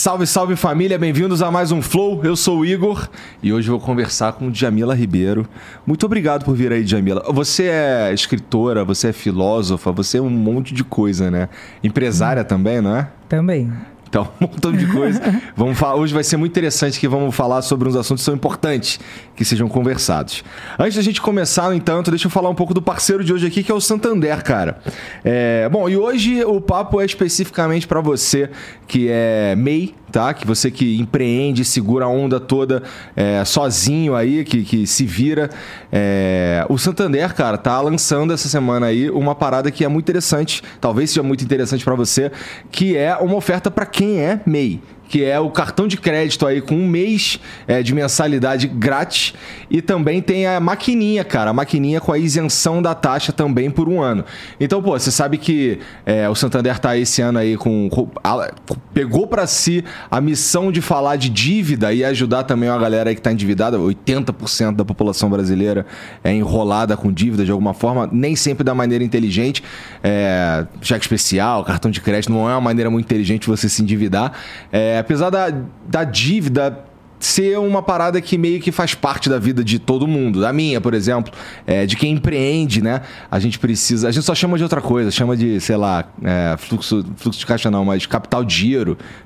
[0.00, 2.24] Salve, salve família, bem-vindos a mais um Flow.
[2.24, 3.06] Eu sou o Igor
[3.42, 5.46] e hoje vou conversar com Djamila Ribeiro.
[5.86, 7.22] Muito obrigado por vir aí, Djamila.
[7.34, 11.50] Você é escritora, você é filósofa, você é um monte de coisa, né?
[11.84, 12.46] Empresária hum.
[12.46, 13.10] também, não é?
[13.28, 13.70] Também.
[14.10, 15.20] Então, um montão de coisa.
[15.56, 18.34] vamos falar, hoje vai ser muito interessante que vamos falar sobre uns assuntos que são
[18.34, 18.98] importantes
[19.36, 20.42] que sejam conversados.
[20.76, 23.46] Antes da gente começar, no entanto, deixa eu falar um pouco do parceiro de hoje
[23.46, 24.80] aqui, que é o Santander, cara.
[25.24, 28.50] É, bom, e hoje o papo é especificamente para você
[28.88, 30.34] que é MEI, tá?
[30.34, 32.82] Que você que empreende, segura a onda toda
[33.16, 35.48] é, sozinho aí, que, que se vira.
[35.90, 40.62] É, o Santander, cara, tá lançando essa semana aí uma parada que é muito interessante,
[40.80, 42.30] talvez seja muito interessante para você,
[42.70, 44.80] que é uma oferta para quem é MEI
[45.10, 49.34] que é o cartão de crédito aí com um mês é, de mensalidade grátis.
[49.68, 51.50] E também tem a maquininha, cara.
[51.50, 54.24] A maquininha com a isenção da taxa também por um ano.
[54.60, 57.90] Então, pô, você sabe que é, o Santander tá esse ano aí com.
[58.22, 58.52] a,
[58.94, 63.16] pegou para si a missão de falar de dívida e ajudar também a galera aí
[63.16, 63.78] que tá endividada.
[63.78, 65.86] 80% da população brasileira
[66.22, 69.60] é enrolada com dívida de alguma forma, nem sempre da maneira inteligente.
[70.04, 74.34] É, cheque especial, cartão de crédito não é uma maneira muito inteligente você se endividar.
[74.70, 75.50] É, apesar da,
[75.88, 76.84] da dívida
[77.20, 80.40] ser uma parada que meio que faz parte da vida de todo mundo.
[80.40, 81.32] Da minha, por exemplo,
[81.66, 83.02] é, de quem empreende, né?
[83.30, 84.08] A gente precisa.
[84.08, 87.46] A gente só chama de outra coisa, chama de, sei lá, é, fluxo, fluxo de
[87.46, 88.70] caixa não, mas capital de.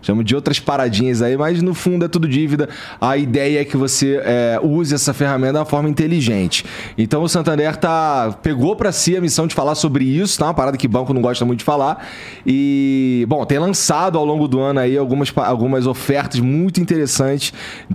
[0.01, 2.69] Chama de outras paradinhas aí, mas no fundo é tudo dívida.
[3.01, 6.65] A ideia é que você é, use essa ferramenta da forma inteligente.
[6.97, 10.47] Então o Santander tá, pegou para si a missão de falar sobre isso, tá?
[10.47, 12.07] Uma parada que banco não gosta muito de falar.
[12.47, 17.53] E, bom, tem lançado ao longo do ano aí algumas, algumas ofertas muito interessantes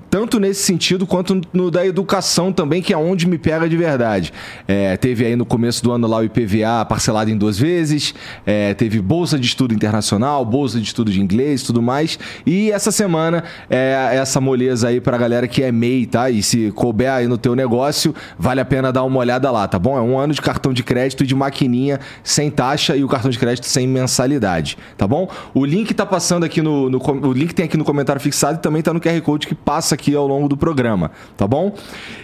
[0.09, 4.33] tanto nesse sentido quanto no da educação também, que é onde me pega de verdade.
[4.67, 8.13] É, teve aí no começo do ano lá o IPVA parcelado em duas vezes,
[8.45, 12.19] é, teve bolsa de estudo internacional, bolsa de estudo de inglês, tudo mais.
[12.45, 16.29] E essa semana é essa moleza aí pra galera que é MEI, tá?
[16.29, 19.79] E se couber aí no teu negócio, vale a pena dar uma olhada lá, tá
[19.79, 19.97] bom?
[19.97, 23.29] É um ano de cartão de crédito e de maquininha sem taxa e o cartão
[23.29, 25.29] de crédito sem mensalidade, tá bom?
[25.53, 28.61] O link tá passando aqui no, no o link tem aqui no comentário fixado e
[28.61, 31.73] também tá no QR Code que passa passa aqui ao longo do programa, tá bom?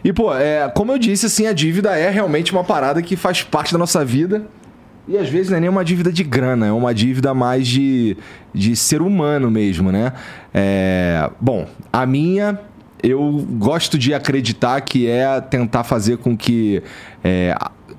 [0.03, 3.43] E, pô, é, como eu disse, assim, a dívida é realmente uma parada que faz
[3.43, 4.45] parte da nossa vida.
[5.07, 8.17] E às vezes não é nem uma dívida de grana, é uma dívida mais de,
[8.53, 10.11] de ser humano mesmo, né?
[10.53, 12.59] É, bom, a minha,
[13.01, 16.81] eu gosto de acreditar que é tentar fazer com que
[17.23, 17.55] é,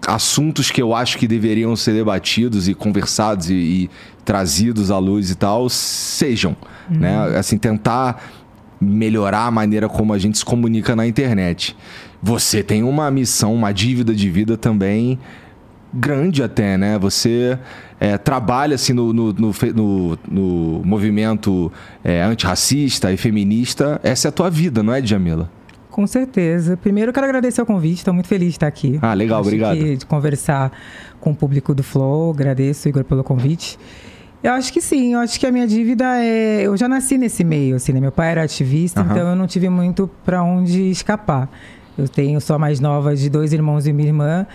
[0.06, 3.91] assuntos que eu acho que deveriam ser debatidos e conversados e, e
[4.25, 6.56] trazidos à luz e tal sejam,
[6.91, 7.16] né?
[7.16, 7.31] uhum.
[7.31, 7.39] né?
[7.39, 8.21] Assim, tentar
[8.81, 11.77] melhorar a maneira como a gente se comunica na internet.
[12.23, 15.19] Você tem uma missão, uma dívida de vida também
[15.93, 16.99] grande até, né?
[16.99, 17.59] Você
[17.99, 21.73] é, trabalha assim no, no, no, no movimento
[22.05, 24.01] é, antirracista e feminista.
[24.03, 25.51] Essa é a tua vida, não é, Djamila?
[25.91, 26.77] Com certeza.
[26.77, 27.99] Primeiro, eu quero agradecer o convite.
[27.99, 28.99] Estou muito feliz de estar aqui.
[29.01, 29.79] Ah, legal, Acho obrigado.
[29.79, 30.71] de conversar
[31.19, 32.31] com o público do Flow.
[32.31, 33.79] Agradeço, Igor, pelo convite.
[34.47, 36.62] Eu acho que sim, eu acho que a minha dívida é.
[36.62, 37.99] Eu já nasci nesse meio, assim, né?
[37.99, 39.11] Meu pai era ativista, uhum.
[39.11, 41.51] então eu não tive muito para onde escapar.
[41.99, 44.47] Eu tenho só mais nova de dois irmãos e minha irmã.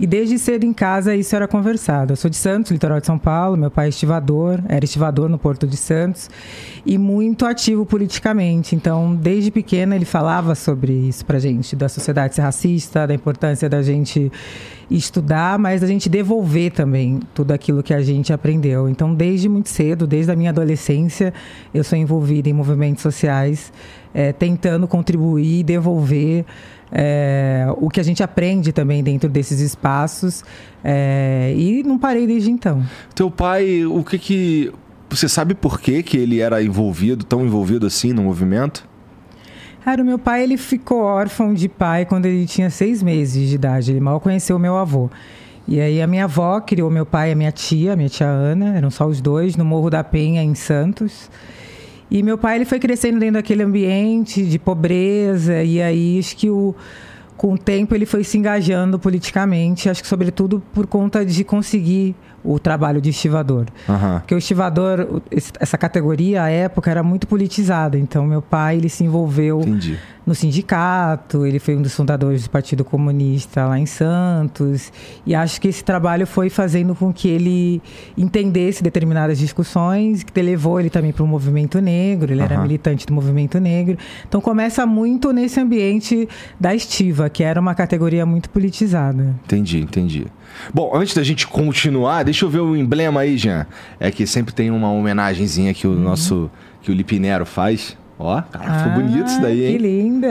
[0.00, 2.12] E desde cedo em casa isso era conversado.
[2.12, 5.38] Eu sou de Santos, litoral de São Paulo, meu pai é estivador, era estivador no
[5.38, 6.30] Porto de Santos
[6.86, 8.76] e muito ativo politicamente.
[8.76, 13.68] Então, desde pequena ele falava sobre isso pra gente, da sociedade ser racista, da importância
[13.68, 14.30] da gente
[14.88, 18.88] estudar, mas a gente devolver também tudo aquilo que a gente aprendeu.
[18.88, 21.34] Então, desde muito cedo, desde a minha adolescência,
[21.74, 23.72] eu sou envolvida em movimentos sociais,
[24.14, 26.44] é, tentando contribuir e devolver
[26.92, 30.44] é, o que a gente aprende também dentro desses espaços.
[30.82, 32.82] É, e não parei desde então.
[33.14, 34.72] Teu pai, o que que.
[35.10, 38.86] Você sabe por que, que ele era envolvido, tão envolvido assim no movimento?
[39.82, 43.54] Cara, o meu pai ele ficou órfão de pai quando ele tinha seis meses de
[43.54, 43.90] idade.
[43.90, 45.08] Ele mal conheceu meu avô.
[45.66, 48.76] E aí a minha avó criou meu pai e a minha tia, minha tia Ana,
[48.76, 51.30] eram só os dois, no Morro da Penha, em Santos.
[52.10, 56.48] E meu pai ele foi crescendo dentro daquele ambiente de pobreza, e aí acho que
[56.48, 56.74] o,
[57.36, 62.16] com o tempo ele foi se engajando politicamente, acho que sobretudo por conta de conseguir
[62.44, 63.66] o trabalho de estivador.
[63.88, 64.18] Uhum.
[64.20, 65.22] Porque o estivador,
[65.58, 67.98] essa categoria, à época, era muito politizada.
[67.98, 69.98] Então, meu pai, ele se envolveu Entendi.
[70.24, 74.92] no sindicato, ele foi um dos fundadores do Partido Comunista lá em Santos.
[75.26, 77.82] E acho que esse trabalho foi fazendo com que ele
[78.16, 82.46] entendesse determinadas discussões, que levou ele também para o movimento negro, ele uhum.
[82.46, 83.98] era militante do movimento negro.
[84.28, 89.34] Então, começa muito nesse ambiente da estiva, que era uma categoria muito politizada.
[89.44, 90.26] Entendi, entendi.
[90.72, 93.66] Bom, antes da gente continuar, deixa eu ver o emblema aí, Jean.
[93.98, 96.00] É que sempre tem uma homenagenzinha que o uhum.
[96.00, 96.50] nosso
[96.82, 97.96] que o Lipinero faz.
[98.20, 99.76] Ó, cara, ficou bonito isso daí, hein?
[99.76, 100.28] Que linda!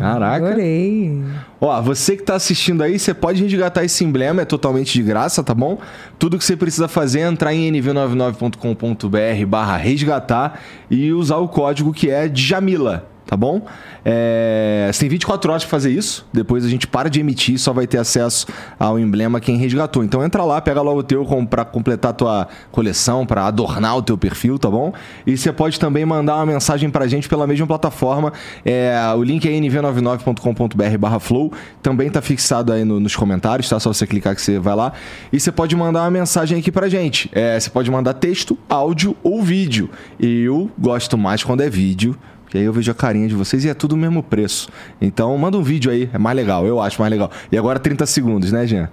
[0.00, 0.46] Caraca.
[0.48, 1.22] Adorei.
[1.60, 5.40] Ó, você que tá assistindo aí, você pode resgatar esse emblema, é totalmente de graça,
[5.44, 5.78] tá bom?
[6.18, 10.60] Tudo que você precisa fazer é entrar em nv99.com.br barra resgatar
[10.90, 13.62] e usar o código que é Djamila tá bom?
[14.04, 16.24] É, você tem 24 horas para fazer isso.
[16.32, 18.46] Depois a gente para de emitir, só vai ter acesso
[18.78, 20.04] ao emblema quem resgatou.
[20.04, 24.02] Então entra lá, pega logo o teu para completar a tua coleção, para adornar o
[24.02, 24.92] teu perfil, tá bom?
[25.26, 28.32] E você pode também mandar uma mensagem pra gente pela mesma plataforma.
[28.64, 31.52] É, o link é nv99.com.br/flow.
[31.82, 33.80] Também tá fixado aí no, nos comentários, tá?
[33.80, 34.92] Só você clicar que você vai lá.
[35.32, 37.28] E você pode mandar uma mensagem aqui pra gente.
[37.32, 39.90] É, você pode mandar texto, áudio ou vídeo.
[40.20, 42.16] Eu gosto mais quando é vídeo
[42.54, 44.68] que aí eu vejo a carinha de vocês e é tudo o mesmo preço.
[45.00, 47.28] Então manda um vídeo aí, é mais legal, eu acho mais legal.
[47.50, 48.88] E agora 30 segundos, né, Jean?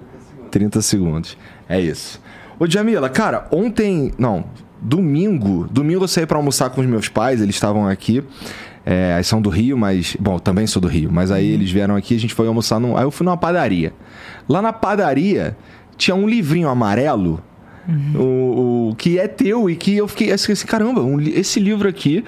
[0.49, 1.37] 30 segundos.
[1.69, 2.19] É isso.
[2.59, 4.13] Ô, Jamila, cara, ontem.
[4.17, 4.45] Não,
[4.81, 5.67] domingo.
[5.69, 8.23] Domingo eu saí para almoçar com os meus pais, eles estavam aqui.
[8.83, 10.17] É, são do Rio, mas.
[10.19, 11.53] Bom, também sou do Rio, mas aí uhum.
[11.53, 12.79] eles vieram aqui, a gente foi almoçar.
[12.79, 13.93] Num, aí eu fui numa padaria.
[14.49, 15.55] Lá na padaria
[15.95, 17.39] tinha um livrinho amarelo.
[17.87, 18.21] Uhum.
[18.21, 22.23] O, o, que é teu e que eu fiquei assim, caramba, um, esse livro aqui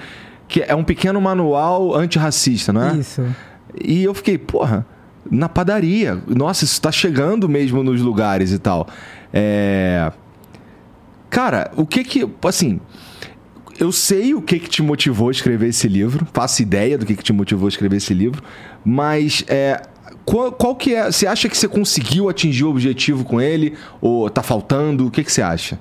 [0.54, 2.96] que é um pequeno manual antirracista, não é?
[2.96, 3.26] Isso.
[3.84, 4.86] E eu fiquei, porra,
[5.28, 6.22] na padaria.
[6.28, 8.86] Nossa, isso está chegando mesmo nos lugares e tal.
[9.32, 10.12] É...
[11.28, 12.30] Cara, o que que.
[12.44, 12.78] Assim.
[13.80, 17.16] Eu sei o que, que te motivou a escrever esse livro, faço ideia do que,
[17.16, 18.40] que te motivou a escrever esse livro,
[18.84, 19.82] mas é,
[20.24, 21.10] qual, qual, que é.
[21.10, 23.74] Você acha que você conseguiu atingir o objetivo com ele?
[24.00, 25.08] Ou tá faltando?
[25.08, 25.80] O que, que você acha?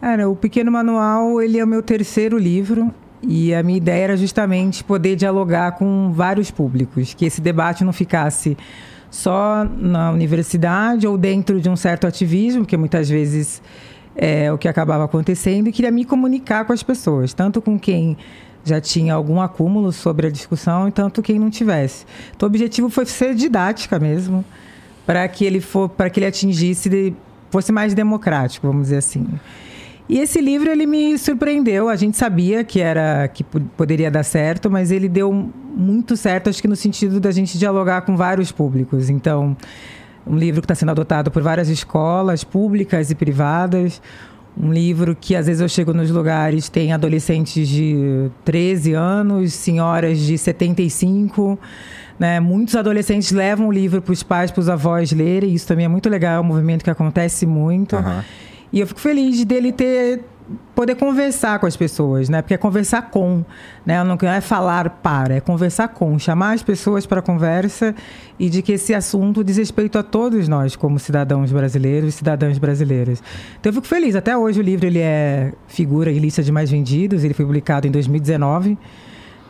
[0.00, 2.92] Cara, o Pequeno Manual, ele é o meu terceiro livro.
[3.22, 7.92] E a minha ideia era justamente poder dialogar com vários públicos, que esse debate não
[7.92, 8.56] ficasse
[9.10, 13.60] só na universidade ou dentro de um certo ativismo, que muitas vezes
[14.14, 18.16] é o que acabava acontecendo, e queria me comunicar com as pessoas, tanto com quem
[18.64, 22.04] já tinha algum acúmulo sobre a discussão e tanto quem não tivesse.
[22.36, 24.44] Então, o objetivo foi ser didática mesmo,
[25.06, 27.14] para que ele for, para que ele atingisse,
[27.50, 29.26] fosse mais democrático, vamos dizer assim.
[30.08, 31.88] E esse livro ele me surpreendeu.
[31.88, 35.30] A gente sabia que era que poderia dar certo, mas ele deu
[35.76, 39.10] muito certo, acho que no sentido da gente dialogar com vários públicos.
[39.10, 39.56] Então,
[40.26, 44.00] um livro que está sendo adotado por várias escolas públicas e privadas.
[44.60, 50.18] Um livro que às vezes eu chego nos lugares, tem adolescentes de 13 anos, senhoras
[50.18, 51.56] de 75.
[52.18, 52.40] Né?
[52.40, 55.54] Muitos adolescentes levam o livro para os pais, para os avós lerem.
[55.54, 57.94] Isso também é muito legal, é um movimento que acontece muito.
[57.94, 58.22] Uhum.
[58.72, 60.24] E eu fico feliz dele ter
[60.74, 62.40] poder conversar com as pessoas, né?
[62.40, 63.44] Porque é conversar com,
[63.84, 64.02] né?
[64.02, 67.94] Não é falar para, é conversar com, chamar as pessoas para conversa
[68.38, 72.58] e de que esse assunto diz respeito a todos nós como cidadãos brasileiros e cidadãs
[72.58, 73.22] brasileiras.
[73.60, 74.14] Então eu fico feliz.
[74.14, 77.24] Até hoje o livro ele é figura em lista de mais vendidos.
[77.24, 78.78] Ele foi publicado em 2019,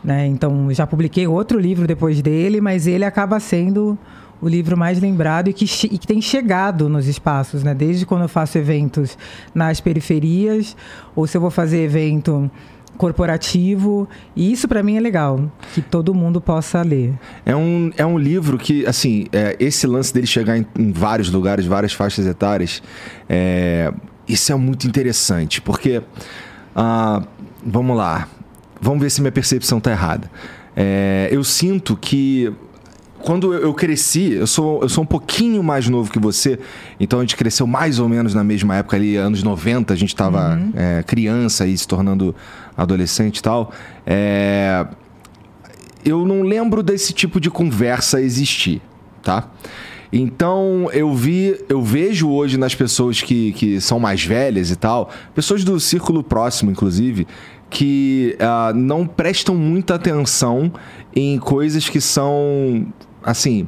[0.03, 0.25] né?
[0.27, 3.97] Então já publiquei outro livro depois dele, mas ele acaba sendo
[4.41, 7.73] o livro mais lembrado e que, e que tem chegado nos espaços, né?
[7.73, 9.17] Desde quando eu faço eventos
[9.53, 10.75] nas periferias,
[11.15, 12.49] ou se eu vou fazer evento
[12.97, 14.07] corporativo.
[14.35, 17.13] E isso para mim é legal, que todo mundo possa ler.
[17.45, 21.31] É um, é um livro que, assim, é, esse lance dele chegar em, em, vários
[21.31, 22.83] lugares, várias faixas etárias,
[23.27, 23.91] é,
[24.27, 26.01] isso é muito interessante, porque,
[26.75, 27.23] ah,
[27.65, 28.27] vamos lá,
[28.81, 30.29] vamos ver se minha percepção está errada.
[30.75, 32.53] É, eu sinto que
[33.21, 36.59] quando eu cresci, eu sou, eu sou um pouquinho mais novo que você,
[36.99, 40.09] então a gente cresceu mais ou menos na mesma época ali, anos 90, a gente
[40.09, 40.71] estava uhum.
[40.75, 42.33] é, criança e se tornando
[42.77, 43.71] adolescente e tal.
[44.05, 44.87] É,
[46.03, 48.81] eu não lembro desse tipo de conversa existir,
[49.21, 49.49] tá?
[50.11, 55.09] Então eu vi, eu vejo hoje nas pessoas que, que são mais velhas e tal,
[55.35, 57.27] pessoas do círculo próximo, inclusive,
[57.69, 60.71] que uh, não prestam muita atenção
[61.15, 62.87] em coisas que são
[63.23, 63.67] assim,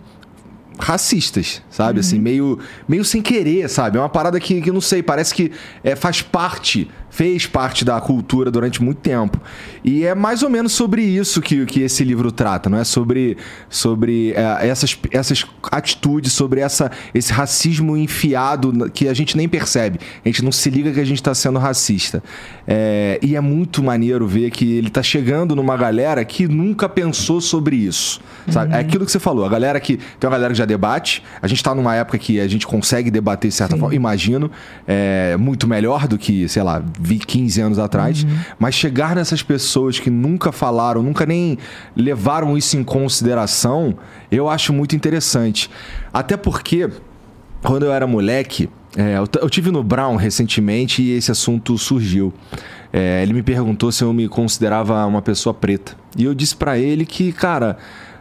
[0.79, 1.99] racistas, sabe?
[1.99, 2.21] Assim, uhum.
[2.21, 3.97] Assim, meio, meio sem querer, sabe?
[3.97, 5.51] É uma parada que, que não sei, parece que
[5.83, 9.39] é, faz parte fez parte da cultura durante muito tempo.
[9.83, 12.83] E é mais ou menos sobre isso que, que esse livro trata, não é?
[12.83, 13.37] Sobre,
[13.69, 19.99] sobre é, essas, essas atitudes, sobre essa, esse racismo enfiado que a gente nem percebe.
[20.23, 22.23] A gente não se liga que a gente está sendo racista.
[22.65, 27.41] É, e é muito maneiro ver que ele está chegando numa galera que nunca pensou
[27.41, 28.21] sobre isso.
[28.49, 28.71] Sabe?
[28.71, 28.81] É uhum.
[28.81, 29.97] É aquilo que você falou, a galera que.
[29.97, 31.23] Tem uma galera que já debate.
[31.41, 33.79] A gente está numa época que a gente consegue debater de certa Sim.
[33.81, 34.49] forma, imagino,
[34.87, 38.29] é, muito melhor do que, sei lá, vi 15 anos atrás, uhum.
[38.59, 41.57] mas chegar nessas pessoas que nunca falaram, nunca nem
[41.95, 43.97] levaram isso em consideração,
[44.31, 45.69] eu acho muito interessante.
[46.13, 46.89] Até porque,
[47.63, 52.33] quando eu era moleque, É, eu, eu tive no Brown recentemente e esse assunto surgiu.
[52.91, 55.95] É, ele me perguntou se eu me considerava uma pessoa preta.
[56.17, 57.77] E eu disse para ele que, cara,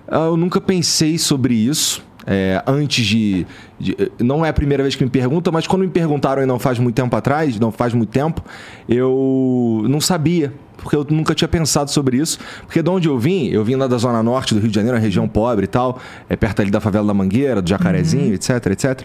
[0.08, 2.04] eu nunca pensei sobre isso.
[2.26, 3.46] É, antes de,
[3.78, 6.58] de, Não é a primeira vez que me perguntam, mas quando me perguntaram e não
[6.58, 8.42] faz muito tempo atrás, não faz muito tempo,
[8.88, 10.52] eu não sabia.
[10.76, 12.38] Porque eu nunca tinha pensado sobre isso.
[12.66, 14.96] Porque de onde eu vim, eu vim lá da Zona Norte do Rio de Janeiro,
[14.96, 18.34] uma região pobre e tal, é perto ali da favela da Mangueira, do Jacarezinho, uhum.
[18.34, 19.02] etc, etc.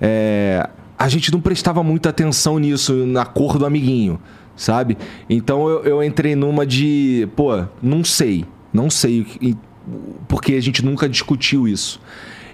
[0.00, 0.68] É,
[0.98, 4.20] a gente não prestava muita atenção nisso, na cor do amiguinho,
[4.54, 4.96] sabe?
[5.28, 9.26] Então eu, eu entrei numa de, pô, não sei, não sei,
[10.28, 12.00] porque a gente nunca discutiu isso.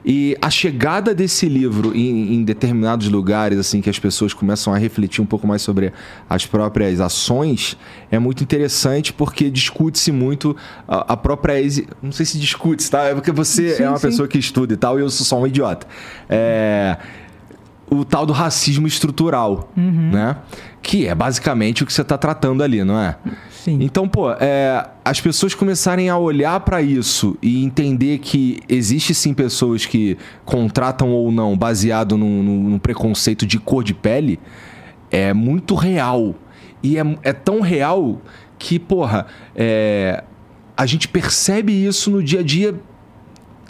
[0.05, 4.79] E a chegada desse livro em, em, determinados lugares, assim, que as pessoas começam a
[4.79, 5.93] refletir um pouco mais sobre
[6.29, 7.77] as próprias ações,
[8.11, 10.57] é muito interessante porque discute-se muito
[10.89, 11.55] a, a, própria.
[12.03, 13.05] Não sei se discute, tá?
[13.05, 14.09] É porque você sim, é uma sim.
[14.09, 15.87] pessoa que estuda e tal, e eu sou só um idiota.
[16.29, 16.99] É
[17.93, 20.11] o tal do racismo estrutural, uhum.
[20.11, 20.37] né?
[20.81, 23.17] Que é basicamente o que você está tratando ali, não é?
[23.51, 23.79] Sim.
[23.81, 29.35] Então, pô, é, as pessoas começarem a olhar para isso e entender que existe sim
[29.35, 34.41] pessoas que contratam ou não baseado num, num preconceito de cor de pele
[35.11, 36.35] é muito real.
[36.83, 38.21] E é, é tão real
[38.59, 40.25] que, porra, é,
[40.77, 42.75] a gente percebe isso no dia a dia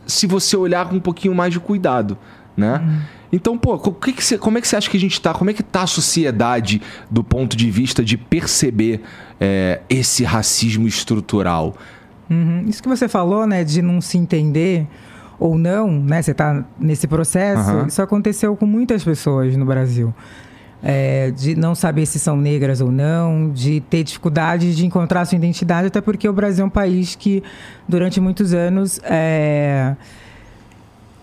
[0.07, 2.17] se você olhar com um pouquinho mais de cuidado,
[2.57, 2.79] né?
[2.79, 3.01] Uhum.
[3.33, 5.33] Então, pô, que que como é que você acha que a gente está?
[5.33, 9.01] Como é que está a sociedade do ponto de vista de perceber
[9.41, 11.75] é, esse racismo estrutural?
[12.29, 12.65] Uhum.
[12.69, 14.87] Isso que você falou, né, de não se entender
[15.39, 16.21] ou não, né?
[16.21, 17.71] Você está nesse processo.
[17.71, 17.87] Uhum.
[17.87, 20.15] Isso aconteceu com muitas pessoas no Brasil.
[20.85, 25.37] É, de não saber se são negras ou não, de ter dificuldade de encontrar sua
[25.37, 27.41] identidade, até porque o Brasil é um país que,
[27.89, 29.95] durante muitos anos, é,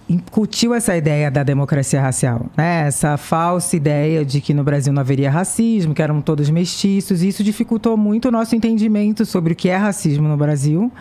[0.09, 2.87] incutiu essa ideia da democracia racial, né?
[2.87, 7.21] Essa falsa ideia de que no Brasil não haveria racismo, que eram todos mestiços.
[7.21, 10.91] E isso dificultou muito o nosso entendimento sobre o que é racismo no Brasil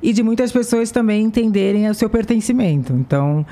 [0.00, 2.92] e de muitas pessoas também entenderem o seu pertencimento.
[2.92, 3.44] Então,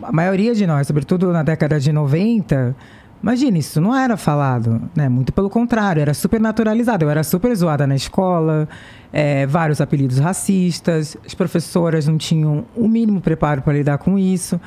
[0.00, 2.76] a maioria de nós, sobretudo na década de 90,
[3.24, 5.08] Imagina, isso não era falado, né?
[5.08, 7.06] Muito pelo contrário, era super naturalizado.
[7.06, 8.68] Eu era super zoada na escola,
[9.10, 14.60] é, vários apelidos racistas, as professoras não tinham o mínimo preparo para lidar com isso.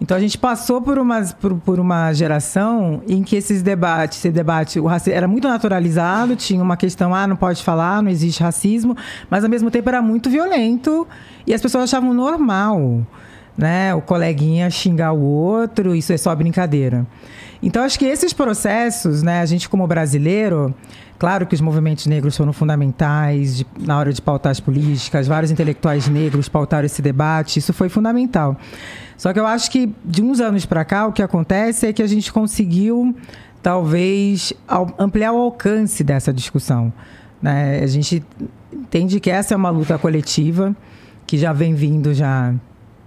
[0.00, 4.32] Então a gente passou por uma, por, por, uma geração em que esses debates, esse
[4.32, 8.42] debate, o racismo era muito naturalizado, tinha uma questão, ah, não pode falar, não existe
[8.42, 8.96] racismo,
[9.30, 11.06] mas ao mesmo tempo era muito violento
[11.46, 13.06] e as pessoas achavam normal,
[13.56, 13.94] né?
[13.94, 17.06] O coleguinha xingar o outro, isso é só brincadeira.
[17.62, 20.74] Então, acho que esses processos, né, a gente como brasileiro,
[21.18, 25.52] claro que os movimentos negros foram fundamentais de, na hora de pautar as políticas, vários
[25.52, 28.56] intelectuais negros pautaram esse debate, isso foi fundamental.
[29.16, 32.02] Só que eu acho que de uns anos para cá, o que acontece é que
[32.02, 33.14] a gente conseguiu,
[33.62, 34.52] talvez,
[34.98, 36.92] ampliar o alcance dessa discussão.
[37.40, 37.78] Né?
[37.80, 38.24] A gente
[38.72, 40.74] entende que essa é uma luta coletiva
[41.24, 42.52] que já vem vindo já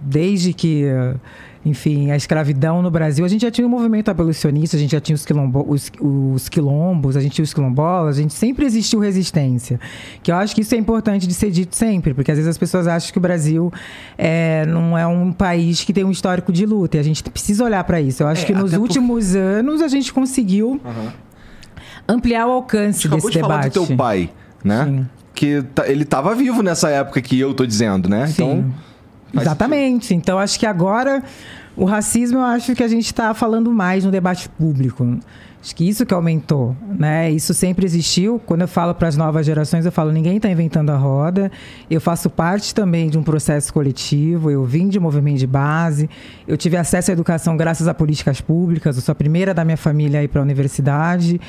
[0.00, 0.84] desde que
[1.66, 5.00] enfim, a escravidão no Brasil, a gente já tinha um movimento abolicionista, a gente já
[5.00, 9.00] tinha os, quilombo, os, os, quilombos, a gente tinha os quilombolas, a gente sempre existiu
[9.00, 9.80] resistência.
[10.22, 12.56] Que eu acho que isso é importante de ser dito sempre, porque às vezes as
[12.56, 13.72] pessoas acham que o Brasil
[14.16, 17.64] é, não é um país que tem um histórico de luta, e a gente precisa
[17.64, 18.22] olhar para isso.
[18.22, 19.38] Eu acho é, que nos últimos por...
[19.38, 21.08] anos a gente conseguiu uhum.
[22.06, 23.50] ampliar o alcance desse de debate.
[23.50, 24.30] Falar do teu pai,
[24.62, 24.84] né?
[24.84, 25.06] Sim.
[25.34, 28.28] Que tá, ele estava vivo nessa época que eu tô dizendo, né?
[28.28, 28.32] Sim.
[28.32, 28.74] Então
[29.40, 30.14] Exatamente.
[30.14, 31.22] Então, acho que agora
[31.76, 35.18] o racismo, eu acho que a gente está falando mais no debate público.
[35.66, 37.28] Acho que isso que aumentou, né?
[37.28, 38.40] Isso sempre existiu.
[38.46, 41.50] Quando eu falo para as novas gerações, eu falo ninguém está inventando a roda.
[41.90, 44.48] Eu faço parte também de um processo coletivo.
[44.48, 46.08] Eu vim de movimento de base.
[46.46, 48.94] Eu tive acesso à educação graças a políticas públicas.
[48.94, 51.40] Eu sou a primeira da minha família a ir para a universidade.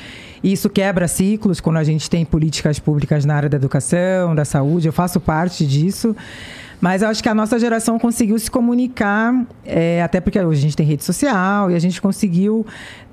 [0.42, 4.44] E isso quebra ciclos quando a gente tem políticas públicas na área da educação, da
[4.44, 4.88] saúde.
[4.88, 6.16] Eu faço parte disso.
[6.80, 10.62] Mas eu acho que a nossa geração conseguiu se comunicar, é, até porque hoje a
[10.62, 12.64] gente tem rede social e a gente conseguiu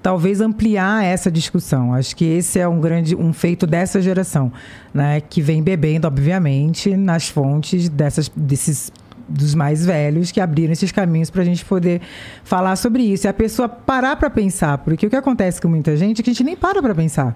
[0.03, 1.93] talvez ampliar essa discussão.
[1.93, 4.51] Acho que esse é um grande um feito dessa geração,
[4.93, 8.91] né, que vem bebendo, obviamente, nas fontes dessas, desses
[9.27, 12.01] dos mais velhos que abriram esses caminhos para a gente poder
[12.43, 13.25] falar sobre isso.
[13.25, 16.29] E a pessoa parar para pensar, porque o que acontece com muita gente é que
[16.29, 17.36] a gente nem para para pensar.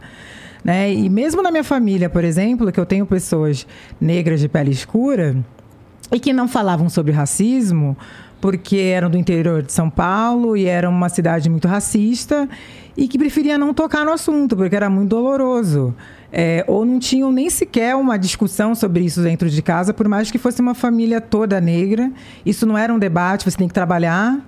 [0.64, 0.94] Né?
[0.94, 3.66] E mesmo na minha família, por exemplo, que eu tenho pessoas
[4.00, 5.36] negras de pele escura,
[6.12, 7.98] e que não falavam sobre racismo
[8.42, 12.48] porque eram do interior de São Paulo e era uma cidade muito racista
[12.96, 15.94] e que preferia não tocar no assunto porque era muito doloroso.
[16.32, 20.30] É, ou não tinham nem sequer uma discussão sobre isso dentro de casa, por mais
[20.30, 22.12] que fosse uma família toda negra.
[22.46, 24.40] Isso não era um debate, você tem que trabalhar.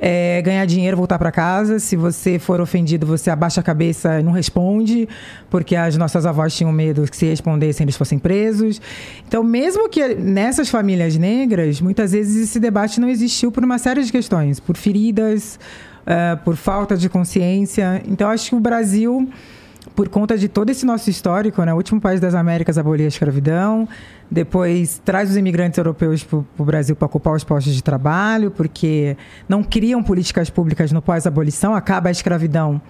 [0.00, 1.78] É, ganhar dinheiro, voltar para casa.
[1.78, 5.08] Se você for ofendido, você abaixa a cabeça e não responde,
[5.50, 8.80] porque as nossas avós tinham medo que se respondessem eles fossem presos.
[9.28, 14.02] Então, mesmo que nessas famílias negras, muitas vezes esse debate não existiu por uma série
[14.02, 15.58] de questões, por feridas,
[16.06, 18.02] uh, por falta de consciência.
[18.08, 19.28] Então, acho que o Brasil
[20.00, 21.74] por conta de todo esse nosso histórico, né?
[21.74, 23.86] O último país das Américas a abolir a escravidão,
[24.30, 29.14] depois traz os imigrantes europeus para o Brasil para ocupar os postos de trabalho, porque
[29.46, 32.80] não criam políticas públicas no pós-abolição, acaba a escravidão.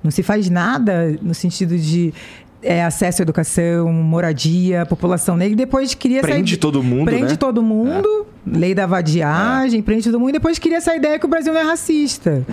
[0.00, 2.14] Não se faz nada no sentido de
[2.62, 5.56] é, acesso à educação, moradia, população negra.
[5.56, 6.60] Depois cria prende essa...
[6.60, 7.36] todo mundo, prende né?
[7.36, 8.29] todo mundo, é.
[8.46, 9.82] Lei da vadiagem, é.
[9.82, 10.32] prende todo mundo.
[10.32, 12.44] Depois cria essa ideia que o Brasil não é racista.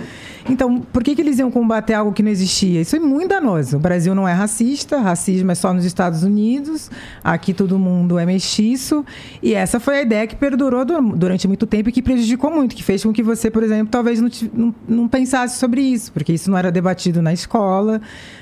[0.48, 2.80] Então, por que, que eles iam combater algo que não existia?
[2.80, 3.76] Isso é muito danoso.
[3.76, 6.90] O Brasil não é racista, racismo é só nos Estados Unidos,
[7.22, 9.04] aqui todo mundo é mestiço.
[9.42, 12.82] E essa foi a ideia que perdurou durante muito tempo e que prejudicou muito, que
[12.82, 16.50] fez com que você, por exemplo, talvez não, não, não pensasse sobre isso, porque isso
[16.50, 18.00] não era debatido na escola,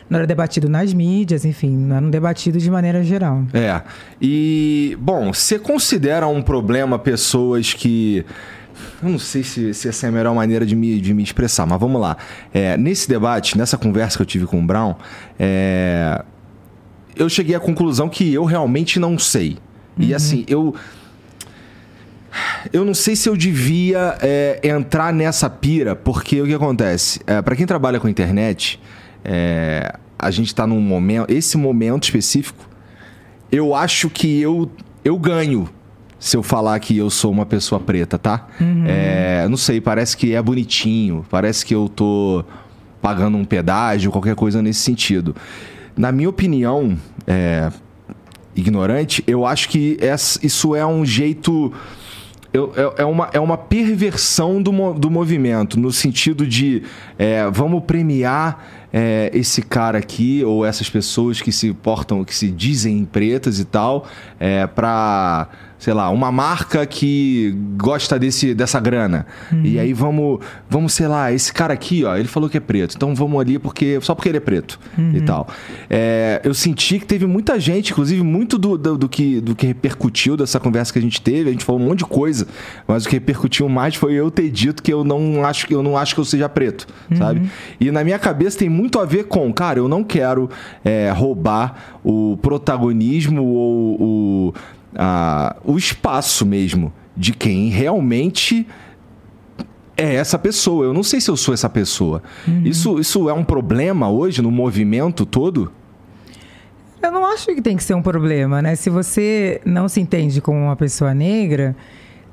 [0.09, 3.43] não era debatido nas mídias, enfim, não era debatido de maneira geral.
[3.53, 3.83] É.
[4.21, 6.99] E, bom, você considera um problema
[7.37, 8.25] pessoas que
[9.03, 11.67] eu não sei se, se, essa é a melhor maneira de me, de me expressar,
[11.67, 12.17] mas vamos lá.
[12.53, 14.95] É, nesse debate, nessa conversa que eu tive com o Brown,
[15.39, 16.23] é,
[17.15, 19.59] eu cheguei à conclusão que eu realmente não sei.
[19.99, 20.05] Uhum.
[20.05, 20.75] E assim, eu.
[22.71, 27.21] Eu não sei se eu devia é, entrar nessa pira, porque o que acontece?
[27.27, 28.79] É, para quem trabalha com internet,
[29.25, 31.31] é, a gente está num momento.
[31.31, 32.69] Esse momento específico,
[33.51, 34.71] eu acho que eu,
[35.03, 35.67] eu ganho
[36.19, 38.49] se eu falar que eu sou uma pessoa preta, tá?
[38.61, 38.85] Uhum.
[38.87, 42.45] É, não sei, parece que é bonitinho, parece que eu tô
[43.01, 45.35] pagando um pedágio, qualquer coisa nesse sentido.
[45.97, 47.71] Na minha opinião, é,
[48.55, 49.99] ignorante, eu acho que
[50.43, 51.73] isso é um jeito.
[52.53, 56.83] É, é, uma, é uma perversão do, do movimento, no sentido de
[57.19, 62.51] é, vamos premiar é, esse cara aqui, ou essas pessoas que se portam, que se
[62.51, 64.07] dizem pretas e tal,
[64.41, 65.49] é, para
[65.79, 69.27] sei lá, uma marca que gosta desse, dessa grana.
[69.53, 69.63] Uhum.
[69.65, 72.97] E aí vamos, vamos, sei lá, esse cara aqui, ó, ele falou que é preto,
[72.97, 75.13] então vamos ali porque só porque ele é preto uhum.
[75.15, 75.49] e tal.
[75.91, 79.67] É, eu senti que teve muita gente, inclusive muito do, do, do, que, do que
[79.67, 82.47] repercutiu dessa conversa que a gente teve, a gente falou um monte de coisa,
[82.87, 85.83] mas o que repercutiu mais foi eu ter dito que eu não acho que eu
[85.83, 87.17] não acho que eu seja preto, uhum.
[87.17, 87.51] sabe?
[87.79, 90.49] E na minha cabeça tem muito a ver com, cara, eu não quero
[90.85, 94.55] é, roubar o protagonismo ou o
[94.95, 98.67] a, o espaço mesmo de quem realmente
[99.97, 100.85] é essa pessoa.
[100.85, 102.23] Eu não sei se eu sou essa pessoa.
[102.47, 102.63] Uhum.
[102.65, 105.73] Isso, isso é um problema hoje no movimento todo?
[107.03, 108.75] Eu não acho que tem que ser um problema, né?
[108.75, 111.77] Se você não se entende como uma pessoa negra,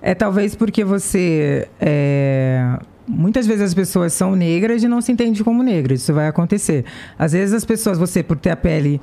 [0.02, 1.68] é talvez porque você.
[1.80, 2.80] É...
[3.06, 6.02] Muitas vezes as pessoas são negras e não se entendem como negras.
[6.02, 6.86] Isso vai acontecer.
[7.20, 9.00] Às vezes as pessoas, você, por ter a pele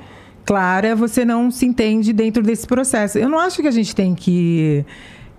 [0.51, 3.17] clara, você não se entende dentro desse processo.
[3.17, 4.85] Eu não acho que a gente tem que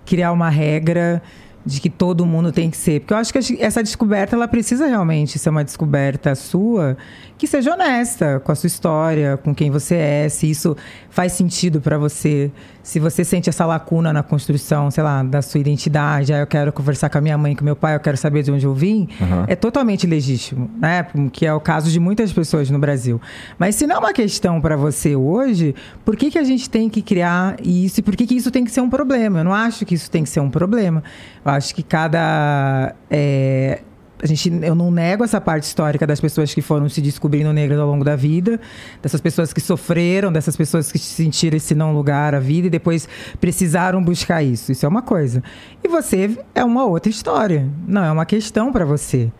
[0.06, 1.22] criar uma regra
[1.66, 3.00] de que todo mundo tem que ser.
[3.00, 6.96] Porque eu acho que essa descoberta, ela precisa realmente ser uma descoberta sua
[7.38, 10.76] que seja honesta com a sua história, com quem você é, se isso
[11.10, 12.50] faz sentido para você,
[12.82, 16.72] se você sente essa lacuna na construção, sei lá, da sua identidade, ah, eu quero
[16.72, 19.08] conversar com a minha mãe, com meu pai, eu quero saber de onde eu vim,
[19.20, 19.44] uhum.
[19.46, 21.06] é totalmente legítimo, né?
[21.32, 23.20] Que é o caso de muitas pessoas no Brasil.
[23.58, 26.88] Mas se não é uma questão para você hoje, por que, que a gente tem
[26.88, 29.40] que criar isso e por que, que isso tem que ser um problema?
[29.40, 31.02] Eu não acho que isso tem que ser um problema.
[31.44, 33.80] Eu acho que cada é,
[34.22, 37.80] a gente, eu não nego essa parte histórica das pessoas que foram se descobrindo negras
[37.80, 38.60] ao longo da vida,
[39.02, 43.08] dessas pessoas que sofreram, dessas pessoas que sentiram esse não lugar à vida e depois
[43.40, 44.70] precisaram buscar isso.
[44.70, 45.42] Isso é uma coisa.
[45.82, 47.68] E você é uma outra história.
[47.86, 49.32] Não é uma questão para você.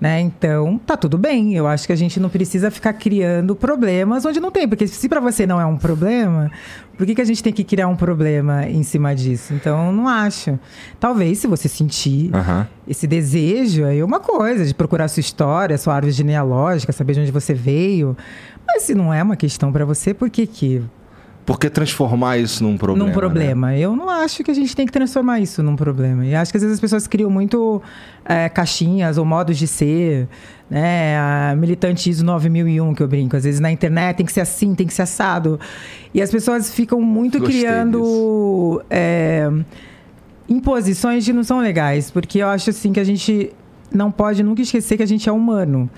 [0.00, 0.20] Né?
[0.20, 1.54] Então, tá tudo bem.
[1.54, 4.68] Eu acho que a gente não precisa ficar criando problemas onde não tem.
[4.68, 6.50] Porque se para você não é um problema,
[6.96, 9.52] por que, que a gente tem que criar um problema em cima disso?
[9.54, 10.58] Então, não acho.
[11.00, 12.64] Talvez, se você sentir uhum.
[12.86, 17.20] esse desejo, aí é uma coisa, de procurar sua história, sua árvore genealógica, saber de
[17.20, 18.16] onde você veio.
[18.66, 20.82] Mas se não é uma questão para você, por que que
[21.48, 23.08] por que transformar isso num problema?
[23.08, 23.68] Num problema.
[23.68, 23.80] Né?
[23.80, 26.26] Eu não acho que a gente tem que transformar isso num problema.
[26.26, 27.80] E acho que às vezes as pessoas criam muito
[28.22, 30.28] é, caixinhas ou modos de ser,
[30.68, 31.16] né?
[31.16, 33.34] A militantismo 9001 que eu brinco.
[33.34, 35.58] Às vezes na internet tem que ser assim, tem que ser assado.
[36.12, 39.50] E as pessoas ficam muito Gostei criando é,
[40.50, 42.10] imposições que não são legais.
[42.10, 43.50] Porque eu acho assim que a gente
[43.90, 45.88] não pode nunca esquecer que a gente é humano.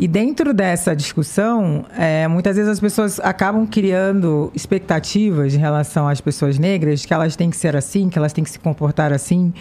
[0.00, 6.20] E dentro dessa discussão, é, muitas vezes as pessoas acabam criando expectativas em relação às
[6.20, 9.52] pessoas negras, que elas têm que ser assim, que elas têm que se comportar assim.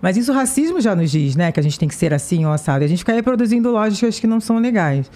[0.00, 1.52] Mas isso o racismo já nos diz, né?
[1.52, 2.82] Que a gente tem que ser assim ou assado.
[2.82, 5.10] E a gente fica reproduzindo lógicas que não são legais.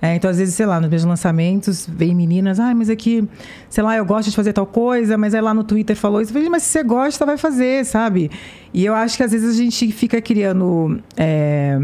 [0.00, 3.28] É, então, às vezes, sei lá, nos meus lançamentos, vem meninas, ah, mas aqui,
[3.68, 6.30] sei lá, eu gosto de fazer tal coisa, mas aí lá no Twitter falou isso.
[6.30, 8.30] Eu falei, mas se você gosta, vai fazer, sabe?
[8.72, 11.00] E eu acho que às vezes a gente fica criando.
[11.16, 11.76] É,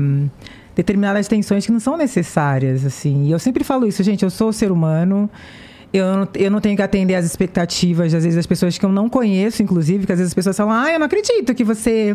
[0.77, 3.25] determinadas tensões que não são necessárias, assim.
[3.25, 5.29] E eu sempre falo isso, gente, eu sou ser humano,
[5.93, 8.93] eu não, eu não tenho que atender às expectativas, às vezes, das pessoas que eu
[8.93, 12.15] não conheço, inclusive, que às vezes as pessoas falam, ah, eu não acredito que você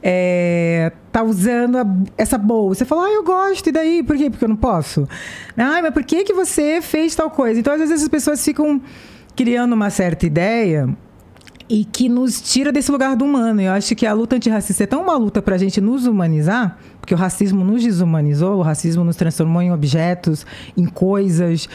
[0.00, 2.78] é, tá usando a, essa bolsa.
[2.78, 4.02] Você fala, ah, eu gosto, e daí?
[4.04, 4.30] Por quê?
[4.30, 5.08] Porque eu não posso?
[5.56, 7.58] Ah, mas por que, que você fez tal coisa?
[7.58, 8.80] Então, às vezes, as pessoas ficam
[9.34, 10.88] criando uma certa ideia
[11.68, 13.60] e que nos tira desse lugar do humano.
[13.60, 16.78] Eu acho que a luta antirracista é tão uma luta para a gente nos humanizar,
[17.08, 20.44] porque o racismo nos desumanizou, o racismo nos transformou em objetos,
[20.76, 21.66] em coisas.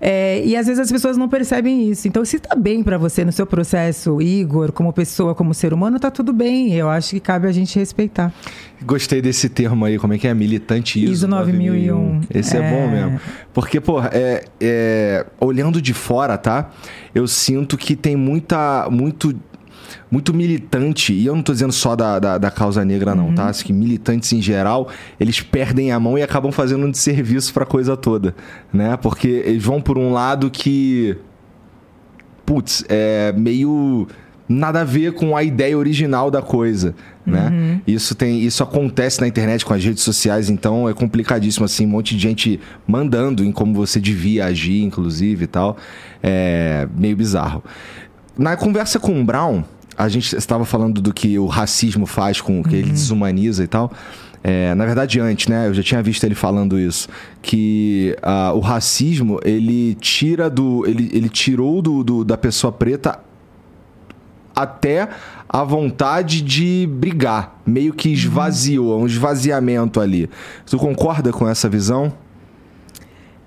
[0.00, 2.08] É, e às vezes as pessoas não percebem isso.
[2.08, 5.96] Então, se está bem para você no seu processo, Igor, como pessoa, como ser humano,
[5.96, 6.72] está tudo bem.
[6.72, 8.32] Eu acho que cabe a gente respeitar.
[8.82, 10.32] Gostei desse termo aí, como é que é?
[10.32, 11.94] Militante ISO, ISO 9001.
[11.94, 12.20] 9001.
[12.32, 12.60] Esse é...
[12.60, 12.70] é...
[12.70, 13.20] bom mesmo.
[13.52, 16.70] Porque, pô, é, é, olhando de fora, tá?
[17.14, 19.34] Eu sinto que tem muita, muito
[20.10, 23.28] muito militante, e eu não estou dizendo só da, da, da, causa negra, não, tá?
[23.28, 23.34] uhum.
[23.34, 23.46] tá?
[23.48, 24.88] Acho que militantes em geral,
[25.20, 28.34] eles perdem a mão e acabam fazendo um desserviço para a coisa toda,
[28.72, 28.96] né?
[28.96, 31.16] Porque eles vão por um lado que.
[32.46, 34.08] Putz, é meio
[34.48, 36.94] nada a ver com a ideia original da coisa,
[37.26, 37.50] né?
[37.50, 37.80] Uhum.
[37.86, 41.90] Isso tem, isso acontece na internet com as redes sociais, então é complicadíssimo assim, um
[41.90, 45.76] monte de gente mandando em como você devia agir, inclusive e tal,
[46.22, 47.62] é meio bizarro.
[48.38, 49.62] Na conversa com o Brown,
[49.98, 52.76] a gente estava falando do que o racismo faz com que uhum.
[52.76, 53.90] ele desumaniza e tal.
[54.44, 55.66] É, na verdade, antes, né?
[55.66, 57.08] Eu já tinha visto ele falando isso.
[57.42, 60.86] Que uh, o racismo, ele tira do.
[60.86, 63.18] Ele, ele tirou do, do, da pessoa preta
[64.54, 65.08] até
[65.48, 67.60] a vontade de brigar.
[67.66, 69.02] Meio que esvaziou, uhum.
[69.02, 70.30] um esvaziamento ali.
[70.64, 72.12] Tu concorda com essa visão?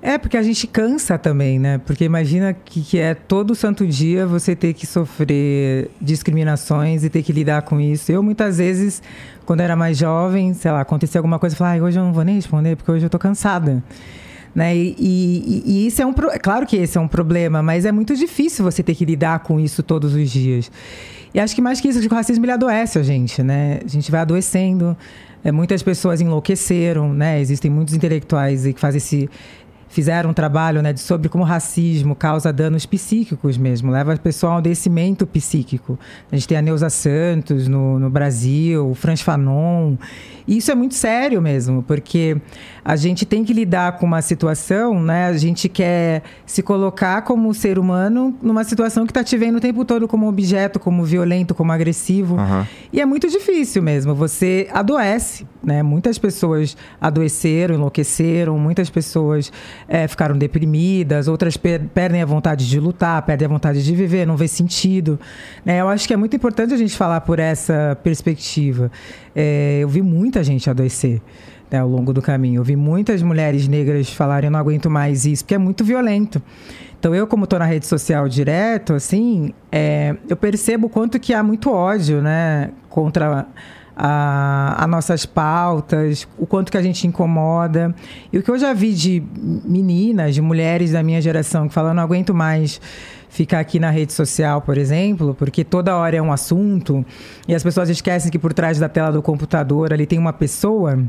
[0.02, 1.78] É, porque a gente cansa também, né?
[1.78, 7.22] Porque imagina que, que é todo santo dia você ter que sofrer discriminações e ter
[7.22, 8.12] que lidar com isso.
[8.12, 9.02] Eu, muitas vezes,
[9.46, 12.14] quando era mais jovem, sei lá, acontecia alguma coisa, eu falava, ah, hoje eu não
[12.14, 13.84] vou nem responder porque hoje eu tô cansada.
[14.56, 14.76] Né?
[14.76, 16.30] E, e, e, isso é um pro...
[16.42, 19.60] claro que esse é um problema, mas é muito difícil você ter que lidar com
[19.60, 20.72] isso todos os dias.
[21.34, 23.80] E acho que mais que isso, o racismo ele adoece a gente, né?
[23.86, 24.98] A gente vai adoecendo.
[25.44, 27.40] É, muitas pessoas enlouqueceram, né?
[27.40, 29.30] Existem muitos intelectuais que fazem esse
[29.92, 34.54] fizeram um trabalho né, sobre como o racismo causa danos psíquicos mesmo, leva a pessoa
[34.54, 36.00] ao descimento psíquico.
[36.32, 39.98] A gente tem a Neuza Santos no, no Brasil, o Franz Fanon.
[40.52, 42.36] E isso é muito sério mesmo, porque
[42.84, 45.28] a gente tem que lidar com uma situação, né?
[45.28, 49.62] A gente quer se colocar como ser humano numa situação que está te vendo o
[49.62, 52.36] tempo todo como objeto, como violento, como agressivo.
[52.36, 52.66] Uhum.
[52.92, 54.14] E é muito difícil mesmo.
[54.14, 55.82] Você adoece, né?
[55.82, 59.54] Muitas pessoas adoeceram, enlouqueceram, muitas pessoas
[59.88, 64.28] é, ficaram deprimidas, outras per perdem a vontade de lutar, perdem a vontade de viver,
[64.28, 65.18] não vê sentido.
[65.64, 65.80] Né?
[65.80, 68.92] Eu acho que é muito importante a gente falar por essa perspectiva.
[69.36, 71.22] É, eu vi muita gente adoecer
[71.70, 72.60] né, ao longo do caminho.
[72.60, 76.42] Eu vi muitas mulheres negras falarem: eu não aguento mais isso, porque é muito violento.
[77.00, 81.42] Então, eu, como estou na rede social direto, assim, é, eu percebo quanto que há
[81.42, 83.48] muito ódio, né, contra
[83.96, 87.96] a, a, nossas pautas, o quanto que a gente incomoda.
[88.32, 91.94] E o que eu já vi de meninas, de mulheres da minha geração que falam,
[91.94, 92.80] não aguento mais
[93.32, 97.04] ficar aqui na rede social, por exemplo, porque toda hora é um assunto
[97.48, 101.02] e as pessoas esquecem que por trás da tela do computador ali tem uma pessoa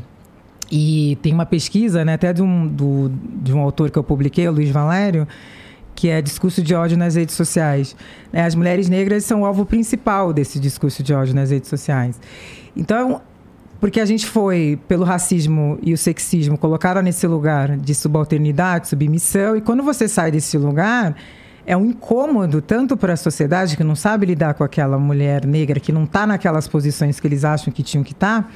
[0.71, 3.11] e tem uma pesquisa, né, até de um, do,
[3.43, 5.27] de um autor que eu publiquei, o Luiz Valério,
[5.97, 7.97] que é discurso de ódio nas redes sociais.
[8.33, 12.21] Né, as mulheres negras são o alvo principal desse discurso de ódio nas redes sociais.
[12.77, 13.21] Então,
[13.81, 19.57] porque a gente foi, pelo racismo e o sexismo, colocada nesse lugar de subalternidade, submissão,
[19.57, 21.17] e quando você sai desse lugar,
[21.67, 25.79] é um incômodo tanto para a sociedade que não sabe lidar com aquela mulher negra
[25.79, 28.43] que não está naquelas posições que eles acham que tinham que estar.
[28.43, 28.49] Tá,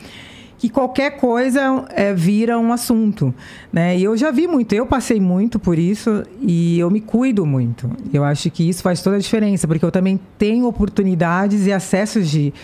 [0.59, 3.35] que qualquer coisa é, vira um assunto,
[3.71, 3.97] né?
[3.97, 7.91] E eu já vi muito, eu passei muito por isso e eu me cuido muito.
[8.13, 12.31] Eu acho que isso faz toda a diferença, porque eu também tenho oportunidades e acessos
[12.31, 12.55] de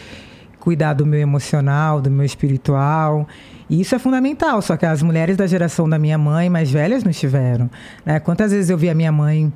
[0.59, 3.29] cuidar do meu emocional, do meu espiritual.
[3.69, 7.05] E isso é fundamental, só que as mulheres da geração da minha mãe, mais velhas,
[7.05, 7.71] não tiveram.
[8.07, 8.21] Né?
[8.21, 9.53] Quantas vezes eu vi a minha mãe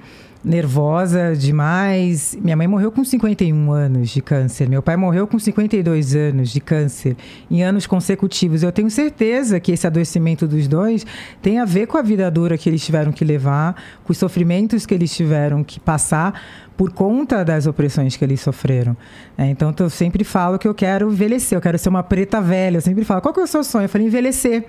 [0.47, 2.39] nervosa demais.
[2.41, 4.69] Minha mãe morreu com 51 anos de câncer.
[4.69, 7.17] Meu pai morreu com 52 anos de câncer
[7.51, 8.63] em anos consecutivos.
[8.63, 11.05] Eu tenho certeza que esse adoecimento dos dois
[11.43, 14.87] tem a ver com a vida dura que eles tiveram que levar, com os sofrimentos
[14.87, 16.41] que eles tiveram que passar
[16.77, 18.97] por conta das opressões que eles sofreram.
[19.37, 22.77] É, então, eu sempre falo que eu quero envelhecer, eu quero ser uma preta velha.
[22.77, 23.87] Eu sempre falo, qual que é o seu sonho?
[23.87, 24.65] Eu falei, envelhecer.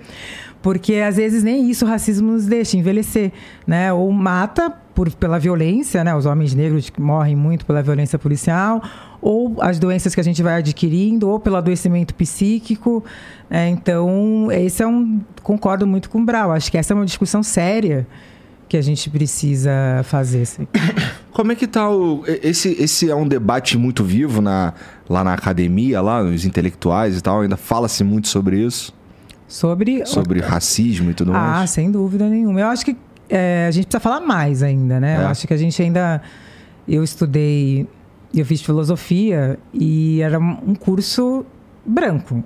[0.60, 3.30] Porque às vezes nem isso o racismo nos deixa envelhecer,
[3.64, 3.92] né?
[3.92, 6.12] Ou mata por, pela violência, né?
[6.12, 8.82] Os homens negros morrem muito pela violência policial,
[9.22, 13.04] ou as doenças que a gente vai adquirindo, ou pelo adoecimento psíquico.
[13.48, 15.20] É, então, esse é um.
[15.40, 16.50] Concordo muito com o Brau.
[16.50, 18.08] Acho que essa é uma discussão séria
[18.68, 19.70] que a gente precisa
[20.02, 20.42] fazer.
[20.42, 20.66] Assim.
[21.30, 22.24] Como é que tá o.
[22.26, 24.74] Esse, esse é um debate muito vivo na,
[25.08, 27.42] lá na academia, lá, nos intelectuais e tal.
[27.42, 28.92] Ainda fala-se muito sobre isso.
[29.46, 30.04] Sobre.
[30.04, 31.62] Sobre racismo e tudo ah, mais.
[31.62, 32.60] Ah, sem dúvida nenhuma.
[32.60, 32.96] Eu acho que
[33.28, 35.16] é, a gente precisa falar mais ainda, né?
[35.16, 35.22] É.
[35.22, 36.22] Eu acho que a gente ainda.
[36.86, 37.86] Eu estudei,
[38.34, 41.44] eu fiz filosofia e era um curso
[41.84, 42.42] branco.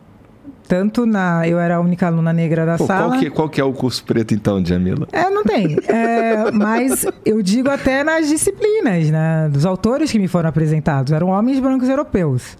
[0.66, 1.46] Tanto na.
[1.46, 3.10] Eu era a única aluna negra da Pô, sala.
[3.10, 5.06] Qual que, qual que é o curso preto, então, Jamila?
[5.12, 5.76] É, não tem.
[5.86, 9.48] É, mas eu digo até nas disciplinas, né?
[9.52, 11.12] Dos autores que me foram apresentados.
[11.12, 12.56] Eram homens brancos europeus.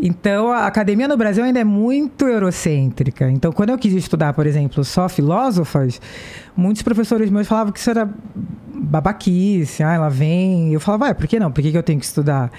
[0.00, 3.28] Então, a academia no Brasil ainda é muito eurocêntrica.
[3.30, 6.00] Então, quando eu quis estudar, por exemplo, só filósofas,
[6.56, 8.08] muitos professores meus falavam que isso era
[8.72, 10.72] babaquice, ah, ela vem.
[10.72, 11.50] Eu falava, vai, por que não?
[11.50, 12.52] Por que, que eu tenho que estudar?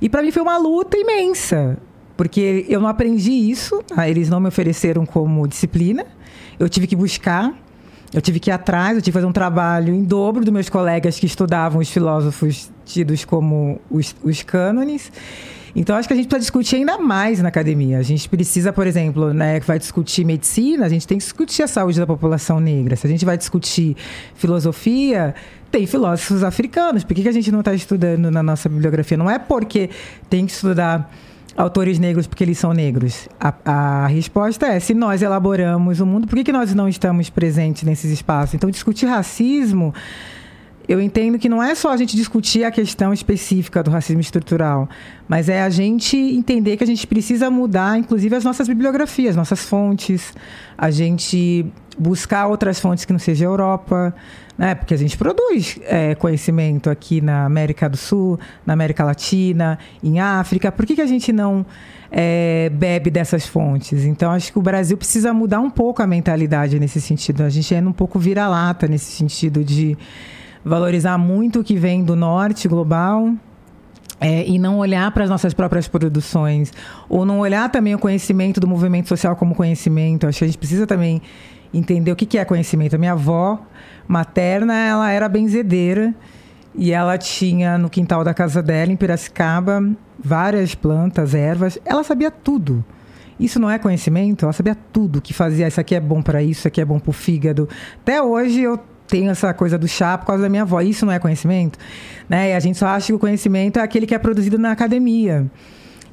[0.00, 1.76] E para mim foi uma luta imensa,
[2.16, 6.06] porque eu não aprendi isso, ah, eles não me ofereceram como disciplina,
[6.60, 7.52] eu tive que buscar.
[8.12, 10.68] Eu tive que ir atrás, eu tive que fazer um trabalho em dobro dos meus
[10.68, 15.10] colegas que estudavam os filósofos tidos como os, os cânones.
[15.76, 17.98] Então, acho que a gente precisa discutir ainda mais na academia.
[17.98, 21.62] A gente precisa, por exemplo, né, que vai discutir medicina, a gente tem que discutir
[21.62, 22.94] a saúde da população negra.
[22.94, 23.96] Se a gente vai discutir
[24.36, 25.34] filosofia,
[25.72, 27.02] tem filósofos africanos.
[27.02, 29.16] Por que, que a gente não está estudando na nossa bibliografia?
[29.16, 29.90] Não é porque
[30.30, 31.10] tem que estudar
[31.56, 33.28] autores negros porque eles são negros?
[33.40, 37.28] A, a, resposta é: se nós elaboramos o mundo, por que, que nós não estamos
[37.28, 38.54] presentes nesses espaços?
[38.54, 39.92] Então, discutir racismo
[40.86, 44.88] eu entendo que não é só a gente discutir a questão específica do racismo estrutural,
[45.26, 49.64] mas é a gente entender que a gente precisa mudar, inclusive, as nossas bibliografias, nossas
[49.64, 50.34] fontes,
[50.76, 51.66] a gente
[51.98, 54.14] buscar outras fontes que não seja a Europa,
[54.58, 54.74] né?
[54.74, 60.20] porque a gente produz é, conhecimento aqui na América do Sul, na América Latina, em
[60.20, 60.70] África.
[60.70, 61.64] Por que, que a gente não
[62.10, 64.04] é, bebe dessas fontes?
[64.04, 67.42] Então, acho que o Brasil precisa mudar um pouco a mentalidade nesse sentido.
[67.42, 69.96] A gente é um pouco vira-lata nesse sentido de
[70.64, 73.32] valorizar muito o que vem do norte global.
[74.20, 76.72] É, e não olhar para as nossas próprias produções,
[77.08, 80.26] ou não olhar também o conhecimento do movimento social como conhecimento.
[80.26, 81.20] Acho que a gente precisa também
[81.74, 82.94] entender o que é conhecimento.
[82.94, 83.60] A minha avó
[84.06, 86.14] materna, ela era benzedeira
[86.74, 89.82] e ela tinha no quintal da casa dela, em Piracicaba,
[90.18, 91.78] várias plantas, ervas.
[91.84, 92.84] Ela sabia tudo.
[93.38, 94.44] Isso não é conhecimento?
[94.44, 95.66] Ela sabia tudo que fazia.
[95.66, 97.68] Isso aqui é bom para isso, isso aqui é bom para o fígado.
[98.00, 98.78] Até hoje eu
[99.14, 100.80] tenho essa coisa do chá por causa da minha avó.
[100.80, 101.78] Isso não é conhecimento?
[102.28, 102.50] Né?
[102.50, 105.46] E a gente só acha que o conhecimento é aquele que é produzido na academia.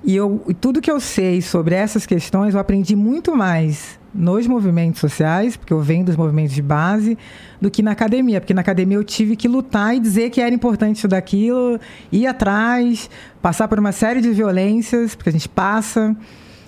[0.04, 5.02] E, eu, tudo que eu sei sobre essas questões, eu aprendi muito mais nos movimentos
[5.02, 7.18] sociais, porque eu venho dos movimentos de base,
[7.60, 8.40] do que na academia.
[8.40, 11.80] Porque na academia eu tive que lutar e dizer que era importante isso daquilo,
[12.12, 13.10] ir atrás,
[13.42, 16.16] passar por uma série de violências, porque a gente passa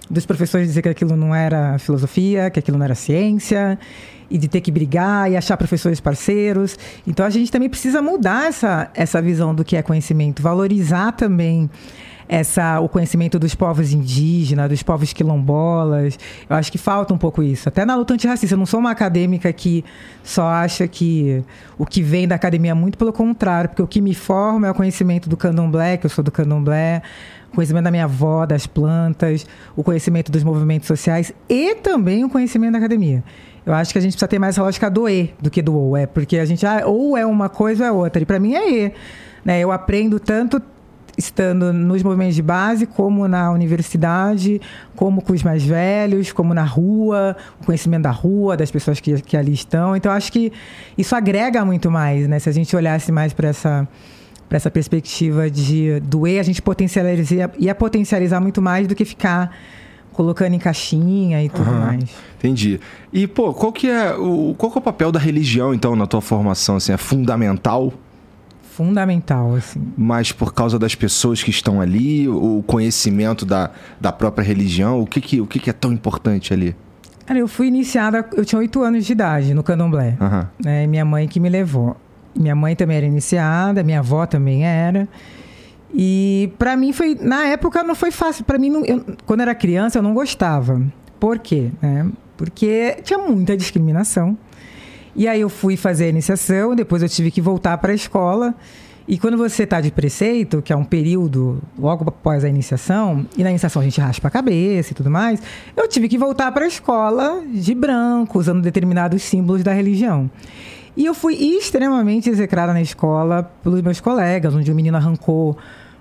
[0.09, 3.77] dos professores dizer que aquilo não era filosofia, que aquilo não era ciência
[4.33, 6.77] e de ter que brigar e achar professores parceiros.
[7.05, 11.69] Então a gente também precisa mudar essa, essa visão do que é conhecimento, valorizar também
[12.27, 16.17] essa, o conhecimento dos povos indígenas, dos povos quilombolas.
[16.49, 17.69] Eu acho que falta um pouco isso.
[17.69, 18.55] Até na luta antirracista.
[18.55, 19.85] Eu não sou uma acadêmica que
[20.23, 21.43] só acha que
[21.77, 24.71] o que vem da academia é muito pelo contrário, porque o que me forma é
[24.71, 27.03] o conhecimento do candomblé, que eu sou do candomblé,
[27.53, 32.73] conhecimento da minha avó, das plantas, o conhecimento dos movimentos sociais e também o conhecimento
[32.73, 33.23] da academia.
[33.65, 35.95] Eu acho que a gente precisa ter mais lógica do E do que do ou.
[35.95, 38.21] É porque a gente ah, ou é uma coisa ou é outra.
[38.21, 38.91] E para mim é E.
[39.45, 39.59] Né?
[39.59, 40.61] Eu aprendo tanto
[41.17, 44.59] estando nos movimentos de base, como na universidade,
[44.95, 49.21] como com os mais velhos, como na rua, o conhecimento da rua, das pessoas que,
[49.21, 49.95] que ali estão.
[49.95, 50.51] Então, acho que
[50.97, 52.39] isso agrega muito mais, né?
[52.39, 53.87] Se a gente olhasse mais para essa
[54.53, 59.03] para essa perspectiva de do E, a gente potencializaria, ia potencializar muito mais do que
[59.03, 59.51] ficar
[60.11, 62.03] colocando em caixinha e tudo uhum, mais.
[62.37, 62.79] Entendi.
[63.11, 66.05] E, pô, qual que é o, qual que é o papel da religião, então, na
[66.05, 66.75] tua formação?
[66.75, 67.91] Assim, é fundamental?
[68.61, 69.81] Fundamental, assim.
[69.97, 75.07] Mas por causa das pessoas que estão ali, o conhecimento da, da própria religião, o
[75.07, 76.75] que que, o que que é tão importante ali?
[77.25, 80.15] Cara, eu fui iniciada, eu tinha oito anos de idade no candomblé.
[80.21, 80.45] Uhum.
[80.63, 81.97] Né, minha mãe que me levou.
[82.35, 85.07] Minha mãe também era iniciada, minha avó também era.
[85.93, 88.43] E para mim foi, na época não foi fácil.
[88.43, 90.81] Para mim, não, eu, quando era criança, eu não gostava.
[91.19, 91.69] Por quê?
[91.81, 94.37] É, porque tinha muita discriminação.
[95.15, 98.55] E aí eu fui fazer a iniciação, depois eu tive que voltar para a escola.
[99.07, 103.43] E quando você está de preceito, que é um período logo após a iniciação, e
[103.43, 105.41] na iniciação a gente raspa a cabeça e tudo mais,
[105.75, 110.31] eu tive que voltar para a escola de branco, usando determinados símbolos da religião.
[110.95, 115.57] E eu fui extremamente execrada na escola pelos meus colegas, onde o menino arrancou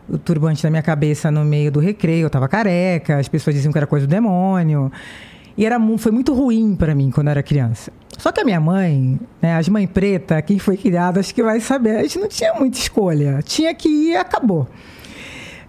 [0.08, 3.72] o turbante da minha cabeça no meio do recreio, eu estava careca, as pessoas diziam
[3.72, 4.92] que era coisa do demônio.
[5.56, 7.92] E era, foi muito ruim para mim quando eu era criança.
[8.18, 11.60] Só que a minha mãe, né, as mães preta, quem foi criada, acho que vai
[11.60, 13.40] saber, a gente não tinha muita escolha.
[13.42, 14.68] Tinha que ir e acabou.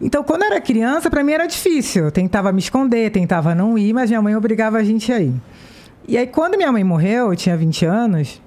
[0.01, 2.05] Então, quando eu era criança, para mim era difícil.
[2.05, 5.33] Eu tentava me esconder, tentava não ir, mas minha mãe obrigava a gente a ir.
[6.07, 8.41] E aí, quando minha mãe morreu, eu tinha 20 anos,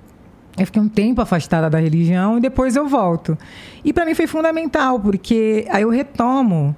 [0.59, 3.37] eu fiquei um tempo afastada da religião e depois eu volto.
[3.85, 6.75] E para mim foi fundamental, porque aí eu retomo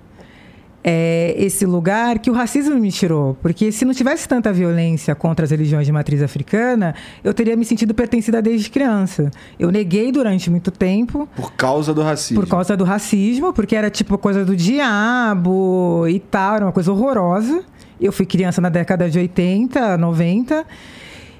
[0.82, 3.36] é, esse lugar que o racismo me tirou.
[3.42, 7.64] Porque se não tivesse tanta violência contra as religiões de matriz africana, eu teria me
[7.64, 9.30] sentido pertencida desde criança.
[9.58, 11.28] Eu neguei durante muito tempo.
[11.36, 12.42] Por causa do racismo.
[12.42, 16.92] Por causa do racismo, porque era tipo coisa do diabo e tal, era uma coisa
[16.92, 17.62] horrorosa.
[18.00, 20.64] Eu fui criança na década de 80, 90.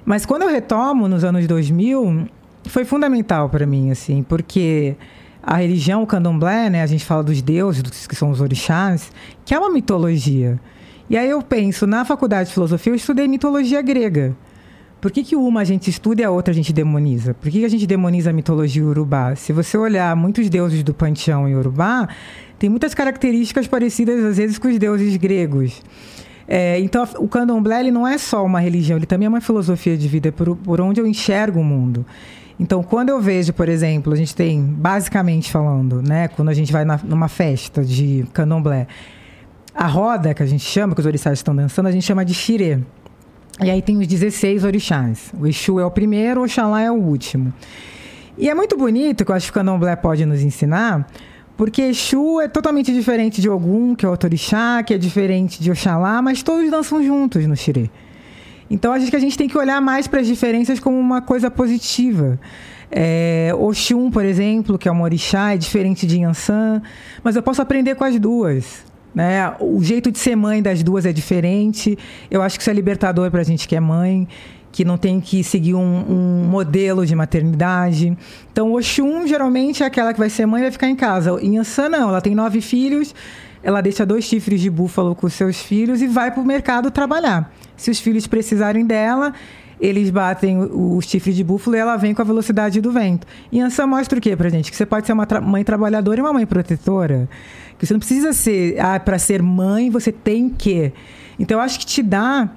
[0.05, 2.29] Mas quando eu retomo nos anos 2000,
[2.65, 4.97] foi fundamental para mim, assim, porque
[5.43, 6.83] a religião, o candomblé, né?
[6.83, 9.11] A gente fala dos deuses, que são os orixás,
[9.45, 10.61] que é uma mitologia.
[11.09, 14.37] E aí eu penso, na faculdade de filosofia eu estudei mitologia grega.
[15.01, 17.33] Por que, que uma a gente estuda e a outra a gente demoniza?
[17.33, 19.35] Por que, que a gente demoniza a mitologia urubá?
[19.37, 22.09] Se você olhar muitos deuses do panteão em urubá,
[22.59, 25.81] tem muitas características parecidas, às vezes, com os deuses gregos.
[26.51, 29.99] É, então, o candomblé ele não é só uma religião, ele também é uma filosofia
[29.99, 32.07] de vida, por, por onde eu enxergo o mundo.
[32.59, 36.73] Então, quando eu vejo, por exemplo, a gente tem, basicamente falando, né, quando a gente
[36.73, 38.87] vai na, numa festa de candomblé,
[39.75, 42.33] a roda que a gente chama, que os orixás estão dançando, a gente chama de
[42.35, 42.81] xirê.
[43.63, 45.33] E aí tem os 16 orixás.
[45.39, 47.53] O Exu é o primeiro, o Oxalá é o último.
[48.37, 51.07] E é muito bonito, que eu acho que o candomblé pode nos ensinar,
[51.59, 55.73] porque Exu é totalmente diferente de Ogum, que é outro orixá, que é diferente de
[55.73, 57.91] Oxalá, mas todos dançam juntos no xirê.
[58.71, 61.51] Então, acho que a gente tem que olhar mais para as diferenças como uma coisa
[61.51, 62.39] positiva.
[62.93, 66.81] É, Oxum, por exemplo, que é um orixá, é diferente de Yansan,
[67.25, 68.87] mas eu posso aprender com as duas.
[69.13, 69.53] Né?
[69.59, 71.99] O jeito de ser mãe das duas é diferente.
[72.31, 74.29] Eu acho que isso é libertador para a gente que é mãe,
[74.71, 78.17] que não tem que seguir um, um modelo de maternidade.
[78.53, 81.39] Então, Oxum geralmente é aquela que vai ser mãe e vai ficar em casa.
[81.43, 83.15] Yansan não, ela tem nove filhos,
[83.63, 87.53] ela deixa dois chifres de búfalo com seus filhos e vai para o mercado trabalhar.
[87.77, 89.33] Se os filhos precisarem dela,
[89.81, 93.27] eles batem o chifre de búfalo e ela vem com a velocidade do vento.
[93.51, 94.71] E mostra o quê pra gente?
[94.71, 97.29] Que você pode ser uma tra mãe trabalhadora e uma mãe protetora.
[97.79, 100.93] Que você não precisa ser, ah, para ser mãe você tem que.
[101.39, 102.51] Então eu acho que te dá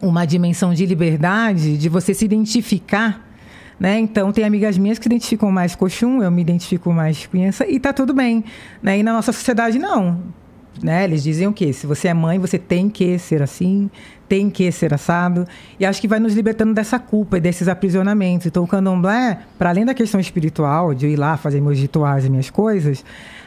[0.00, 3.24] uma dimensão de liberdade, de você se identificar.
[3.78, 3.98] Né?
[3.98, 7.42] Então, tem amigas minhas que se identificam mais com Oxum, eu me identifico mais com
[7.42, 8.44] Ansa, e tá tudo bem.
[8.82, 8.98] Né?
[8.98, 10.20] E na nossa sociedade, não.
[10.82, 11.04] Né?
[11.04, 11.72] Eles dizem o quê?
[11.72, 13.90] Se você é mãe, você tem que ser assim,
[14.28, 15.46] tem que ser assado.
[15.78, 18.46] E acho que vai nos libertando dessa culpa e desses aprisionamentos.
[18.46, 22.24] Então, o candomblé, para além da questão espiritual, de eu ir lá fazer meus rituais
[22.24, 23.04] e minhas coisas,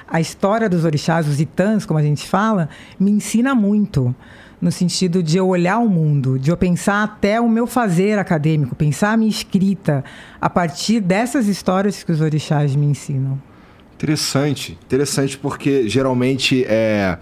[0.08, 4.16] a história dos orixás, os itãs, como a gente fala, me ensina muito.
[4.60, 8.76] No sentido de eu olhar o mundo, de eu pensar até o meu fazer acadêmico,
[8.76, 10.04] pensar a minha escrita
[10.42, 13.40] a partir dessas histórias que os orixás me ensinam.
[13.94, 17.18] Interessante, interessante porque geralmente é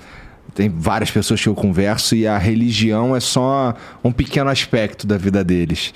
[0.53, 5.17] tem várias pessoas que eu converso e a religião é só um pequeno aspecto da
[5.17, 5.93] vida deles.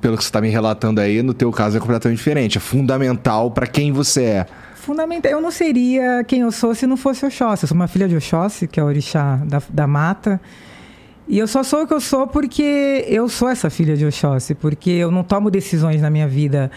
[0.00, 2.58] Pelo que você está me relatando aí, no teu caso é completamente diferente.
[2.58, 4.46] É fundamental para quem você é.
[4.76, 5.32] Fundamental.
[5.32, 7.64] Eu não seria quem eu sou se não fosse Oxóssi.
[7.64, 10.40] Eu sou uma filha de Oxóssi, que é o orixá da, da mata.
[11.28, 14.54] E eu só sou o que eu sou porque eu sou essa filha de Oxóssi.
[14.54, 16.70] Porque eu não tomo decisões na minha vida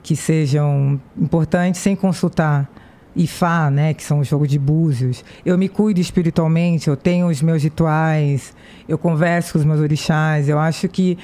[0.00, 2.70] que sejam importantes sem consultar
[3.16, 5.24] Ifá, né, que são o jogo de búzios.
[5.44, 8.54] Eu me cuido espiritualmente, eu tenho os meus rituais,
[8.88, 10.48] eu converso com os meus orixás.
[10.48, 11.18] Eu acho que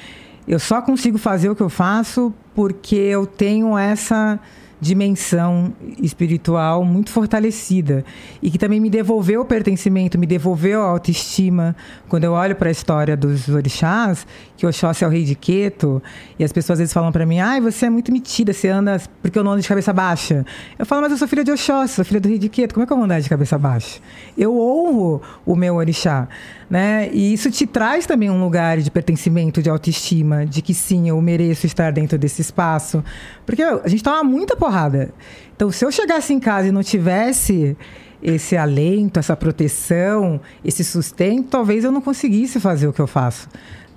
[0.45, 4.37] eu só consigo fazer o que eu faço porque eu tenho essa
[4.79, 8.05] dimensão espiritual muito fortalecida
[8.41, 11.75] e que também me devolveu o pertencimento, me devolveu a autoestima.
[12.07, 14.25] Quando eu olho para a história dos orixás,
[14.57, 16.01] que Oxóssi é o rei de Queto,
[16.37, 18.99] e as pessoas às vezes falam para mim: "Ai, você é muito metida, você anda
[19.21, 20.45] porque eu não ando de cabeça baixa".
[20.77, 22.83] Eu falo: "Mas eu sou filha de Oxóssi, sou filha do rei de Queto, como
[22.83, 23.99] é que eu vou andar de cabeça baixa?".
[24.37, 26.27] Eu honro o meu orixá,
[26.69, 27.09] né?
[27.13, 31.21] E isso te traz também um lugar de pertencimento, de autoestima, de que sim, eu
[31.21, 33.03] mereço estar dentro desse espaço,
[33.45, 35.13] porque a gente toma muita porrada.
[35.55, 37.77] Então, se eu chegasse em casa e não tivesse
[38.21, 43.47] esse alento, essa proteção, esse sustento, talvez eu não conseguisse fazer o que eu faço.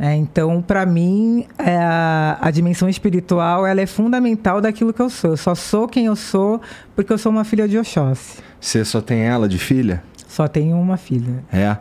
[0.03, 5.11] É, então, para mim, é, a, a, dimensão espiritual ela é fundamental daquilo que eu
[5.11, 5.33] sou.
[5.33, 6.59] Eu só sou quem eu sou
[6.97, 8.39] porque eu sou uma filha de Oxóssi.
[8.59, 10.03] Você só tem ela de filha?
[10.27, 11.45] Só tenho uma filha.
[11.53, 11.77] É.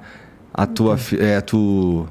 [0.53, 1.23] A tua filha.
[1.23, 2.05] É, tu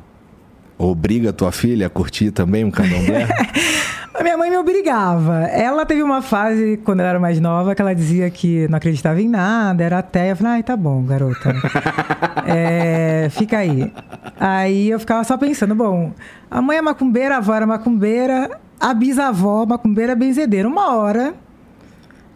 [0.78, 3.28] obriga a tua filha a curtir também um candomblé?
[4.18, 5.44] A minha mãe me obrigava.
[5.44, 9.22] Ela teve uma fase, quando ela era mais nova, que ela dizia que não acreditava
[9.22, 10.32] em nada, era até.
[10.32, 11.54] Eu falei, ai, tá bom, garota.
[12.44, 13.92] é, fica aí.
[14.40, 16.12] Aí eu ficava só pensando, bom,
[16.50, 18.50] a mãe é macumbeira, a avó era macumbeira,
[18.80, 20.66] a bisavó macumbeira benzedeira.
[20.66, 21.32] Uma hora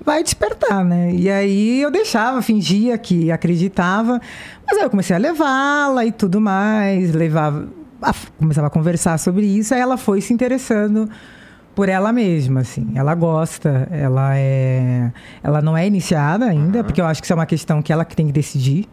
[0.05, 1.12] vai despertar, né?
[1.12, 4.20] E aí eu deixava, fingia que acreditava,
[4.64, 7.68] mas aí eu comecei a levá-la e tudo mais, levava,
[8.01, 11.11] a, começava a conversar sobre isso, aí ela foi se interessando
[11.75, 12.93] por ela mesma, assim.
[12.95, 15.11] Ela gosta, ela é,
[15.43, 16.85] ela não é iniciada ainda, uhum.
[16.85, 18.89] porque eu acho que isso é uma questão que ela que tem que decidir.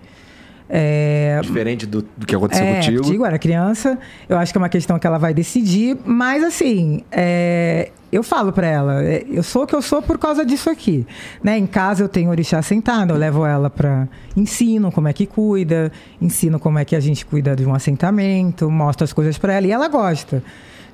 [0.72, 1.40] É...
[1.42, 3.02] Diferente do, do, que aconteceu é, contigo.
[3.02, 3.98] Contigo, era criança.
[4.28, 5.98] Eu acho que é uma questão que ela vai decidir.
[6.06, 7.90] Mas, assim, é...
[8.12, 11.08] eu falo para ela, é, eu sou o que eu sou por causa disso aqui.
[11.44, 11.58] Né?
[11.58, 14.08] Em casa eu tenho orixá sentado, eu levo ela para
[14.38, 18.70] ensino como é que cuida, ensino como é que a gente cuida de um assentamento,
[18.70, 20.44] mostro as coisas para ela e ela gosta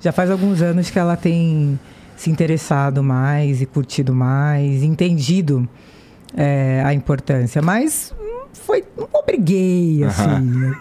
[0.01, 1.79] já faz alguns anos que ela tem
[2.15, 5.67] se interessado mais e curtido mais, entendido
[6.35, 7.61] é, a importância.
[7.61, 8.13] Mas
[8.53, 10.29] foi, não obriguei, assim.
[10.29, 10.75] Uhum.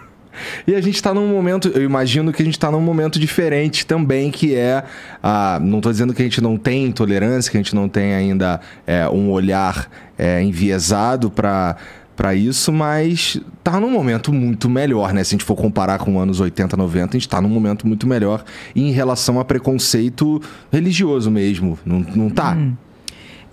[0.67, 3.85] E a gente está num momento, eu imagino que a gente está num momento diferente
[3.85, 4.83] também, que é.
[5.23, 8.13] A, não estou dizendo que a gente não tem intolerância, que a gente não tem
[8.13, 11.77] ainda é, um olhar é, enviesado para
[12.15, 15.23] para isso, mas tá num momento muito melhor, né?
[15.23, 18.05] Se a gente for comparar com anos 80, 90, a gente tá num momento muito
[18.05, 18.45] melhor
[18.75, 20.39] em relação a preconceito
[20.71, 22.53] religioso mesmo, não, não tá?
[22.53, 22.75] Hum.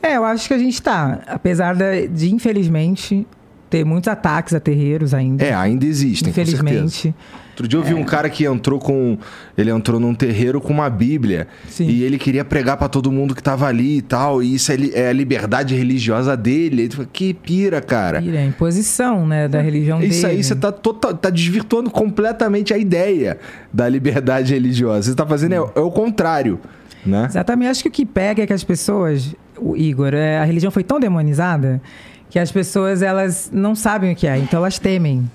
[0.03, 3.27] É, eu acho que a gente tá, apesar de, de infelizmente
[3.71, 5.43] ter muitos ataques a terreiros ainda.
[5.43, 7.15] É, ainda existem, infelizmente.
[7.53, 7.95] Outro dia eu vi é.
[7.95, 9.19] um cara que entrou com.
[9.57, 11.47] Ele entrou num terreiro com uma Bíblia.
[11.69, 11.87] Sim.
[11.87, 14.43] E ele queria pregar para todo mundo que tava ali e tal.
[14.43, 16.83] E isso é, é a liberdade religiosa dele.
[16.83, 18.23] Ele falou, que pira, cara.
[18.23, 20.17] Pira, é a imposição, né, da religião isso dele.
[20.17, 23.39] Isso aí você tá, tota, tá desvirtuando completamente a ideia
[23.71, 25.11] da liberdade religiosa.
[25.11, 26.59] Você tá fazendo é, é o contrário.
[27.05, 27.27] Né?
[27.29, 27.69] Exatamente.
[27.69, 30.85] Acho que o que pega é que as pessoas, o Igor, é, a religião foi
[30.85, 31.83] tão demonizada
[32.31, 35.31] que as pessoas elas não sabem o que é, então elas temem,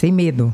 [0.00, 0.52] têm medo.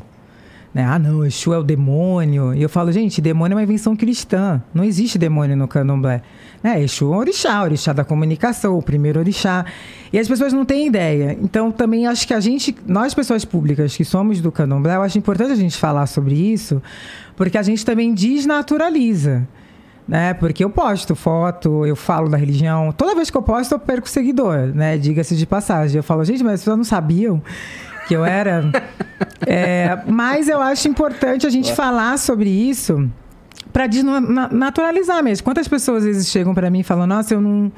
[0.77, 0.85] Né?
[0.85, 2.53] Ah, não, Exu é o demônio.
[2.53, 4.61] E eu falo, gente, demônio é uma invenção cristã.
[4.71, 6.21] Não existe demônio no candomblé.
[6.63, 9.65] É, Exu é orixá, orixá da comunicação, o primeiro orixá.
[10.13, 11.35] E as pessoas não têm ideia.
[11.41, 15.17] Então, também acho que a gente, nós pessoas públicas que somos do candomblé, eu acho
[15.17, 16.79] importante a gente falar sobre isso,
[17.35, 19.47] porque a gente também desnaturaliza
[20.07, 20.33] né?
[20.33, 22.93] Porque eu posto foto, eu falo da religião.
[22.93, 24.97] Toda vez que eu posto, eu perco seguidor, né?
[24.97, 25.97] Diga-se de passagem.
[25.97, 27.41] Eu falo, gente, mas as pessoas não sabiam
[28.07, 28.63] que eu era.
[29.45, 33.09] é, mas eu acho importante a gente falar sobre isso
[33.71, 35.43] para desnaturalizar mesmo.
[35.43, 37.71] Quantas pessoas às vezes chegam para mim e falam, nossa, eu não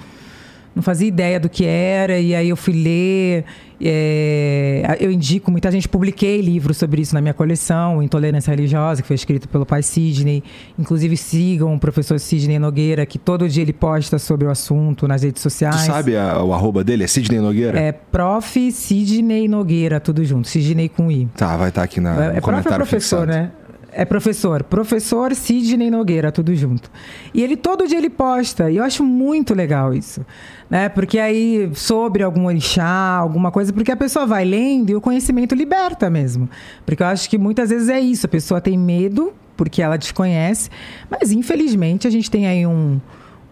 [0.75, 3.43] não fazia ideia do que era, e aí eu fui ler.
[3.81, 9.07] É, eu indico, muita gente publiquei livros sobre isso na minha coleção, Intolerância Religiosa, que
[9.07, 10.43] foi escrito pelo pai Sidney.
[10.77, 15.23] Inclusive sigam o professor Sidney Nogueira, que todo dia ele posta sobre o assunto nas
[15.23, 15.83] redes sociais.
[15.83, 17.03] Tu sabe a, o arroba dele?
[17.03, 17.79] É Sidney Nogueira?
[17.79, 18.71] É prof.
[18.71, 20.47] Sidney Nogueira, tudo junto.
[20.47, 21.27] Sidney com I.
[21.35, 22.63] Tá, vai estar tá aqui na, é, é prof.
[22.69, 23.25] Professor, fixado.
[23.27, 23.51] né?
[23.91, 26.91] É professor, professor Sidney Nogueira, tudo junto.
[27.33, 30.25] E ele todo dia ele posta, e eu acho muito legal isso,
[30.69, 30.89] né?
[30.89, 35.55] Porque aí sobre algum orixá, alguma coisa, porque a pessoa vai lendo e o conhecimento
[35.55, 36.49] liberta mesmo.
[36.85, 40.69] Porque eu acho que muitas vezes é isso, a pessoa tem medo porque ela desconhece,
[41.09, 42.99] mas infelizmente a gente tem aí um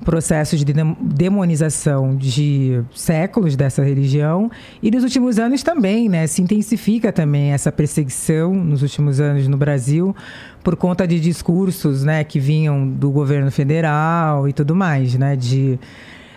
[0.03, 0.65] processo de
[1.01, 4.49] demonização de séculos dessa religião
[4.81, 9.57] e nos últimos anos também, né, se intensifica também essa perseguição nos últimos anos no
[9.57, 10.15] Brasil
[10.63, 15.79] por conta de discursos, né, que vinham do governo federal e tudo mais, né, de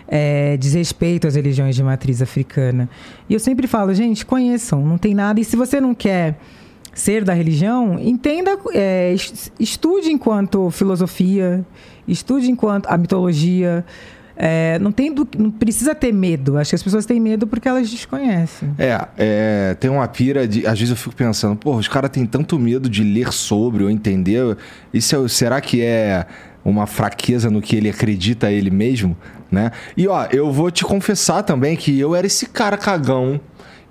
[0.07, 2.89] é, desrespeito às religiões de matriz africana.
[3.29, 5.39] E eu sempre falo, gente, conheçam, não tem nada.
[5.39, 6.37] E se você não quer
[6.93, 9.15] ser da religião, entenda, é,
[9.59, 11.65] estude enquanto filosofia,
[12.07, 13.85] estude enquanto a mitologia.
[14.35, 16.57] É, não, tem do, não precisa ter medo.
[16.57, 18.73] Acho que as pessoas têm medo porque elas desconhecem.
[18.77, 20.65] É, é tem uma pira de.
[20.65, 23.89] Às vezes eu fico pensando, pô, os caras têm tanto medo de ler sobre ou
[23.89, 24.57] entender.
[24.93, 26.25] Isso é, será que é
[26.65, 29.15] uma fraqueza no que ele acredita ele mesmo?
[29.51, 29.71] Né?
[29.97, 33.39] E ó, eu vou te confessar também que eu era esse cara cagão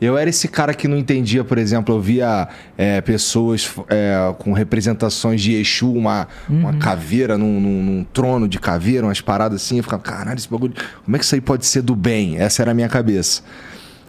[0.00, 2.48] Eu era esse cara que não entendia, por exemplo, eu via
[2.78, 6.60] é, pessoas é, com representações de Exu, uma, uhum.
[6.60, 9.76] uma caveira num, num, num, trono de caveira, umas paradas assim.
[9.76, 10.72] Eu ficava, caralho, esse bagulho.
[11.04, 12.38] Como é que isso aí pode ser do bem?
[12.38, 13.42] Essa era a minha cabeça.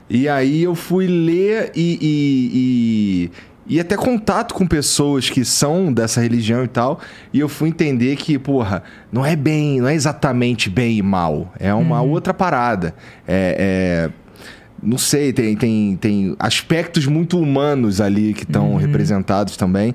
[0.10, 3.32] E aí eu fui ler e, e,
[3.68, 7.02] e, e até contato com pessoas que são dessa religião e tal.
[7.34, 8.82] E eu fui entender que, porra,
[9.12, 11.54] não é bem, não é exatamente bem e mal.
[11.60, 12.12] É uma uhum.
[12.12, 12.96] outra parada.
[13.28, 14.21] é, é
[14.82, 18.78] não sei, tem, tem, tem aspectos muito humanos ali que estão uhum.
[18.78, 19.94] representados também.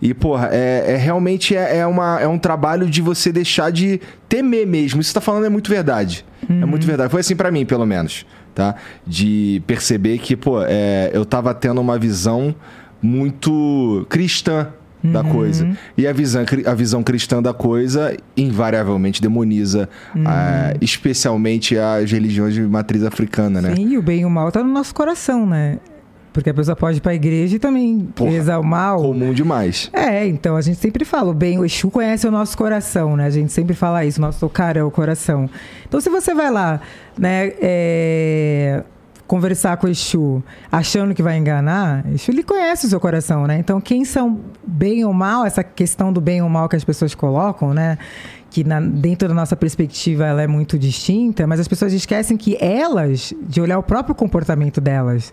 [0.00, 4.00] E, porra, é, é realmente é, é, uma, é um trabalho de você deixar de
[4.28, 5.00] temer mesmo.
[5.00, 6.24] Isso que você tá falando é muito verdade.
[6.48, 6.62] Uhum.
[6.62, 6.88] É muito uhum.
[6.88, 7.10] verdade.
[7.10, 8.24] Foi assim para mim, pelo menos,
[8.54, 8.76] tá?
[9.04, 12.54] De perceber que, pô, é, eu tava tendo uma visão
[13.02, 14.68] muito cristã
[15.12, 15.30] da uhum.
[15.30, 15.70] coisa.
[15.96, 20.22] E a visão, a visão cristã da coisa invariavelmente demoniza, uhum.
[20.22, 23.74] uh, especialmente as religiões de matriz africana, né?
[23.74, 25.78] Sim, o bem e o mal tá no nosso coração, né?
[26.32, 29.02] Porque a pessoa pode ir pra igreja e também Porra, rezar o mal.
[29.02, 29.90] Comum demais.
[29.92, 33.24] É, então a gente sempre fala, o bem, o Exu conhece o nosso coração, né?
[33.24, 35.50] A gente sempre fala isso, o nosso cara é o coração.
[35.86, 36.80] Então se você vai lá,
[37.18, 38.84] né, é
[39.28, 43.58] conversar com o Exu achando que vai enganar, Exu ele conhece o seu coração, né?
[43.58, 47.14] Então, quem são bem ou mal, essa questão do bem ou mal que as pessoas
[47.14, 47.98] colocam, né?
[48.50, 52.56] Que na, dentro da nossa perspectiva ela é muito distinta, mas as pessoas esquecem que
[52.58, 55.30] elas, de olhar o próprio comportamento delas.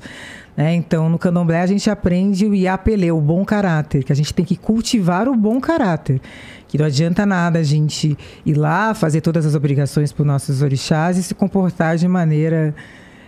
[0.57, 0.75] Né?
[0.75, 4.43] Então, no candomblé a gente aprende o Iapelê, o bom caráter, que a gente tem
[4.43, 6.19] que cultivar o bom caráter.
[6.67, 10.61] Que não adianta nada a gente ir lá, fazer todas as obrigações para os nossos
[10.61, 12.75] orixás e se comportar de maneira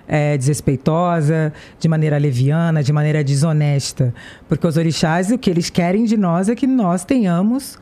[0.07, 4.13] é, desrespeitosa, de maneira leviana, de maneira desonesta.
[4.47, 7.77] Porque os orixás, o que eles querem de nós é que nós tenhamos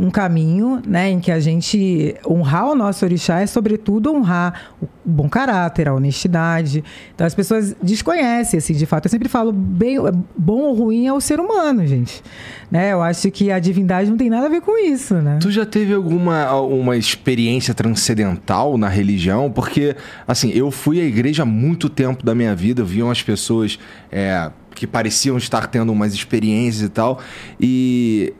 [0.00, 4.88] um caminho né, em que a gente honrar o nosso orixá é, sobretudo, honrar o
[5.04, 6.82] bom caráter, a honestidade.
[7.14, 9.06] Então, as pessoas desconhecem, assim, de fato.
[9.06, 9.98] Eu sempre falo, bem,
[10.36, 12.22] bom ou ruim é o ser humano, gente.
[12.70, 12.92] Né?
[12.92, 15.38] Eu acho que a divindade não tem nada a ver com isso, né?
[15.40, 19.50] Tu já teve alguma uma experiência transcendental na religião?
[19.50, 19.94] Porque,
[20.26, 23.78] assim, eu fui à igreja há muito tempo da minha vida, vi umas pessoas...
[24.10, 27.20] É, que pareciam estar tendo umas experiências e tal.
[27.60, 28.32] E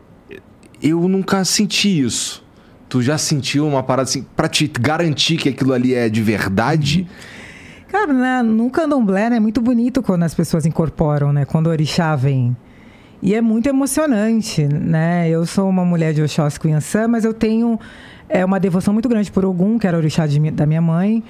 [0.82, 2.44] eu nunca senti isso.
[2.88, 7.06] Tu já sentiu uma parada assim, pra te garantir que aquilo ali é de verdade?
[7.88, 11.44] Cara, né, no candomblé né, é muito bonito quando as pessoas incorporam, né?
[11.44, 12.56] Quando o orixá vem.
[13.22, 15.28] E é muito emocionante, né?
[15.28, 17.78] Eu sou uma mulher de Oxóssi Cunhaçã, mas eu tenho
[18.28, 21.22] é, uma devoção muito grande por Ogum, que era orixá de, da minha mãe.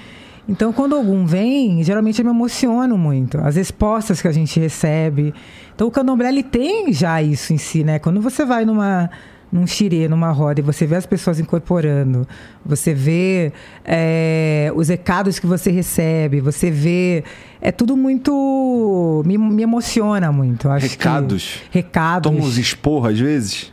[0.48, 3.38] Então, quando algum vem, geralmente eu me emociono muito.
[3.38, 5.34] As respostas que a gente recebe.
[5.74, 7.98] Então, o candomblé, ele tem já isso em si, né?
[7.98, 9.11] Quando você vai numa
[9.53, 12.26] num xirê, numa roda, e você vê as pessoas incorporando,
[12.64, 13.53] você vê
[13.84, 17.24] é, os recados que você recebe, você vê.
[17.61, 19.22] É tudo muito.
[19.26, 20.68] Me, me emociona muito.
[20.68, 21.61] Acho recados?
[21.70, 22.30] Que, recados.
[22.30, 23.72] Toma uns esporro às vezes?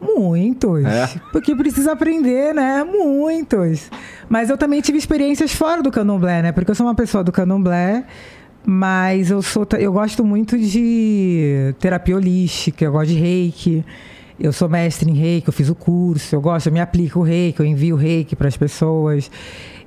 [0.00, 0.84] Muitos.
[0.84, 1.08] É?
[1.30, 2.82] Porque precisa aprender, né?
[2.82, 3.88] Muitos.
[4.28, 6.52] Mas eu também tive experiências fora do candomblé, né?
[6.52, 8.04] Porque eu sou uma pessoa do candomblé.
[8.64, 13.84] Mas eu sou eu gosto muito de terapia holística, eu gosto de reiki.
[14.42, 17.22] Eu sou mestre em reiki, eu fiz o curso, eu gosto, eu me aplico o
[17.22, 19.30] reiki, eu envio o reiki para as pessoas.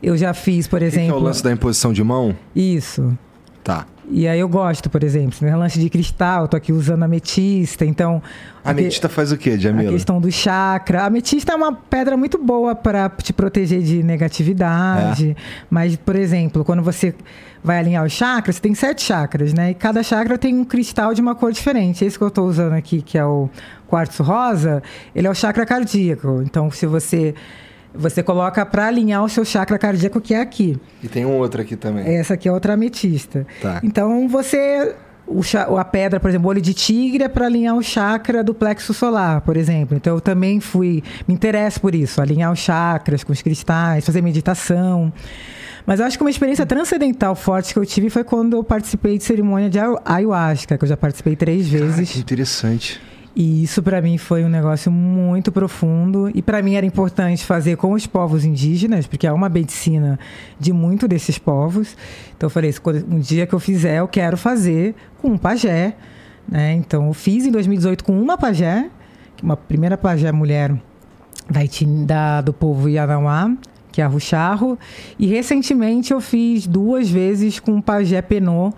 [0.01, 1.07] Eu já fiz, por exemplo.
[1.07, 2.33] Que é o lance da imposição de mão?
[2.55, 3.17] Isso.
[3.61, 3.85] Tá.
[4.09, 8.21] E aí eu gosto, por exemplo, no lance de cristal, tô aqui usando ametista, então...
[8.63, 9.89] A ametista faz o quê, Jamila?
[9.89, 11.01] A questão do chakra.
[11.01, 15.31] A ametista é uma pedra muito boa para te proteger de negatividade.
[15.31, 15.35] É.
[15.69, 17.13] Mas, por exemplo, quando você
[17.65, 19.71] vai alinhar os chakras, você tem sete chakras, né?
[19.71, 22.05] E cada chakra tem um cristal de uma cor diferente.
[22.05, 23.49] Esse que eu estou usando aqui, que é o
[23.87, 24.83] quartzo rosa,
[25.15, 26.43] ele é o chakra cardíaco.
[26.45, 27.33] Então, se você
[27.97, 30.77] você coloca para alinhar o seu chakra cardíaco que é aqui.
[31.01, 32.05] E tem um outro aqui também.
[32.15, 33.47] Essa aqui é outra ametista.
[33.61, 33.79] Tá.
[33.81, 34.93] Então você
[35.25, 35.41] o,
[35.77, 39.41] a pedra, por exemplo, olho de tigre é para alinhar o chakra do plexo solar,
[39.41, 39.95] por exemplo.
[39.95, 44.21] Então eu também fui, me interesso por isso, alinhar os chakras com os cristais, fazer
[44.21, 45.11] meditação.
[45.85, 49.17] Mas eu acho que uma experiência transcendental forte que eu tive foi quando eu participei
[49.17, 52.11] de cerimônia de ayahuasca, que eu já participei três vezes.
[52.11, 52.99] Que interessante.
[53.35, 57.75] E isso para mim foi um negócio muito profundo e para mim era importante fazer
[57.75, 60.17] com os povos indígenas, porque é uma medicina
[60.57, 61.97] de muito desses povos.
[62.35, 62.73] Então eu falei,
[63.09, 65.95] um dia que eu fizer, eu quero fazer com um pajé,
[66.47, 66.73] né?
[66.75, 68.89] Então eu fiz em 2018 com uma pajé,
[69.43, 70.73] uma primeira pajé mulher
[72.05, 73.51] da, do povo Yanauá,
[73.95, 74.77] que é a Rucharro,
[75.17, 78.73] e recentemente eu fiz duas vezes com um pajé Penô,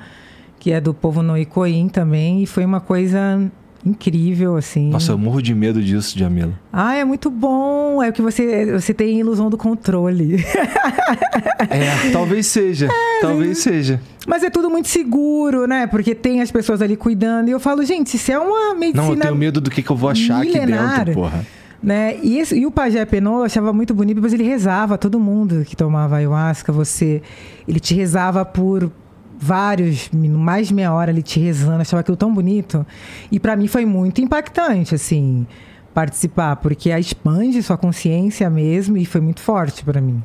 [0.60, 3.42] que é do povo Noicoim também, e foi uma coisa
[3.84, 4.92] incrível, assim.
[4.92, 6.54] Nossa, eu morro de medo disso, Jamila.
[6.72, 8.04] Ah, é muito bom.
[8.04, 10.36] É o que você, você tem ilusão do controle.
[11.68, 12.86] é, talvez seja.
[12.86, 14.00] É, talvez seja.
[14.28, 15.88] Mas é tudo muito seguro, né?
[15.88, 17.48] Porque tem as pessoas ali cuidando.
[17.48, 19.02] E eu falo, gente, se é uma medicina.
[19.02, 21.57] Não, eu tenho medo do que, que eu vou achar milenar, aqui dentro, porra.
[21.82, 22.18] Né?
[22.24, 25.76] E, esse, e o pajé Penô achava muito bonito, mas ele rezava todo mundo que
[25.76, 27.22] tomava ayahuasca, você.
[27.68, 28.92] Ele te rezava por
[29.40, 32.86] vários, mais meia hora ele te rezando, achava aquilo tão bonito.
[33.32, 35.46] E para mim foi muito impactante, assim,
[35.94, 40.24] participar, porque expande sua consciência mesmo e foi muito forte para mim.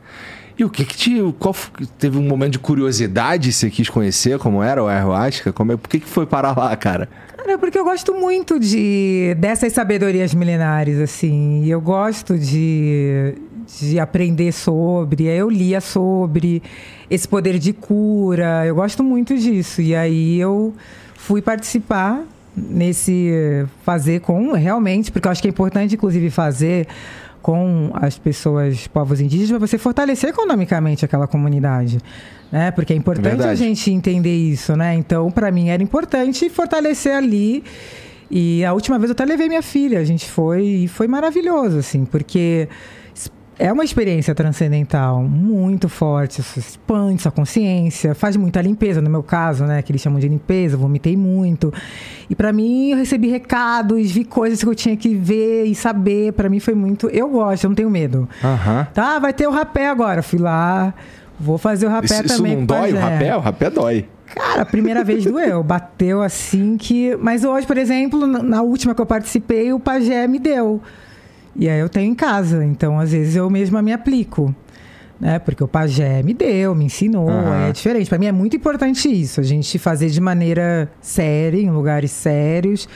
[0.59, 1.35] E o que que te.
[1.39, 1.55] Qual,
[1.99, 5.53] teve um momento de curiosidade você quis conhecer como era o ayahuasca?
[5.53, 7.09] Como é, por que, que foi parar lá, cara?
[7.37, 11.67] Cara, porque eu gosto muito de dessas sabedorias milenares, assim.
[11.67, 13.35] Eu gosto de,
[13.81, 15.25] de aprender sobre.
[15.25, 16.63] Eu lia sobre
[17.11, 18.65] esse poder de cura.
[18.67, 19.81] Eu gosto muito disso.
[19.81, 20.75] E aí eu
[21.15, 22.23] fui participar
[22.57, 26.87] nesse fazer com realmente, porque eu acho que é importante, inclusive, fazer
[27.43, 31.99] com as pessoas, povos indígenas, para você fortalecer economicamente aquela comunidade.
[32.51, 32.71] Né?
[32.71, 33.51] Porque é importante Verdade.
[33.51, 34.95] a gente entender isso, né?
[34.95, 37.65] Então, para mim, era importante fortalecer ali.
[38.31, 41.79] E a última vez eu até levei minha filha, a gente foi e foi maravilhoso,
[41.79, 42.69] assim, porque
[43.63, 49.23] é uma experiência transcendental muito forte, isso expande sua consciência, faz muita limpeza, no meu
[49.23, 51.73] caso, né, que eles chamam de limpeza, vomitei muito.
[52.29, 56.33] E para mim eu recebi recados, vi coisas que eu tinha que ver e saber,
[56.33, 58.29] para mim foi muito, eu gosto, eu não tenho medo.
[58.43, 58.85] Uhum.
[58.93, 60.93] Tá, vai ter o rapé agora, fui lá,
[61.39, 62.55] vou fazer o rapé isso, também.
[62.55, 63.37] Isso não dói o rapé?
[63.37, 64.09] O rapé dói.
[64.35, 69.01] Cara, a primeira vez doeu, bateu assim que, mas hoje, por exemplo, na última que
[69.01, 70.83] eu participei, o pajé me deu.
[71.55, 74.55] E aí eu tenho em casa, então às vezes eu mesma me aplico.
[75.21, 75.39] Né?
[75.39, 77.69] Porque o pajé me deu, me ensinou, uhum.
[77.69, 78.09] é diferente.
[78.09, 82.89] Para mim é muito importante isso, a gente fazer de maneira séria, em lugares sérios,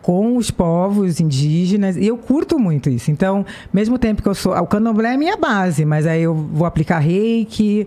[0.00, 1.96] com os povos indígenas.
[1.96, 3.10] E eu curto muito isso.
[3.10, 4.56] Então, mesmo tempo que eu sou.
[4.56, 7.86] O candomblé é minha base, mas aí eu vou aplicar reiki.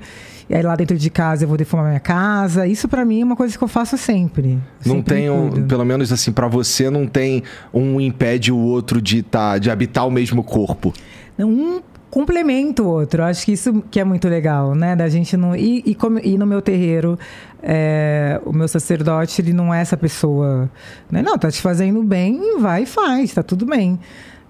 [0.52, 2.68] E aí lá dentro de casa eu vou defumar minha casa.
[2.68, 4.60] Isso para mim é uma coisa que eu faço sempre.
[4.86, 7.42] Não tem, um, pelo menos assim, para você não tem
[7.74, 10.94] um impede o outro de, tá, de habitar o mesmo corpo.
[11.40, 11.80] Um
[12.10, 13.24] complementa o outro.
[13.24, 14.94] Acho que isso que é muito legal, né?
[14.94, 15.56] Da gente não.
[15.56, 17.18] E, e, como, e no meu terreiro,
[17.64, 20.70] é, o meu sacerdote, ele não é essa pessoa.
[21.10, 21.22] Né?
[21.22, 23.98] Não, tá te fazendo bem, vai e faz, tá tudo bem.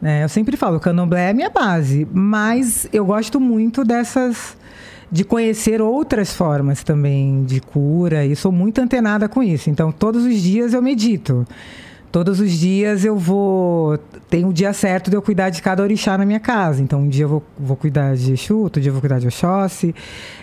[0.01, 4.59] É, eu sempre falo, o candomblé é minha base, mas eu gosto muito dessas
[5.11, 9.69] de conhecer outras formas também de cura e sou muito antenada com isso.
[9.69, 11.45] Então, todos os dias eu medito.
[12.11, 13.97] Todos os dias eu vou.
[14.29, 16.81] Tem o dia certo de eu cuidar de cada orixá na minha casa.
[16.81, 19.27] Então, um dia eu vou, vou cuidar de Exu, outro dia eu vou cuidar de
[19.27, 19.95] Oxóssi.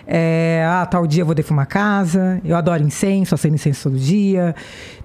[0.07, 2.41] É, ah, tal dia eu vou defumar a casa.
[2.43, 4.55] Eu adoro incenso, acendo incenso todo dia.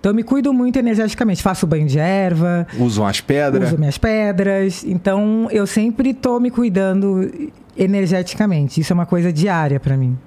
[0.01, 1.43] Então, eu me cuido muito energeticamente.
[1.43, 2.67] Faço banho de erva.
[2.79, 3.69] Uso as pedras.
[3.69, 4.85] Uso minhas pedras.
[4.85, 7.31] Então, eu sempre estou me cuidando
[7.77, 8.81] energeticamente.
[8.81, 10.19] Isso é uma coisa diária para mim.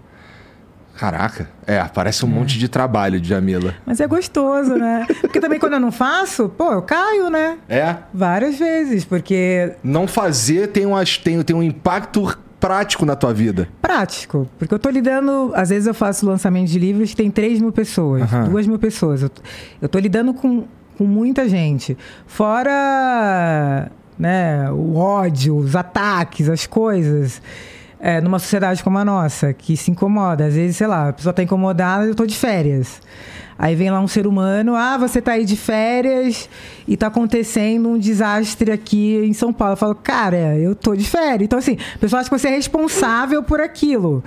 [0.97, 2.31] Caraca, é, parece um é.
[2.31, 3.75] monte de trabalho, Jamila.
[3.85, 5.05] Mas é gostoso, né?
[5.21, 7.57] Porque também quando eu não faço, pô, eu caio, né?
[7.69, 7.95] É.
[8.11, 9.73] Várias vezes, porque.
[9.83, 13.69] Não fazer tem, um tem, tem um impacto prático na tua vida?
[13.79, 14.49] Prático.
[14.57, 15.51] Porque eu tô lidando.
[15.53, 18.49] Às vezes eu faço lançamento de livros que tem 3 mil pessoas, uhum.
[18.49, 19.21] 2 mil pessoas.
[19.21, 19.29] Eu,
[19.79, 20.65] eu tô lidando com,
[20.97, 21.95] com muita gente.
[22.25, 27.41] Fora né, o ódio, os ataques, as coisas.
[27.99, 30.45] É, numa sociedade como a nossa, que se incomoda.
[30.45, 33.01] Às vezes, sei lá, a pessoa está incomodada, eu estou de férias.
[33.57, 36.47] Aí vem lá um ser humano, ah, você está aí de férias
[36.87, 39.73] e está acontecendo um desastre aqui em São Paulo.
[39.73, 41.41] Eu falo, cara, eu tô de férias.
[41.41, 44.23] Então, assim, a pessoa acha que você é responsável por aquilo.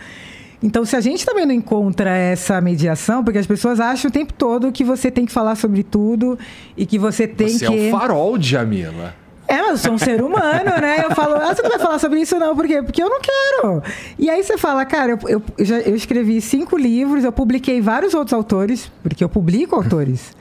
[0.62, 4.32] Então, se a gente também não encontra essa mediação, porque as pessoas acham o tempo
[4.32, 6.38] todo que você tem que falar sobre tudo
[6.76, 7.72] e que você tem você que.
[7.72, 9.14] Você é o farol de Jamila.
[9.50, 11.04] É, mas eu sou um ser humano, né?
[11.04, 12.80] Eu falo, ah, você não vai falar sobre isso não, por quê?
[12.80, 13.82] Porque eu não quero.
[14.16, 18.14] E aí você fala, cara, eu, eu, já, eu escrevi cinco livros, eu publiquei vários
[18.14, 20.36] outros autores, porque eu publico autores.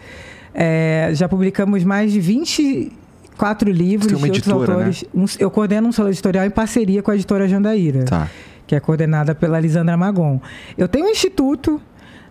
[0.53, 5.03] É, já publicamos mais de 24 livros de outros autores.
[5.03, 5.09] Né?
[5.23, 8.29] Um, eu coordeno um solo editorial em parceria com a editora Jandaíra, tá.
[8.67, 10.39] que é coordenada pela Lisandra Magon.
[10.77, 11.81] Eu tenho um instituto,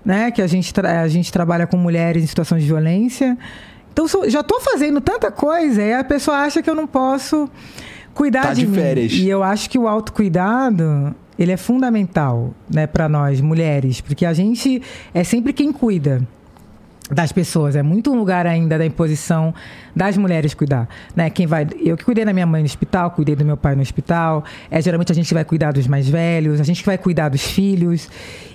[0.05, 3.37] né, que a gente, a gente trabalha com mulheres em situações de violência.
[3.93, 7.51] Então, já estou fazendo tanta coisa e a pessoa acha que eu não posso
[8.15, 8.75] cuidar tá de, de mim.
[8.75, 9.13] Férias.
[9.13, 14.33] E eu acho que o autocuidado, ele é fundamental, né, para nós mulheres, porque a
[14.33, 14.83] gente
[15.15, 16.23] é sempre quem cuida.
[17.11, 17.75] Das pessoas.
[17.75, 19.55] É muito um lugar ainda da imposição
[19.95, 21.31] das mulheres cuidar, né?
[21.31, 23.83] Quem vai, eu que cuidei da minha mãe no hospital, cuidei do meu pai no
[23.83, 24.45] hospital.
[24.71, 28.09] É geralmente a gente vai cuidar dos mais velhos, a gente vai cuidar dos filhos.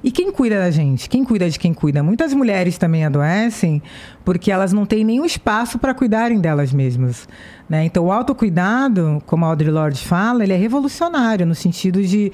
[0.04, 1.10] E quem cuida da gente?
[1.10, 2.04] Quem cuida de quem cuida?
[2.04, 3.82] Muitas mulheres também adoecem
[4.24, 7.28] porque elas não têm nenhum espaço para cuidarem delas mesmas,
[7.68, 7.84] né?
[7.86, 12.32] Então o autocuidado, como a Audre Lorde fala, ele é revolucionário no sentido de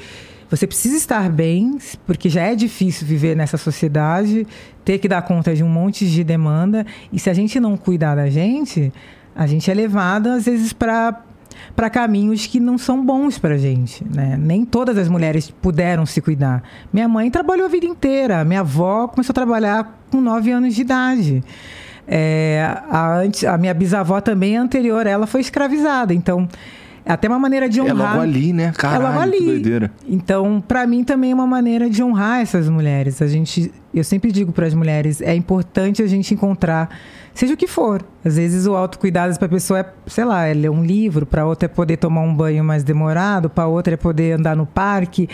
[0.50, 4.48] você precisa estar bem, porque já é difícil viver nessa sociedade,
[4.90, 6.84] ter que dar conta de um monte de demanda.
[7.14, 8.92] E se a gente não cuidar da gente,
[9.36, 11.22] a gente é levado, às vezes, para
[11.76, 14.36] para caminhos que não são bons para gente, né?
[14.40, 16.64] Nem todas as mulheres puderam se cuidar.
[16.92, 20.82] Minha mãe trabalhou a vida inteira, minha avó começou a trabalhar com 9 anos de
[20.82, 21.44] idade.
[22.08, 23.22] É, a,
[23.54, 26.16] a minha bisavó também anterior, ela foi escravizada.
[26.16, 26.48] Então,
[27.06, 28.12] é até uma maneira de honrar.
[28.12, 28.72] É logo ali, né?
[28.78, 29.46] Caralho, é logo ali.
[29.46, 29.92] doideira.
[30.08, 33.22] Então, para mim também é uma maneira de honrar essas mulheres.
[33.22, 36.90] A gente, eu sempre digo para as mulheres, é importante a gente encontrar
[37.34, 38.04] seja o que for.
[38.24, 41.46] Às vezes o autocuidado para a pessoa é, sei lá, é ler um livro, para
[41.46, 45.30] outra é poder tomar um banho mais demorado, para outra é poder andar no parque.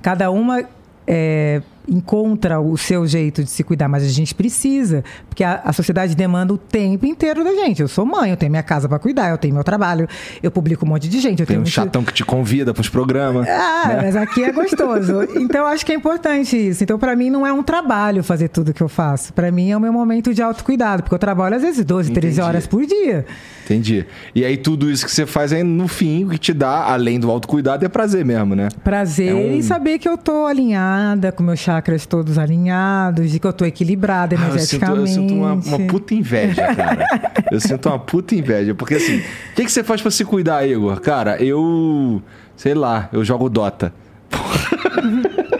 [0.00, 0.64] Cada uma
[1.06, 5.72] é, encontra o seu jeito de se cuidar, mas a gente precisa, porque a, a,
[5.72, 7.82] sociedade demanda o tempo inteiro da gente.
[7.82, 10.08] Eu sou mãe, eu tenho minha casa para cuidar, eu tenho meu trabalho,
[10.42, 11.40] eu publico um monte de gente.
[11.40, 13.48] Eu Tem tenho um chatão que te convida para os programas.
[13.48, 14.00] Ah, né?
[14.02, 15.22] mas aqui é gostoso.
[15.36, 16.84] então acho que é importante isso.
[16.84, 19.32] Então para mim não é um trabalho fazer tudo que eu faço.
[19.32, 22.26] Para mim é o meu momento de autocuidado, porque eu trabalho às vezes 12, Entendi.
[22.28, 23.26] 13 horas por dia.
[23.64, 24.04] Entendi.
[24.34, 27.18] E aí tudo isso que você faz aí no fim, o que te dá, além
[27.18, 28.68] do autocuidado, é prazer mesmo, né?
[28.82, 29.56] Prazer é um...
[29.56, 33.64] e saber que eu tô alinhada com meus chakras todos alinhados, e que eu tô
[33.64, 34.98] equilibrada energeticamente.
[34.98, 37.06] Ah, eu sinto, eu sinto uma, uma, puta inveja, cara.
[37.50, 38.74] eu sinto uma puta inveja.
[38.74, 41.00] Porque assim, o que, que você faz para se cuidar, Igor?
[41.00, 42.22] Cara, eu.
[42.56, 43.92] Sei lá, eu jogo Dota.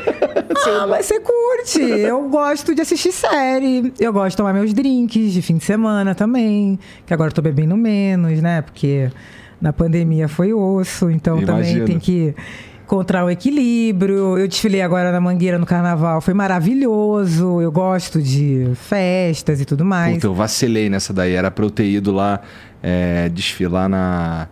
[0.64, 1.80] Ah, mas você curte.
[1.80, 3.92] Eu gosto de assistir série.
[3.98, 6.78] Eu gosto de tomar meus drinks de fim de semana também.
[7.04, 8.62] Que agora eu tô bebendo menos, né?
[8.62, 9.10] Porque
[9.60, 11.10] na pandemia foi osso.
[11.10, 11.80] Então Imagina.
[11.80, 12.32] também tem que
[12.92, 14.36] encontrar o equilíbrio.
[14.36, 17.60] Eu desfilei agora na Mangueira no carnaval, foi maravilhoso.
[17.62, 20.16] Eu gosto de festas e tudo mais.
[20.16, 21.32] Puta, eu vacilei nessa daí.
[21.32, 22.40] Era pra eu ter ido lá
[22.82, 24.48] é, desfilar na.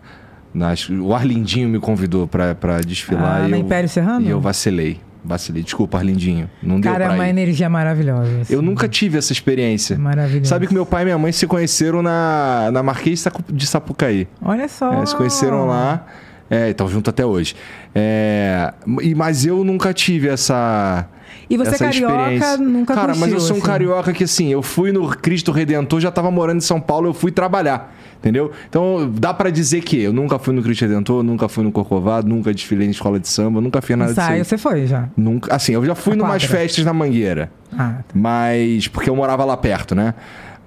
[0.53, 3.43] Nas, o Arlindinho me convidou pra, pra desfilar.
[3.43, 4.25] Ah, na eu, Império Serrano?
[4.25, 4.99] E eu vacilei.
[5.23, 5.63] Vacilei.
[5.63, 6.49] Desculpa, Arlindinho.
[6.61, 7.29] Não Cara, deu pra é uma ir.
[7.29, 8.41] energia maravilhosa.
[8.41, 8.53] Assim.
[8.53, 9.97] Eu nunca tive essa experiência.
[9.97, 10.49] Maravilhoso.
[10.49, 14.27] Sabe que meu pai e minha mãe se conheceram na, na Marquês de Sapucaí.
[14.43, 14.91] Olha só.
[14.91, 16.05] É, se conheceram lá.
[16.51, 17.55] É, estão junto até hoje.
[17.95, 18.73] É,
[19.15, 21.07] mas eu nunca tive essa.
[21.49, 23.65] E você essa carioca nunca Cara, mas eu sou um assim.
[23.65, 27.13] carioca que assim, eu fui no Cristo Redentor, já tava morando em São Paulo, eu
[27.13, 27.95] fui trabalhar.
[28.19, 28.51] Entendeu?
[28.69, 32.27] Então dá para dizer que eu nunca fui no Cristo Redentor, nunca fui no Corcovado,
[32.27, 34.49] nunca desfilei em escola de samba, nunca fiz nada Ensaio, disso.
[34.49, 35.09] você foi já?
[35.15, 35.55] Nunca.
[35.55, 37.49] Assim, eu já fui em umas festas na Mangueira.
[37.71, 38.13] Ah, tá.
[38.13, 38.89] Mas.
[38.89, 40.13] Porque eu morava lá perto, né?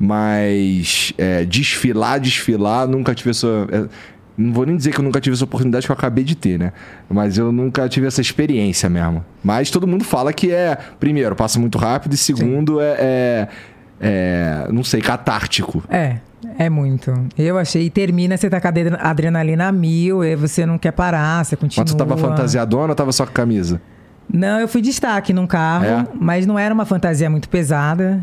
[0.01, 3.47] Mas é, desfilar, desfilar, nunca tive essa.
[4.37, 6.59] Não vou nem dizer que eu nunca tive essa oportunidade que eu acabei de ter,
[6.59, 6.73] né?
[7.09, 9.25] Mas eu nunca tive essa experiência mesmo.
[9.43, 13.49] Mas todo mundo fala que é, primeiro, passa muito rápido, e segundo, é, é,
[14.01, 15.83] é, Não sei, catártico.
[15.89, 16.17] É.
[16.59, 17.13] É muito.
[17.39, 17.85] Eu achei.
[17.87, 18.71] E termina, você tá com a
[19.11, 21.85] adrenalina a mil, e você não quer parar, você continua.
[21.85, 23.81] Mas tu tava fantasiadona ou tava só com camisa?
[24.33, 26.07] Não, eu fui destaque num carro, É?
[26.15, 28.23] mas não era uma fantasia muito pesada.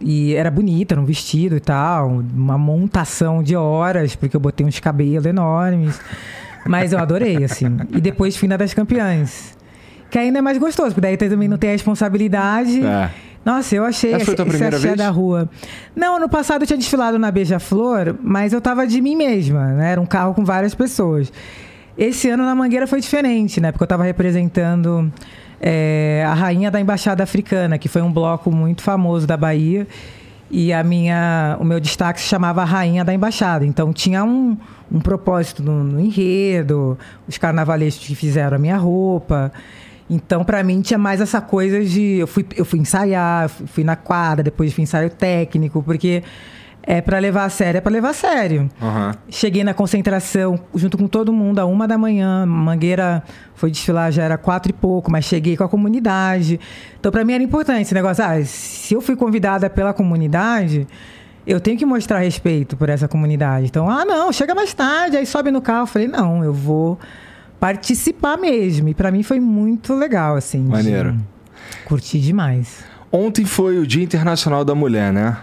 [0.00, 2.22] E era bonita, era um vestido e tal.
[2.34, 6.00] Uma montação de horas, porque eu botei uns cabelos enormes.
[6.66, 7.76] Mas eu adorei, assim.
[7.90, 9.56] E depois fui na das campeãs.
[10.10, 12.84] Que ainda é mais gostoso, porque daí também não tem a responsabilidade.
[12.84, 13.10] É.
[13.44, 14.96] Nossa, eu achei Essa foi a tua primeira vez?
[14.96, 15.48] da rua.
[15.94, 19.92] Não, ano passado eu tinha desfilado na Beija-Flor, mas eu tava de mim mesma, né?
[19.92, 21.32] Era um carro com várias pessoas.
[21.96, 23.72] Esse ano na Mangueira foi diferente, né?
[23.72, 25.10] Porque eu tava representando
[25.60, 29.86] é, a rainha da Embaixada Africana, que foi um bloco muito famoso da Bahia.
[30.50, 33.66] E a minha, o meu destaque se chamava Rainha da Embaixada.
[33.66, 34.56] Então tinha um,
[34.90, 36.98] um propósito no, no enredo,
[37.28, 39.52] os carnavalescos que fizeram a minha roupa.
[40.10, 42.16] Então, para mim, tinha mais essa coisa de.
[42.16, 46.22] Eu fui, eu fui ensaiar, fui na quadra, depois fui ensaio técnico, porque
[46.90, 48.70] é para levar a sério, é para levar a sério.
[48.80, 49.14] Aham.
[49.28, 52.46] Cheguei na concentração junto com todo mundo, a uma da manhã.
[52.46, 53.22] Mangueira
[53.54, 56.58] foi desfilar, já era quatro e pouco, mas cheguei com a comunidade.
[56.98, 58.24] Então, para mim era importante esse negócio.
[58.24, 60.86] Ah, se eu fui convidada pela comunidade,
[61.46, 63.66] eu tenho que mostrar respeito por essa comunidade.
[63.66, 65.82] Então, ah, não, chega mais tarde, aí sobe no carro.
[65.82, 66.98] Eu falei, não, eu vou
[67.60, 68.88] participar mesmo.
[68.88, 70.64] E para mim foi muito legal, assim.
[70.64, 71.16] de- Maneiro.
[71.84, 72.82] Curti demais.
[73.10, 75.36] Ontem foi o Dia Internacional da Mulher, né?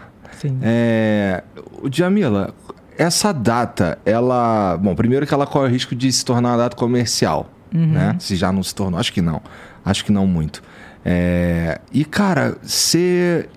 [0.49, 0.59] Sim.
[0.61, 1.43] É,
[1.81, 2.53] o Jamila,
[2.97, 4.77] essa data, ela.
[4.77, 8.15] Bom, primeiro que ela corre o risco de se tornar uma data comercial, né?
[8.19, 8.99] Se já não se tornou.
[8.99, 9.41] Acho que não.
[9.83, 10.63] Acho que não muito.
[11.03, 13.47] É, e, cara, você.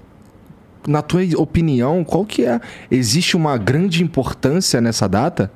[0.87, 2.61] na tua opinião, qual que é?
[2.91, 5.51] Existe uma grande importância nessa data?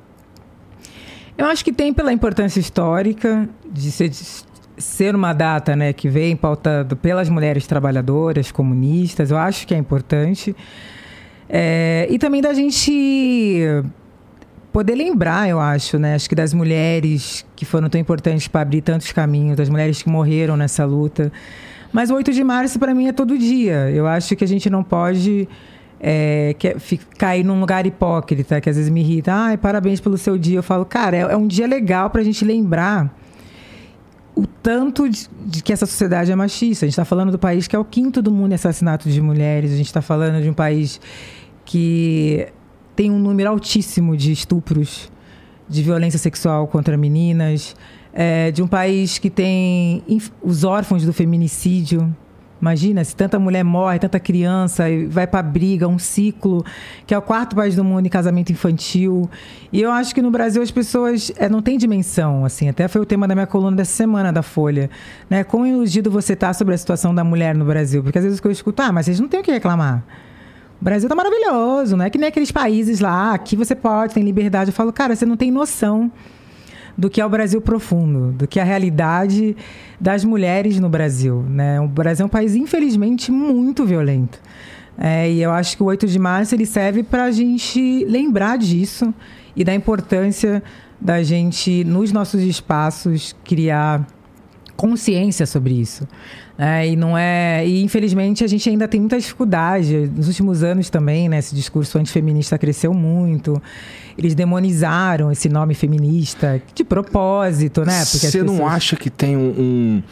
[1.37, 4.23] Eu acho que tem pela importância histórica de ser, de
[4.77, 9.31] ser uma data né, que vem pautado pelas mulheres trabalhadoras, comunistas.
[9.31, 10.55] Eu acho que é importante.
[11.55, 13.61] É, e também da gente
[14.71, 16.15] poder lembrar, eu acho, né?
[16.15, 20.09] Acho que das mulheres que foram tão importantes para abrir tantos caminhos, das mulheres que
[20.09, 21.31] morreram nessa luta.
[21.91, 23.91] Mas o 8 de março, para mim, é todo dia.
[23.91, 25.47] Eu acho que a gente não pode
[25.99, 29.31] é, que, cair num lugar hipócrita, que às vezes me irrita.
[29.31, 30.57] Ai, parabéns pelo seu dia.
[30.57, 33.15] Eu falo, cara, é, é um dia legal para a gente lembrar
[34.35, 36.85] o tanto de, de, que essa sociedade é machista.
[36.85, 39.21] A gente está falando do país que é o quinto do mundo em assassinatos de
[39.21, 39.71] mulheres.
[39.71, 40.99] A gente está falando de um país
[41.65, 42.47] que
[42.95, 45.11] tem um número altíssimo de estupros,
[45.67, 47.75] de violência sexual contra meninas,
[48.13, 50.03] é, de um país que tem
[50.41, 52.15] os órfãos do feminicídio.
[52.61, 56.63] Imagina, se tanta mulher morre, tanta criança, vai para briga, um ciclo,
[57.05, 59.29] que é o quarto país do mundo em casamento infantil.
[59.69, 62.69] E eu acho que no Brasil as pessoas é, não têm dimensão, assim.
[62.69, 64.89] Até foi o tema da minha coluna dessa semana da Folha.
[65.29, 65.43] Né?
[65.43, 68.01] Quão iludido você está sobre a situação da mulher no Brasil?
[68.01, 70.05] Porque às vezes eu escuto, ah, mas vocês não têm o que reclamar.
[70.83, 74.21] O Brasil tá maravilhoso, não é que nem aqueles países lá, aqui você pode, tem
[74.21, 74.69] liberdade.
[74.69, 76.11] Eu falo, cara, você não tem noção
[76.97, 79.55] do que é o Brasil profundo, do que é a realidade
[79.97, 81.41] das mulheres no Brasil.
[81.47, 81.79] Né?
[81.79, 84.41] O Brasil é um país, infelizmente, muito violento.
[84.97, 88.57] É, e eu acho que o 8 de março ele serve para a gente lembrar
[88.57, 89.13] disso
[89.55, 90.61] e da importância
[90.99, 94.05] da gente, nos nossos espaços, criar
[94.83, 96.05] consciência sobre isso.
[96.57, 97.65] É, e não é.
[97.65, 100.11] E infelizmente a gente ainda tem muita dificuldade.
[100.13, 101.39] Nos últimos anos também, né?
[101.39, 103.61] Esse discurso antifeminista cresceu muito.
[104.17, 108.03] Eles demonizaram esse nome feminista de propósito, né?
[108.03, 108.43] Você pessoas...
[108.43, 110.03] não acha que tem um, um...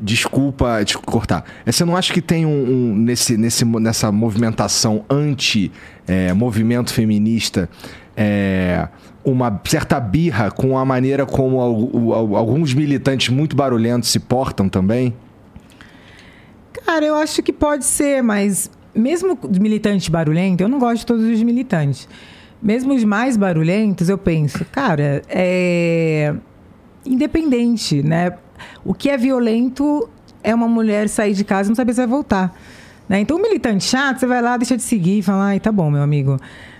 [0.00, 1.44] Desculpa te cortar.
[1.66, 7.68] É, você não acha que tem um, um nesse, nesse, nessa movimentação anti-movimento é, feminista
[8.16, 8.88] é,
[9.26, 15.12] uma certa birra com a maneira como alguns militantes muito barulhentos se portam também?
[16.84, 21.24] Cara, eu acho que pode ser, mas mesmo militante barulhento, eu não gosto de todos
[21.24, 22.08] os militantes.
[22.62, 26.32] Mesmo os mais barulhentos, eu penso, cara, é
[27.04, 28.32] independente, né?
[28.84, 30.08] O que é violento
[30.42, 32.56] é uma mulher sair de casa e não saber se vai voltar.
[33.08, 33.20] Né?
[33.20, 35.90] Então, um militante chato, você vai lá, deixa de seguir e fala, ai, tá bom,
[35.90, 36.38] meu amigo.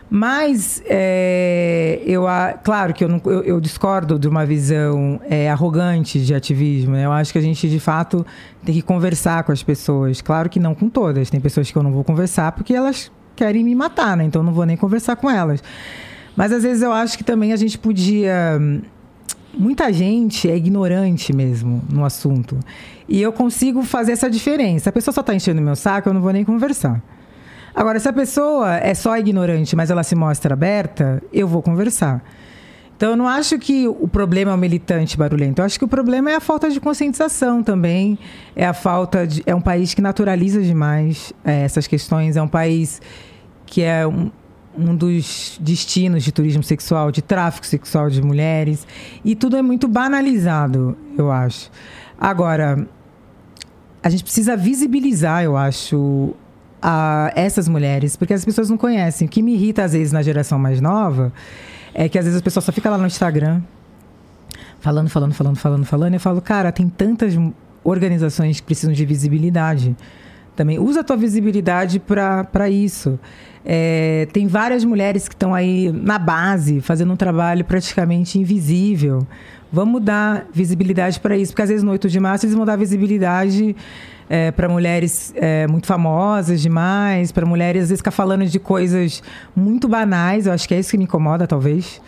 [0.08, 2.24] Mas, é, eu,
[2.62, 6.92] claro que eu, não, eu, eu, discordo de uma visão é, arrogante de ativismo.
[6.92, 7.04] Né?
[7.04, 8.24] Eu acho que a gente, de fato,
[8.64, 10.20] tem que conversar com as pessoas.
[10.22, 11.28] Claro que não com todas.
[11.28, 14.24] Tem pessoas que eu não vou conversar porque elas querem me matar, né?
[14.24, 15.62] Então, não vou nem conversar com elas.
[16.36, 18.60] Mas, às vezes, eu acho que também a gente podia...
[19.58, 22.60] Muita gente é ignorante mesmo no assunto.
[23.08, 24.90] E eu consigo fazer essa diferença.
[24.90, 27.02] A pessoa só está enchendo meu saco, eu não vou nem conversar.
[27.76, 32.24] Agora, se a pessoa é só ignorante, mas ela se mostra aberta, eu vou conversar.
[32.96, 35.60] Então, eu não acho que o problema é o militante barulhento.
[35.60, 38.18] Eu acho que o problema é a falta de conscientização também.
[38.56, 39.42] É a falta de.
[39.44, 42.38] É um país que naturaliza demais é, essas questões.
[42.38, 43.02] É um país
[43.66, 44.30] que é um,
[44.74, 48.86] um dos destinos de turismo sexual, de tráfico sexual de mulheres.
[49.22, 51.70] E tudo é muito banalizado, eu acho.
[52.18, 52.88] Agora,
[54.02, 56.34] a gente precisa visibilizar, eu acho,
[56.88, 59.26] a essas mulheres, porque as pessoas não conhecem.
[59.26, 61.32] O que me irrita, às vezes, na geração mais nova,
[61.92, 63.60] é que às vezes as pessoas só ficam lá no Instagram,
[64.78, 67.34] falando, falando, falando, falando, falando, e eu falo, cara, tem tantas
[67.82, 69.96] organizações que precisam de visibilidade.
[70.54, 73.18] Também usa a tua visibilidade para isso.
[73.64, 79.26] É, tem várias mulheres que estão aí na base, fazendo um trabalho praticamente invisível.
[79.72, 82.76] Vamos dar visibilidade para isso, porque às vezes no 8 de março eles vão dar
[82.76, 83.74] visibilidade
[84.28, 89.22] é, para mulheres é, muito famosas demais, para mulheres às vezes ficar falando de coisas
[89.54, 92.00] muito banais, eu acho que é isso que me incomoda, talvez.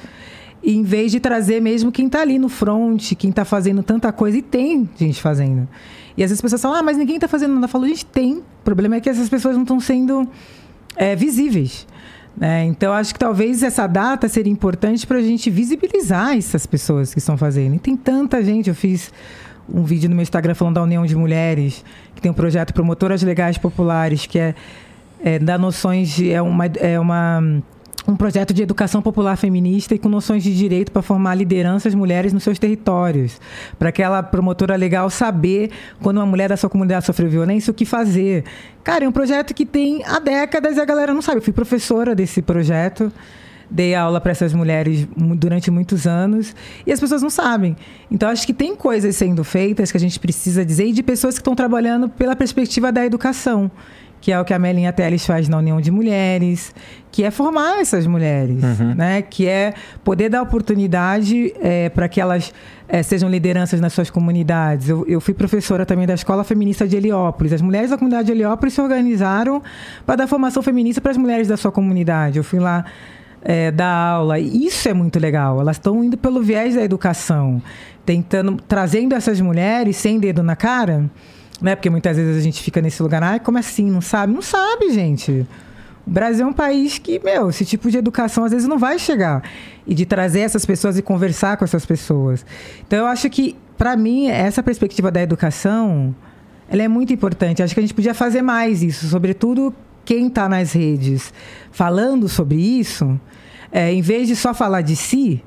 [0.63, 4.13] E, em vez de trazer mesmo quem está ali no front, quem está fazendo tanta
[4.13, 5.69] coisa, e tem gente fazendo.
[6.17, 7.67] E às vezes as pessoas falam, ah, mas ninguém está fazendo nada.
[7.67, 8.39] Eu falo, gente, tem.
[8.39, 10.29] O problema é que essas pessoas não estão sendo
[10.97, 11.87] é, visíveis.
[12.37, 12.65] Né?
[12.65, 17.21] Então, acho que talvez essa data seria importante para a gente visibilizar essas pessoas que
[17.21, 17.77] estão fazendo.
[17.77, 19.13] E tem tanta gente, eu fiz
[19.73, 23.23] um vídeo no meu Instagram falando da União de Mulheres, que tem um projeto Promotoras
[23.23, 24.55] Legais Populares, que é,
[25.23, 26.31] é dá noções de.
[26.31, 27.43] É uma, é uma
[28.09, 32.33] um projeto de educação popular feminista e com noções de direito para formar lideranças mulheres
[32.33, 33.39] nos seus territórios.
[33.79, 37.85] Para aquela promotora legal saber, quando uma mulher da sua comunidade sofreu violência, o que
[37.85, 38.45] fazer.
[38.83, 41.39] Cara, é um projeto que tem há décadas e a galera não sabe.
[41.39, 43.13] Eu fui professora desse projeto
[43.71, 45.07] dei aula para essas mulheres
[45.37, 46.55] durante muitos anos
[46.87, 47.77] e as pessoas não sabem.
[48.11, 51.35] Então, acho que tem coisas sendo feitas que a gente precisa dizer e de pessoas
[51.35, 53.71] que estão trabalhando pela perspectiva da educação,
[54.21, 56.75] que é o que a Melinha Teles faz na União de Mulheres,
[57.13, 58.95] que é formar essas mulheres, uhum.
[58.95, 59.23] né?
[59.23, 62.53] Que é poder dar oportunidade é, para que elas
[62.89, 64.89] é, sejam lideranças nas suas comunidades.
[64.89, 67.53] Eu, eu, fui professora também da Escola Feminista de Heliópolis.
[67.53, 69.63] As mulheres da comunidade de Heliópolis se organizaram
[70.05, 72.39] para dar formação feminista para as mulheres da sua comunidade.
[72.39, 72.85] Eu fui lá
[73.43, 74.39] é, dar aula.
[74.39, 75.61] Isso é muito legal.
[75.61, 77.63] Elas estão indo pelo viés da educação,
[78.05, 81.11] tentando, trazendo essas mulheres sem dedo na cara
[81.61, 81.75] né?
[81.75, 83.91] Porque muitas vezes a gente fica nesse lugar, ah, como assim?
[83.91, 84.33] Não sabe?
[84.33, 85.47] Não sabe, gente.
[86.07, 88.99] O Brasil é um país que, meu, esse tipo de educação às vezes não vai
[88.99, 89.43] chegar.
[89.87, 92.47] E de trazer essas pessoas e conversar com essas pessoas.
[92.87, 96.15] Então, eu acho que, para mim, essa perspectiva da educação,
[96.69, 97.63] ela é muito importante.
[97.63, 99.75] Acho que a gente podia fazer mais isso, sobretudo
[100.09, 101.35] quem está nas redes
[101.71, 103.21] falando sobre isso,
[103.71, 105.45] é, em vez de só falar de si,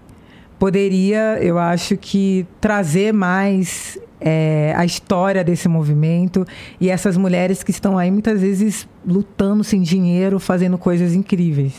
[0.60, 6.46] poderia, eu acho que, trazer mais é, a história desse movimento
[6.80, 11.74] e essas mulheres que estão aí muitas vezes lutando sem dinheiro, fazendo coisas incríveis.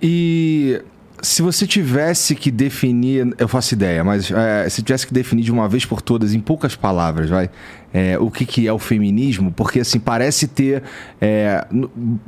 [0.00, 0.80] E
[1.20, 5.50] se você tivesse que definir, eu faço ideia, mas é, se tivesse que definir de
[5.50, 7.50] uma vez por todas, em poucas palavras, vai,
[7.92, 10.82] é, o que, que é o feminismo, porque assim parece ter
[11.20, 11.66] é,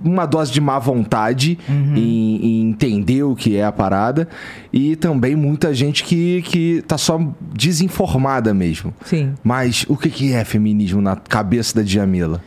[0.03, 1.95] uma dose de má vontade uhum.
[1.97, 4.29] em, em, entender o que é a parada
[4.73, 7.21] e também muita gente que, que tá só
[7.55, 8.95] desinformada mesmo.
[9.05, 9.35] Sim.
[9.45, 12.43] Mas o que, que é feminismo na cabeça da Djamila?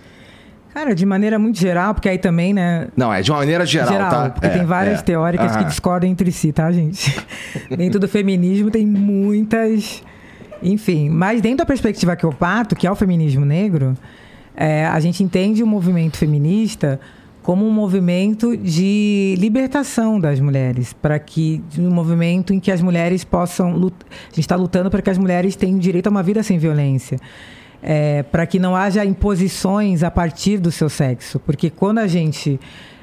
[0.73, 2.87] Cara, de maneira muito geral, porque aí também, né?
[2.97, 4.29] Não, é de uma maneira geral, geral tá?
[4.31, 5.03] Porque é, tem várias é.
[5.03, 7.15] teóricas que discordam entre si, tá, gente?
[7.77, 10.01] dentro do feminismo tem muitas.
[10.63, 13.95] Enfim, mas dentro da perspectiva que eu parto, que é o feminismo negro,
[14.55, 16.99] é, a gente entende o movimento feminista
[17.41, 23.25] como um movimento de libertação das mulheres, para que um movimento em que as mulheres
[23.25, 26.41] possam lutar, a gente está lutando para que as mulheres tenham direito a uma vida
[26.41, 27.19] sem violência
[27.83, 31.37] é, para que não haja imposições a partir do seu sexo.
[31.39, 32.57] Porque quando a gente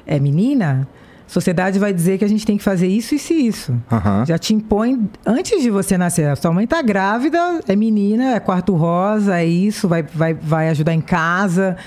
[0.07, 0.87] é menina,
[1.31, 3.71] sociedade vai dizer que a gente tem que fazer isso, isso e isso.
[3.71, 4.25] Uhum.
[4.25, 6.27] Já te impõe antes de você nascer.
[6.27, 10.67] A sua mãe está grávida, é menina, é quarto rosa, é isso, vai, vai, vai
[10.69, 11.77] ajudar em casa.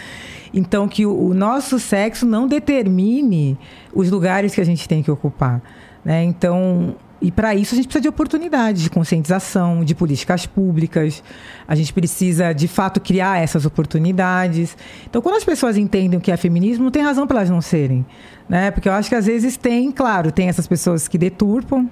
[0.52, 3.58] Então, que o, o nosso sexo não determine
[3.92, 5.60] os lugares que a gente tem que ocupar.
[6.02, 6.24] Né?
[6.24, 11.24] Então, e para isso a gente precisa de oportunidades, de conscientização, de políticas públicas.
[11.66, 14.76] A gente precisa, de fato, criar essas oportunidades.
[15.08, 17.62] Então, quando as pessoas entendem o que é feminismo, não tem razão para elas não
[17.62, 18.04] serem.
[18.46, 18.70] Né?
[18.70, 21.88] Porque eu acho que às vezes tem, claro, tem essas pessoas que deturpam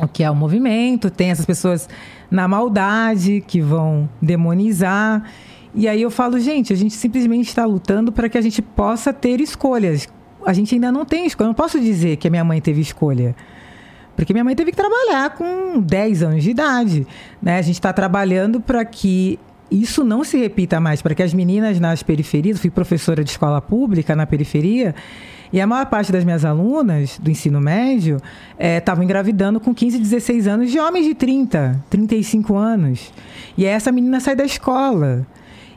[0.00, 1.88] o que é o movimento, tem essas pessoas
[2.30, 5.24] na maldade que vão demonizar.
[5.74, 9.12] E aí eu falo, gente, a gente simplesmente está lutando para que a gente possa
[9.12, 10.08] ter escolhas.
[10.46, 11.46] A gente ainda não tem escolha.
[11.46, 13.34] Eu não posso dizer que a minha mãe teve escolha.
[14.16, 17.06] Porque minha mãe teve que trabalhar com 10 anos de idade.
[17.42, 17.58] Né?
[17.58, 19.38] A gente está trabalhando para que
[19.70, 23.30] isso não se repita mais, para que as meninas nas periferias, eu fui professora de
[23.30, 24.94] escola pública na periferia,
[25.52, 28.20] e a maior parte das minhas alunas do ensino médio
[28.58, 33.12] estavam é, engravidando com 15, 16 anos de homens de 30, 35 anos.
[33.56, 35.24] E aí essa menina sai da escola.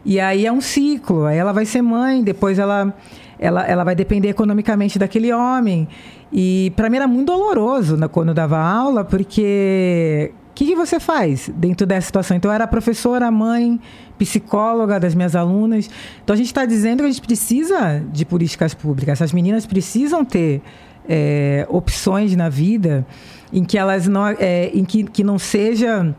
[0.04, 1.26] E aí é um ciclo.
[1.26, 2.92] Aí ela vai ser mãe, depois ela,
[3.40, 5.88] ela, ela vai depender economicamente daquele homem.
[6.32, 10.76] E para mim era muito doloroso né, quando eu dava aula, porque o que, que,
[10.76, 12.36] você faz dentro dessa situação?
[12.36, 13.80] Então, eu era professora, mãe,
[14.18, 15.90] psicóloga das minhas alunas.
[16.24, 19.14] Então, a gente está dizendo que a gente precisa de políticas públicas.
[19.14, 20.62] Essas meninas precisam ter
[21.08, 23.06] é, opções na vida
[23.54, 26.16] em que elas não, é, em que, que não seja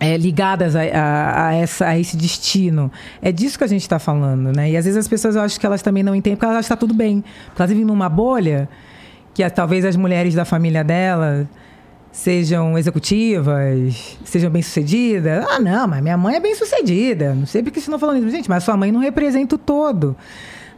[0.00, 2.90] é, ligadas a, a, a, essa, a esse destino.
[3.20, 4.70] É disso que a gente está falando, né?
[4.70, 6.68] E às vezes as pessoas eu acho que elas também não entendem porque elas acham
[6.68, 7.24] que está tudo bem.
[7.46, 8.68] Porque elas vivem numa bolha
[9.34, 11.48] que talvez as mulheres da família dela
[12.10, 15.44] sejam executivas, sejam bem-sucedidas.
[15.48, 17.34] Ah, não, mas minha mãe é bem-sucedida.
[17.34, 18.30] Não sei porque vocês estão falando isso.
[18.30, 20.16] Gente, mas sua mãe não representa o todo.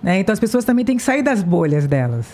[0.02, 0.18] Né?
[0.18, 2.26] Então, as pessoas também têm que sair das bolhas delas.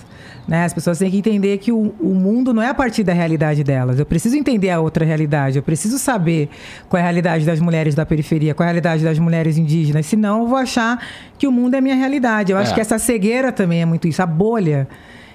[0.47, 0.65] Né?
[0.65, 3.65] As pessoas têm que entender que o, o mundo não é a partir da realidade
[3.65, 3.99] delas.
[3.99, 5.57] Eu preciso entender a outra realidade.
[5.59, 6.49] Eu preciso saber
[6.89, 10.07] qual é a realidade das mulheres da periferia, qual é a realidade das mulheres indígenas.
[10.07, 11.05] Senão, eu vou achar
[11.37, 12.53] que o mundo é a minha realidade.
[12.53, 12.75] Eu acho é.
[12.75, 14.23] que essa cegueira também é muito isso.
[14.23, 14.87] A bolha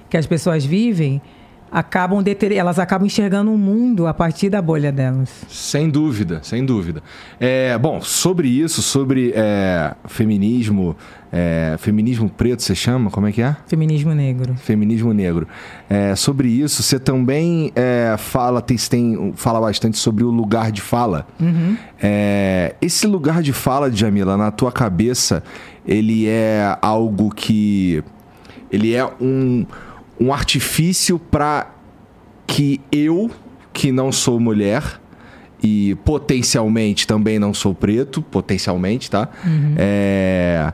[0.10, 1.22] que as pessoas vivem
[1.72, 2.52] acabam deter...
[2.52, 5.30] elas acabam enxergando o um mundo a partir da bolha delas.
[5.48, 7.02] Sem dúvida, sem dúvida.
[7.40, 10.96] É, bom, sobre isso, sobre é, feminismo,
[11.32, 13.10] é, feminismo preto, você chama?
[13.10, 13.56] Como é que é?
[13.68, 14.54] Feminismo negro.
[14.56, 15.48] Feminismo negro.
[15.90, 20.82] É, sobre isso, você também é, fala, tem, tem, fala bastante sobre o lugar de
[20.82, 21.26] fala.
[21.40, 21.78] Uhum.
[22.02, 25.42] É, esse lugar de fala, Jamila, na tua cabeça,
[25.88, 28.04] ele é algo que
[28.72, 29.66] ele é um
[30.22, 31.72] um artifício para
[32.46, 33.30] que eu,
[33.74, 35.02] que não sou mulher
[35.64, 39.28] e potencialmente também não sou preto, potencialmente, tá?
[39.46, 39.76] Uhum.
[39.78, 40.72] É,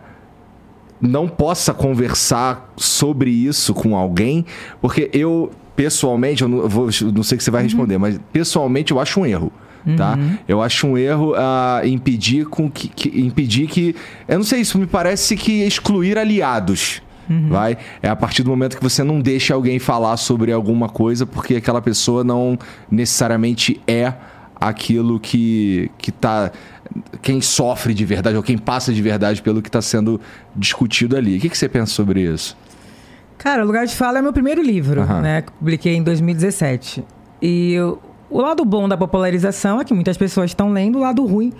[1.00, 4.46] não possa conversar sobre isso com alguém,
[4.82, 7.68] porque eu, pessoalmente, eu não, vou, não sei o que você vai Uhum.
[7.68, 9.52] responder, mas pessoalmente eu acho um erro.
[9.96, 10.20] Tá?
[10.50, 13.96] Eu acho um erro ah, impedir com que, que- impedir que
[14.28, 17.50] eu não sei isso me parece que excluir aliados Uhum.
[17.50, 21.26] vai é a partir do momento que você não deixa alguém falar sobre alguma coisa
[21.26, 22.58] porque aquela pessoa não
[22.90, 24.14] necessariamente é
[24.60, 26.52] aquilo que que tá
[27.22, 30.20] quem sofre de verdade ou quem passa de verdade pelo que está sendo
[30.56, 31.38] discutido ali.
[31.38, 32.58] O que, que você pensa sobre isso?
[33.38, 35.22] Cara, O Lugar de Fala é meu primeiro livro, Aham.
[35.22, 35.42] né?
[35.44, 37.04] Que publiquei em 2017.
[37.42, 41.24] E eu- o lado bom da popularização é que muitas pessoas estão lendo, o lado
[41.26, 41.54] ruim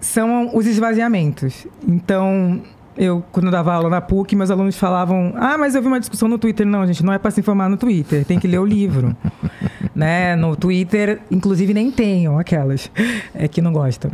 [0.00, 1.66] são os esvaziamentos.
[1.86, 2.60] Então,
[2.98, 6.00] eu, quando eu dava aula na PUC, meus alunos falavam: Ah, mas eu vi uma
[6.00, 6.66] discussão no Twitter.
[6.66, 9.16] Não, gente, não é para se informar no Twitter, tem que ler o livro.
[9.94, 10.34] né?
[10.34, 12.90] No Twitter, inclusive, nem tenham aquelas
[13.34, 14.10] é, que não gostam.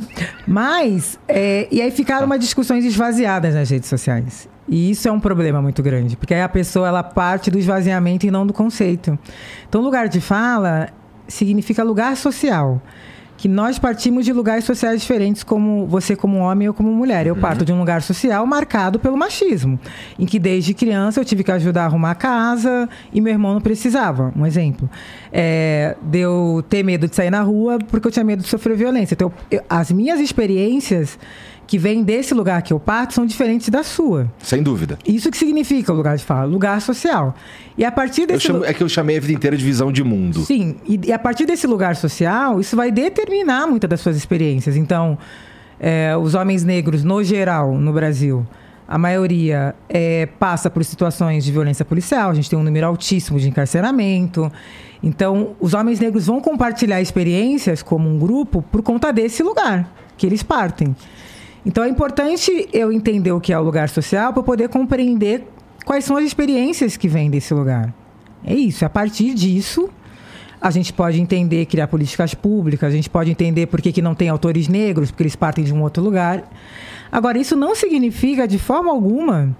[0.46, 4.48] Mas, é, e aí ficaram umas discussões esvaziadas nas redes sociais.
[4.68, 8.26] E isso é um problema muito grande, porque aí a pessoa ela parte do esvaziamento
[8.26, 9.18] e não do conceito.
[9.68, 10.88] Então, lugar de fala
[11.28, 12.80] significa lugar social.
[13.44, 17.26] Que nós partimos de lugares sociais diferentes, como você como homem ou como mulher.
[17.26, 19.78] Eu parto de um lugar social marcado pelo machismo,
[20.18, 23.52] em que desde criança eu tive que ajudar a arrumar a casa e meu irmão
[23.52, 24.32] não precisava.
[24.34, 24.88] Um exemplo.
[25.30, 28.78] É, de eu ter medo de sair na rua porque eu tinha medo de sofrer
[28.78, 29.12] violência.
[29.12, 31.18] Então, eu- as minhas experiências
[31.66, 34.30] que vêm desse lugar que eu parto são diferentes da sua.
[34.38, 34.98] Sem dúvida.
[35.06, 37.34] Isso que significa o lugar de fala, lugar social.
[37.76, 39.90] E a partir desse chamo- lu- é que eu chamei a vida inteira de visão
[39.90, 40.40] de mundo.
[40.40, 44.76] Sim, e, e a partir desse lugar social, isso vai determinar muitas das suas experiências.
[44.76, 45.16] Então,
[45.80, 48.46] é, os homens negros, no geral, no Brasil,
[48.86, 53.40] a maioria é, passa por situações de violência policial, a gente tem um número altíssimo
[53.40, 54.52] de encarceramento.
[55.02, 60.26] Então, os homens negros vão compartilhar experiências como um grupo por conta desse lugar que
[60.26, 60.94] eles partem.
[61.66, 65.46] Então, é importante eu entender o que é o lugar social para poder compreender
[65.84, 67.94] quais são as experiências que vêm desse lugar.
[68.44, 68.84] É isso.
[68.84, 69.88] A partir disso,
[70.60, 74.14] a gente pode entender, criar políticas públicas, a gente pode entender por que, que não
[74.14, 76.44] tem autores negros, porque eles partem de um outro lugar.
[77.10, 79.56] Agora, isso não significa, de forma alguma,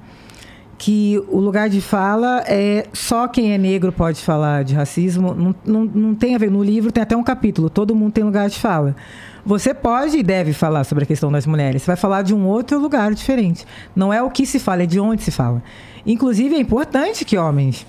[0.79, 5.35] que o lugar de fala é só quem é negro pode falar de racismo.
[5.35, 6.51] Não, não, não tem a ver.
[6.51, 8.97] No livro tem até um capítulo, todo mundo tem lugar de fala.
[9.47, 11.83] Você pode e deve falar sobre a questão das mulheres.
[11.83, 13.67] Você vai falar de um outro lugar diferente.
[13.95, 15.63] Não é o que se fala, é de onde se fala.
[16.07, 17.87] Inclusive, é importante que homens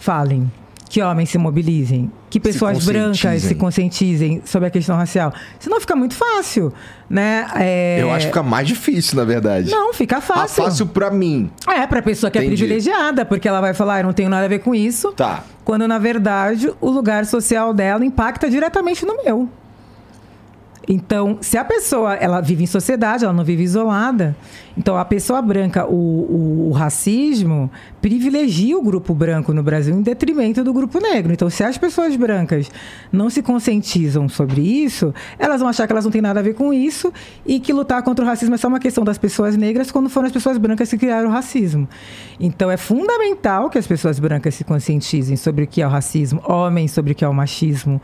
[0.00, 0.50] falem,
[0.88, 3.48] que homens se mobilizem, que pessoas brancas conscientizem.
[3.48, 5.32] se conscientizem sobre a questão racial.
[5.60, 6.72] Senão fica muito fácil,
[7.08, 7.46] né?
[7.54, 7.98] É...
[8.02, 9.70] Eu acho que fica mais difícil, na verdade.
[9.70, 10.64] Não, fica Ah, fácil.
[10.64, 11.50] fácil pra mim.
[11.68, 12.56] É, pra pessoa que é Entendi.
[12.62, 15.12] privilegiada, porque ela vai falar, eu não tenho nada a ver com isso.
[15.12, 15.44] Tá.
[15.64, 19.48] Quando, na verdade, o lugar social dela impacta diretamente no meu.
[20.92, 24.34] Então, se a pessoa ela vive em sociedade, ela não vive isolada,
[24.76, 27.70] então a pessoa branca, o, o- o racismo
[28.00, 31.32] privilegia o grupo branco no Brasil em detrimento do grupo negro.
[31.32, 32.70] Então, se as pessoas brancas
[33.12, 36.54] não se conscientizam sobre isso, elas vão achar que elas não têm nada a ver
[36.54, 37.12] com isso
[37.44, 40.26] e que lutar contra o racismo é só uma questão das pessoas negras quando foram
[40.26, 41.88] as pessoas brancas que criaram o racismo.
[42.38, 46.42] Então, é fundamental que as pessoas brancas se conscientizem sobre o que é o racismo,
[46.46, 48.00] homens sobre o que é o machismo,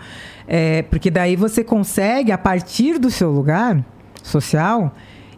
[0.47, 3.85] é, porque daí você consegue, a partir do seu lugar
[4.23, 4.93] social,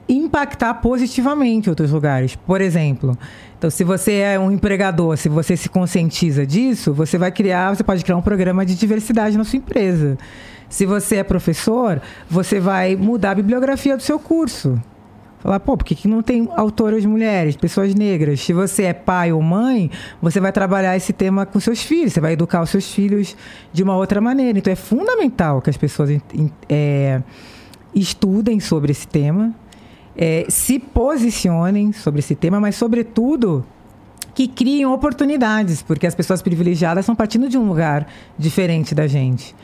[0.09, 2.35] impactar positivamente outros lugares.
[2.35, 3.17] Por exemplo,
[3.59, 7.85] então se você é um empregador, se você se conscientiza disso, você vai criar, você
[7.85, 10.17] pode criar um programa de diversidade na sua empresa.
[10.69, 14.81] Se você é professor, você vai mudar a bibliografia do seu curso.
[15.41, 18.41] Falar, pô, por que, não tem autoras mulheres, pessoas negras?
[18.41, 19.89] Se você é pai ou mãe,
[20.21, 23.37] você vai trabalhar esse tema com seus filhos, você vai educar os seus filhos
[23.73, 24.59] de uma outra maneira.
[24.59, 26.11] Então é fundamental que as pessoas
[26.69, 27.23] é,
[27.95, 29.55] estudem sobre esse tema,
[30.19, 33.65] é, se posicionem sobre esse tema, mas, sobretudo,
[34.35, 38.07] que criem oportunidades, porque as pessoas privilegiadas estão partindo de um lugar
[38.37, 39.55] diferente da gente.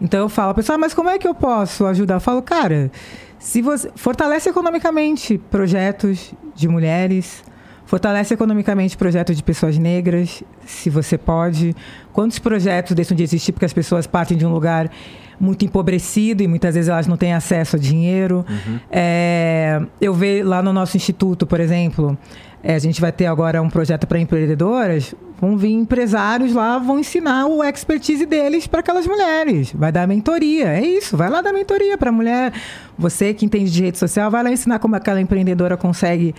[0.00, 2.14] Então eu falo, pessoal, mas como é que eu posso ajudar?
[2.14, 2.90] Eu falo, cara,
[3.38, 7.44] se você fortalece economicamente projetos de mulheres,
[7.84, 11.74] fortalece economicamente projetos de pessoas negras, se você pode.
[12.12, 14.90] Quantos projetos deixam de existir porque as pessoas partem de um lugar
[15.40, 18.44] muito empobrecido e muitas vezes elas não têm acesso a dinheiro.
[18.90, 22.16] É, eu vejo lá no nosso instituto, por exemplo,
[22.62, 25.14] é, a gente vai ter agora um projeto para empreendedoras.
[25.40, 29.72] Vão vir empresários lá, vão ensinar o expertise deles para aquelas mulheres.
[29.72, 30.68] Vai dar mentoria.
[30.68, 32.52] É isso, vai lá dar mentoria para a mulher.
[32.98, 36.34] Você que entende de rede social, vai lá ensinar como aquela empreendedora consegue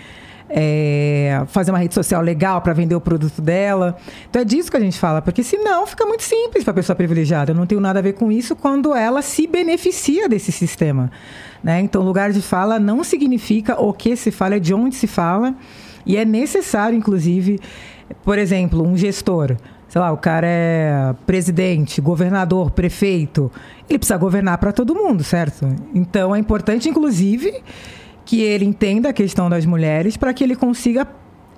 [0.53, 3.97] é, fazer uma rede social legal para vender o produto dela.
[4.29, 6.95] Então é disso que a gente fala, porque senão fica muito simples para a pessoa
[6.95, 7.51] privilegiada.
[7.51, 11.11] Eu não tenho nada a ver com isso quando ela se beneficia desse sistema.
[11.63, 11.79] Né?
[11.81, 15.55] Então, lugar de fala não significa o que se fala, é de onde se fala.
[16.05, 17.59] E é necessário, inclusive,
[18.23, 19.55] por exemplo, um gestor
[19.91, 23.51] sei lá, o cara é presidente, governador, prefeito,
[23.89, 25.67] ele precisa governar para todo mundo, certo?
[25.93, 27.61] Então é importante, inclusive,
[28.25, 31.07] que ele entenda a questão das mulheres para que ele consiga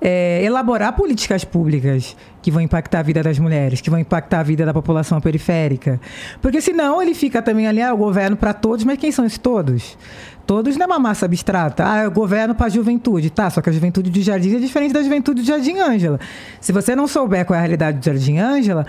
[0.04, 4.44] é, elaborar políticas públicas que vão impactar a vida das mulheres, que vão impactar a
[4.44, 6.00] vida da população periférica.
[6.42, 9.38] Porque senão ele fica também ali, ah, o governo para todos, mas quem são esses
[9.38, 9.98] todos?
[10.46, 11.90] Todos não é uma massa abstrata.
[11.90, 13.30] Ah, eu governo para a juventude.
[13.30, 16.20] Tá, só que a juventude de Jardim é diferente da juventude de Jardim Ângela.
[16.60, 18.86] Se você não souber qual é a realidade de Jardim Ângela,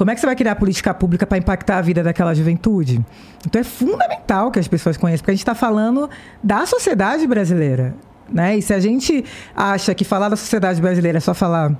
[0.00, 3.04] como é que você vai criar política pública para impactar a vida daquela juventude?
[3.46, 6.08] Então é fundamental que as pessoas conheçam, porque a gente está falando
[6.42, 7.94] da sociedade brasileira.
[8.32, 8.56] Né?
[8.56, 9.22] E se a gente
[9.54, 11.78] acha que falar da sociedade brasileira é só falar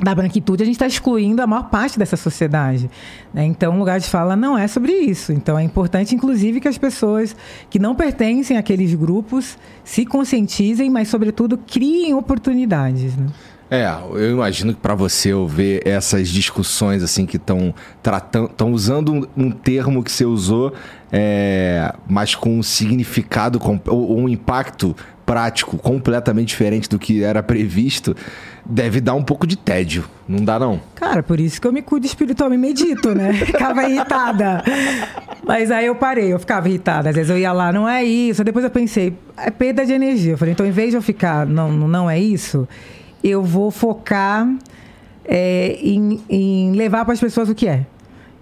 [0.00, 2.90] da branquitude, a gente está excluindo a maior parte dessa sociedade.
[3.32, 3.44] Né?
[3.44, 5.32] Então, o lugar de fala não é sobre isso.
[5.32, 7.36] Então, é importante, inclusive, que as pessoas
[7.70, 13.16] que não pertencem àqueles grupos se conscientizem, mas, sobretudo, criem oportunidades.
[13.16, 13.28] Né?
[13.72, 18.70] É, eu imagino que para você eu ver essas discussões assim que estão tratando, estão
[18.70, 20.74] usando um, um, termo que você usou,
[21.10, 24.94] é, mas com um significado ou um impacto
[25.24, 28.14] prático completamente diferente do que era previsto,
[28.62, 30.04] deve dar um pouco de tédio.
[30.28, 30.78] Não dá, não?
[30.94, 33.32] Cara, por isso que eu me cuido espiritual e medito, né?
[33.46, 34.62] Ficava irritada.
[35.46, 37.08] Mas aí eu parei, eu ficava irritada.
[37.08, 38.44] Às vezes eu ia lá, não é isso.
[38.44, 40.32] Depois eu pensei, é perda de energia.
[40.32, 42.68] Eu falei, então, em vez de eu ficar, não, não é isso,
[43.22, 44.48] eu vou focar
[45.24, 47.86] é, em, em levar para as pessoas o que é.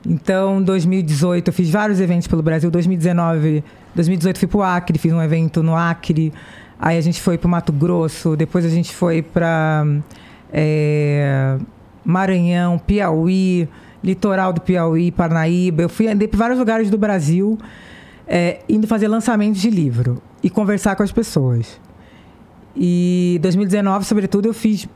[0.07, 2.71] Então, 2018 eu fiz vários eventos pelo Brasil.
[2.71, 3.63] 2019,
[3.95, 6.33] 2018 fui para o Acre, fiz um evento no Acre.
[6.79, 9.85] Aí a gente foi para o Mato Grosso, depois a gente foi para
[10.51, 11.59] é,
[12.03, 13.69] Maranhão, Piauí,
[14.03, 15.83] litoral do Piauí, Parnaíba.
[15.83, 17.59] Eu fui andei por vários lugares do Brasil,
[18.27, 21.79] é, indo fazer lançamentos de livro e conversar com as pessoas.
[22.77, 24.89] E 2019, sobretudo, eu fiz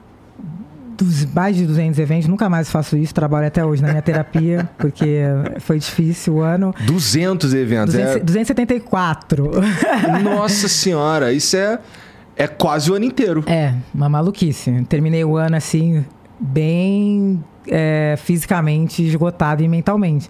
[0.96, 4.68] dos mais de 200 eventos, nunca mais faço isso, trabalho até hoje na minha terapia,
[4.78, 5.22] porque
[5.60, 6.74] foi difícil o ano.
[6.86, 8.18] 200 eventos, 200, é...
[8.20, 9.50] 274.
[10.22, 11.78] Nossa senhora, isso é,
[12.36, 13.44] é quase o ano inteiro.
[13.46, 14.84] É, uma maluquice.
[14.88, 16.04] Terminei o ano assim,
[16.38, 20.28] bem é, fisicamente esgotado e mentalmente.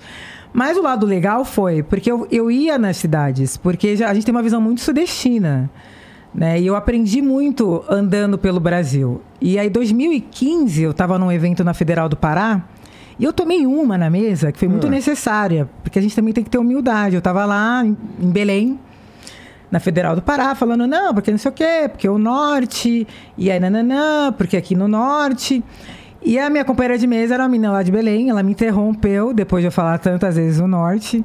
[0.53, 4.25] Mas o lado legal foi, porque eu, eu ia nas cidades, porque já, a gente
[4.25, 5.69] tem uma visão muito sudestina.
[6.35, 6.61] Né?
[6.61, 9.21] E eu aprendi muito andando pelo Brasil.
[9.41, 12.65] E aí, 2015, eu estava num evento na Federal do Pará.
[13.19, 14.91] E eu tomei uma na mesa que foi muito ah.
[14.91, 17.15] necessária, porque a gente também tem que ter humildade.
[17.15, 18.79] Eu estava lá em Belém,
[19.71, 23.07] na Federal do Pará, falando, não, porque não sei o quê, porque o norte,
[23.37, 25.63] e aí nananã, porque aqui no norte.
[26.23, 29.35] E a minha companheira de mesa era uma menina lá de Belém, ela me interrompeu,
[29.35, 31.25] depois de eu falar tantas vezes o norte,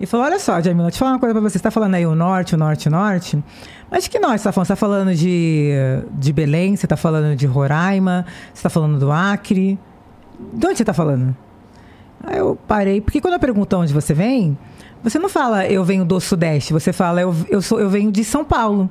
[0.00, 1.52] e falou: Olha só, Jamila, deixa eu falar uma coisa pra você.
[1.52, 3.42] Você está falando aí o norte, o norte, o norte.
[3.92, 4.66] Mas de que norte você está falando?
[4.66, 5.70] Você está falando de,
[6.12, 6.74] de Belém?
[6.74, 8.24] Você está falando de Roraima?
[8.46, 9.78] Você está falando do Acre?
[10.54, 11.36] De onde você está falando?
[12.24, 14.56] Aí eu parei, porque quando eu pergunto onde você vem,
[15.02, 18.24] você não fala eu venho do Sudeste, você fala eu, eu, sou, eu venho de
[18.24, 18.88] São Paulo.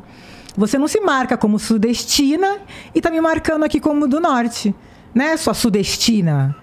[0.55, 2.59] Você não se marca como sudestina
[2.93, 4.75] e está me marcando aqui como do Norte.
[5.15, 6.55] Né, sua sudestina?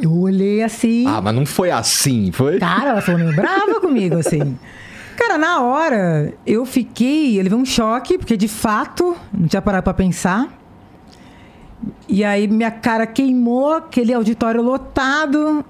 [0.00, 1.04] Eu olhei assim.
[1.06, 2.60] Ah, mas não foi assim, foi?
[2.60, 4.56] Cara, ela falou meio brava comigo, assim.
[5.20, 7.38] Cara, na hora, eu fiquei.
[7.38, 10.48] Ele veio um choque, porque de fato, não tinha parado pra pensar.
[12.08, 15.62] E aí minha cara queimou, aquele auditório lotado.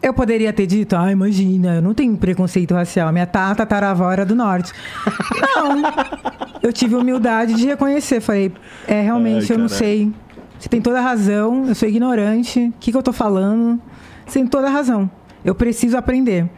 [0.00, 3.12] Eu poderia ter dito, ah, imagina, eu não tenho preconceito racial.
[3.12, 4.72] Minha tata taravó era do norte.
[5.56, 5.82] não.
[6.62, 8.20] Eu tive humildade de reconhecer.
[8.20, 8.52] Falei,
[8.86, 10.12] é, realmente, Ai, eu não sei.
[10.60, 12.68] Você tem toda a razão, eu sou ignorante.
[12.68, 13.80] O que, que eu tô falando?
[14.24, 15.10] Você tem toda a razão.
[15.44, 16.48] Eu preciso aprender.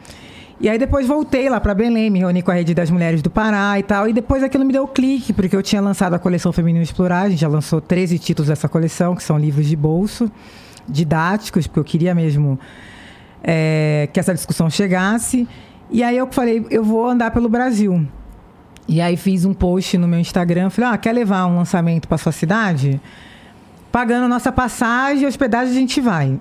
[0.62, 3.28] E aí depois voltei lá para Belém, me reuni com a Rede das Mulheres do
[3.28, 4.08] Pará e tal.
[4.08, 7.22] E depois aquilo me deu clique, porque eu tinha lançado a coleção Feminino Explorar.
[7.22, 10.30] A gente já lançou 13 títulos dessa coleção, que são livros de bolso,
[10.88, 12.60] didáticos, porque eu queria mesmo
[13.42, 15.48] é, que essa discussão chegasse.
[15.90, 18.06] E aí eu falei, eu vou andar pelo Brasil.
[18.86, 22.18] E aí fiz um post no meu Instagram, falei, ah, quer levar um lançamento para
[22.18, 23.00] sua cidade?
[23.90, 26.38] Pagando nossa passagem hospedagem a gente vai.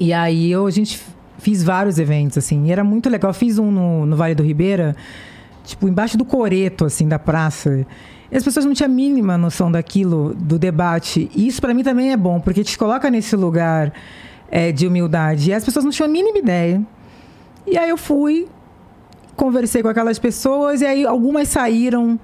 [0.00, 0.98] E aí eu, a gente
[1.42, 2.66] fiz vários eventos, assim.
[2.66, 3.32] E era muito legal.
[3.34, 4.94] Fiz um no, no Vale do Ribeira,
[5.64, 7.84] tipo, embaixo do coreto, assim, da praça.
[8.30, 11.30] E as pessoas não tinham a mínima noção daquilo, do debate.
[11.34, 13.92] E isso para mim também é bom, porque te coloca nesse lugar
[14.50, 15.50] é, de humildade.
[15.50, 16.80] E as pessoas não tinham a mínima ideia.
[17.66, 18.48] E aí eu fui,
[19.36, 22.18] conversei com aquelas pessoas, e aí algumas saíram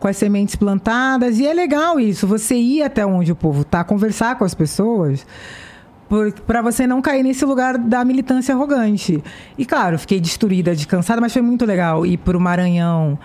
[0.00, 1.38] com as sementes plantadas.
[1.38, 5.26] E é legal isso, você ir até onde o povo está, conversar com as pessoas
[6.46, 9.22] para você não cair nesse lugar da militância arrogante.
[9.56, 13.18] E claro, fiquei destruída, de cansada, mas foi muito legal ir para o Maranhão.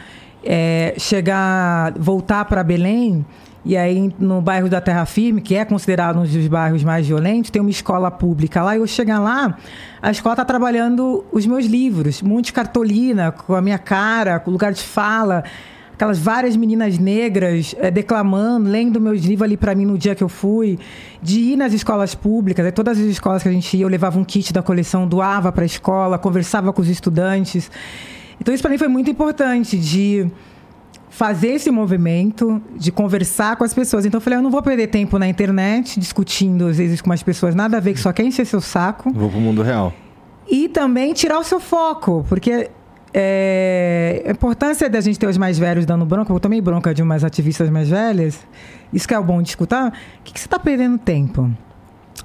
[0.44, 3.26] é, chegar, voltar para Belém
[3.68, 7.52] e aí, no bairro da Terra Firme, que é considerado um dos bairros mais violentos,
[7.52, 8.78] tem uma escola pública lá.
[8.78, 9.58] E eu chegar lá,
[10.02, 14.40] a escola está trabalhando os meus livros, um monte de cartolina com a minha cara,
[14.40, 15.44] com lugar de fala.
[15.98, 20.24] Aquelas várias meninas negras é, declamando, lendo meus livros ali para mim no dia que
[20.24, 20.78] eu fui,
[21.24, 22.64] de ir nas escolas públicas.
[22.64, 25.52] Aí todas as escolas que a gente ia, eu levava um kit da coleção, doava
[25.52, 27.72] para a escola, conversava com os estudantes.
[28.40, 30.32] Então, isso para mim foi muito importante, de
[31.10, 34.06] fazer esse movimento, de conversar com as pessoas.
[34.06, 37.24] Então eu falei, eu não vou perder tempo na internet discutindo às vezes com as
[37.24, 39.12] pessoas nada a ver que só quer encher seu saco.
[39.12, 39.92] Vou pro mundo real.
[40.48, 42.70] E também tirar o seu foco, porque
[43.20, 47.02] é, a importância da gente ter os mais velhos dando bronca, eu tomei bronca de
[47.02, 48.46] umas ativistas mais velhas,
[48.94, 51.50] isso que é o bom de escutar, o que, que você está perdendo tempo?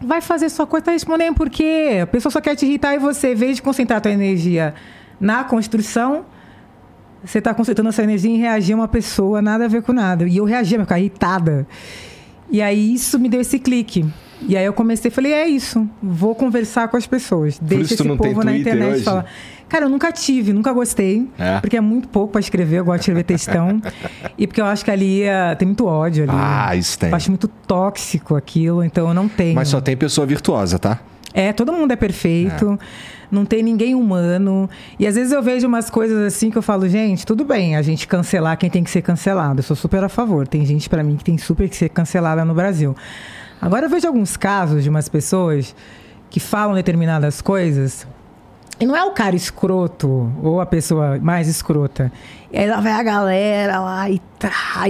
[0.03, 2.01] Vai fazer sua coisa, tá respondendo por quê?
[2.03, 4.75] A pessoa só quer te irritar e você, em vez de concentrar a tua energia
[5.19, 6.27] na construção,
[7.25, 10.25] você está concentrando essa energia em reagir a uma pessoa, nada a ver com nada.
[10.29, 11.67] E eu reagia, eu ficava irritada.
[12.51, 14.05] E aí isso me deu esse clique.
[14.49, 17.59] E aí eu comecei, falei, é isso, vou conversar com as pessoas.
[17.59, 19.05] Deixa esse povo na internet hoje?
[19.05, 19.27] falar.
[19.69, 21.59] Cara, eu nunca tive, nunca gostei, é.
[21.61, 23.81] porque é muito pouco para escrever, eu gosto de escrever textão.
[24.37, 26.33] e porque eu acho que ali uh, tem muito ódio ali.
[26.35, 27.09] Ah, isso tem.
[27.09, 29.55] Eu acho muito tóxico aquilo, então eu não tenho.
[29.55, 31.01] Mas só tem pessoa virtuosa, tá?
[31.33, 32.79] É, todo mundo é perfeito.
[32.79, 34.69] É não tem ninguém humano.
[34.99, 37.81] E às vezes eu vejo umas coisas assim que eu falo, gente, tudo bem a
[37.83, 39.61] gente cancelar quem tem que ser cancelado.
[39.61, 40.47] Eu sou super a favor.
[40.47, 42.95] Tem gente para mim que tem super que ser cancelada no Brasil.
[43.63, 45.73] Agora eu vejo alguns casos de umas pessoas
[46.29, 48.07] que falam determinadas coisas
[48.81, 52.11] e não é o cara escroto ou a pessoa mais escrota.
[52.53, 54.21] E aí lá vai a galera lá e.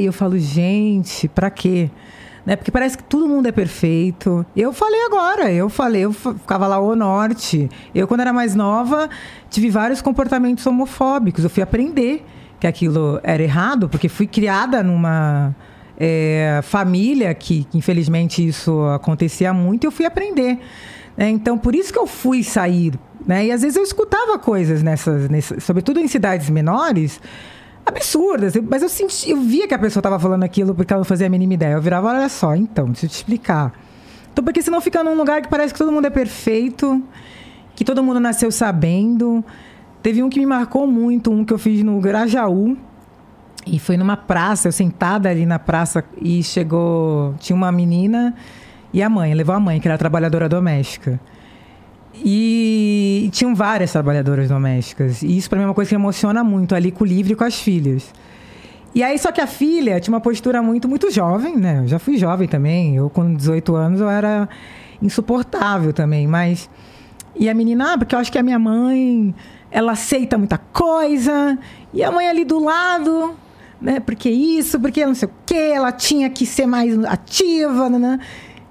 [0.01, 1.91] E eu falo, gente, pra quê?
[2.47, 2.57] né?
[2.57, 4.45] Porque parece que todo mundo é perfeito.
[4.57, 7.69] Eu falei agora, eu falei, eu ficava lá o norte.
[7.95, 9.09] Eu, quando era mais nova,
[9.51, 11.45] tive vários comportamentos homofóbicos.
[11.45, 12.25] Eu fui aprender
[12.59, 15.55] que aquilo era errado, porque fui criada numa
[16.05, 20.59] é, família que, que, infelizmente, isso acontecia muito, eu fui aprender.
[21.17, 21.31] Né?
[21.31, 22.95] Então, por isso que eu fui sair.
[23.25, 23.47] Né?
[23.47, 27.21] E às vezes eu escutava coisas nessas, nessas sobretudo em cidades menores,
[27.87, 28.55] absurdas.
[28.69, 31.29] Mas eu senti, eu via que a pessoa estava falando aquilo porque ela não fazia
[31.29, 31.75] a mínima ideia.
[31.75, 33.73] Eu virava, olha só, então, deixa eu te explicar.
[34.33, 37.01] Então, porque senão fica num lugar que parece que todo mundo é perfeito,
[37.77, 39.45] que todo mundo nasceu sabendo.
[40.03, 42.77] Teve um que me marcou muito, um que eu fiz no Grajaú.
[43.67, 47.35] E foi numa praça, eu sentada ali na praça e chegou.
[47.39, 48.35] Tinha uma menina
[48.93, 51.19] e a mãe, levou a mãe, que era trabalhadora doméstica.
[52.15, 55.23] E, tinham várias trabalhadoras domésticas.
[55.23, 57.37] E isso para mim é uma coisa que emociona muito, ali com o livro e
[57.37, 58.13] com as filhas.
[58.95, 61.79] E aí, só que a filha tinha uma postura muito, muito jovem, né?
[61.79, 62.97] Eu já fui jovem também.
[62.97, 64.49] Eu, com 18 anos, eu era
[65.01, 66.27] insuportável também.
[66.27, 66.69] Mas.
[67.35, 69.35] E a menina, ah, porque eu acho que a minha mãe,
[69.71, 71.59] ela aceita muita coisa.
[71.95, 73.35] E a mãe ali do lado,
[73.83, 74.01] né?
[74.01, 78.19] Porque isso, porque não sei o quê, ela tinha que ser mais ativa, né?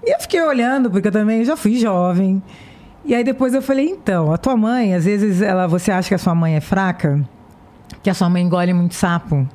[0.04, 2.42] E eu fiquei olhando, porque eu também já fui jovem.
[3.04, 6.16] E aí depois eu falei, então, a tua mãe, às vezes ela, você acha que
[6.16, 7.22] a sua mãe é fraca,
[8.02, 9.48] que a sua mãe engole muito sapo.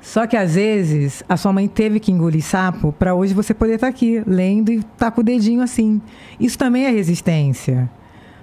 [0.00, 3.74] Só que às vezes a sua mãe teve que engolir sapo para hoje você poder
[3.74, 6.00] estar tá aqui lendo e tá com o dedinho assim.
[6.38, 7.90] Isso também é resistência.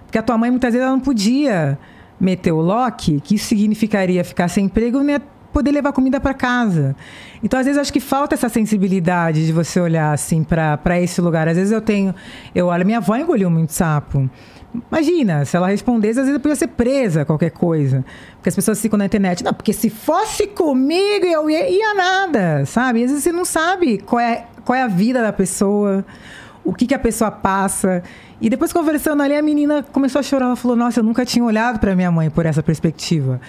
[0.05, 1.79] Porque a tua mãe muitas vezes ela não podia
[2.19, 5.15] meter o lock, que isso significaria ficar sem emprego, nem
[5.53, 6.95] poder levar comida para casa.
[7.41, 11.47] Então, às vezes, acho que falta essa sensibilidade de você olhar assim para esse lugar.
[11.47, 12.13] Às vezes eu tenho.
[12.53, 14.29] Eu olho, minha avó engoliu muito sapo.
[14.91, 18.03] Imagina, se ela respondesse, às vezes eu podia ser presa, qualquer coisa.
[18.35, 19.43] Porque as pessoas ficam na internet.
[19.43, 23.03] Não, porque se fosse comigo, eu ia, ia nada, sabe?
[23.03, 26.03] Às vezes você não sabe qual é, qual é a vida da pessoa,
[26.65, 28.01] o que, que a pessoa passa.
[28.41, 30.47] E depois, conversando ali, a menina começou a chorar.
[30.47, 33.39] Ela falou: Nossa, eu nunca tinha olhado para minha mãe por essa perspectiva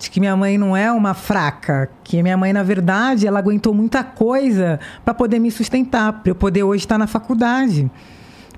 [0.00, 3.74] de que minha mãe não é uma fraca, que minha mãe, na verdade, ela aguentou
[3.74, 7.90] muita coisa para poder me sustentar, para eu poder hoje estar na faculdade.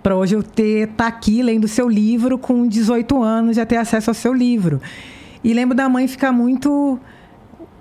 [0.04, 3.76] Para hoje eu ter estar tá aqui lendo seu livro com 18 anos, já ter
[3.76, 4.80] acesso ao seu livro.
[5.42, 6.98] E lembro da mãe ficar muito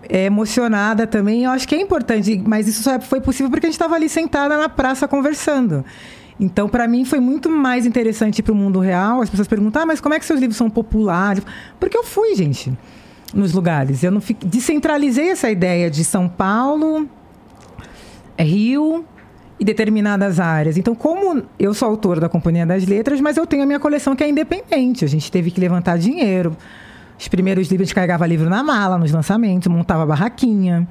[0.09, 1.43] é, emocionada também.
[1.43, 4.09] Eu acho que é importante, mas isso só foi possível porque a gente estava ali
[4.09, 5.85] sentada na praça conversando.
[6.39, 9.21] Então, para mim, foi muito mais interessante para o mundo real.
[9.21, 11.43] As pessoas perguntam, ah, mas como é que seus livros são populares?
[11.79, 12.75] Porque eu fui, gente
[13.33, 14.03] nos lugares.
[14.03, 17.07] Eu não fiquei, descentralizei essa ideia de São Paulo,
[18.37, 19.05] Rio
[19.59, 20.77] e determinadas áreas.
[20.77, 24.15] Então, como eu sou autor da Companhia das Letras, mas eu tenho a minha coleção
[24.15, 25.05] que é independente.
[25.05, 26.55] A gente teve que levantar dinheiro.
[27.19, 30.87] Os primeiros livros a gente carregava livro na mala, nos lançamentos, montava barraquinha.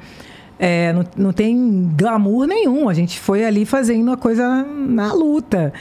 [0.56, 2.88] É, não, não tem glamour nenhum.
[2.88, 5.72] A gente foi ali fazendo a coisa na luta.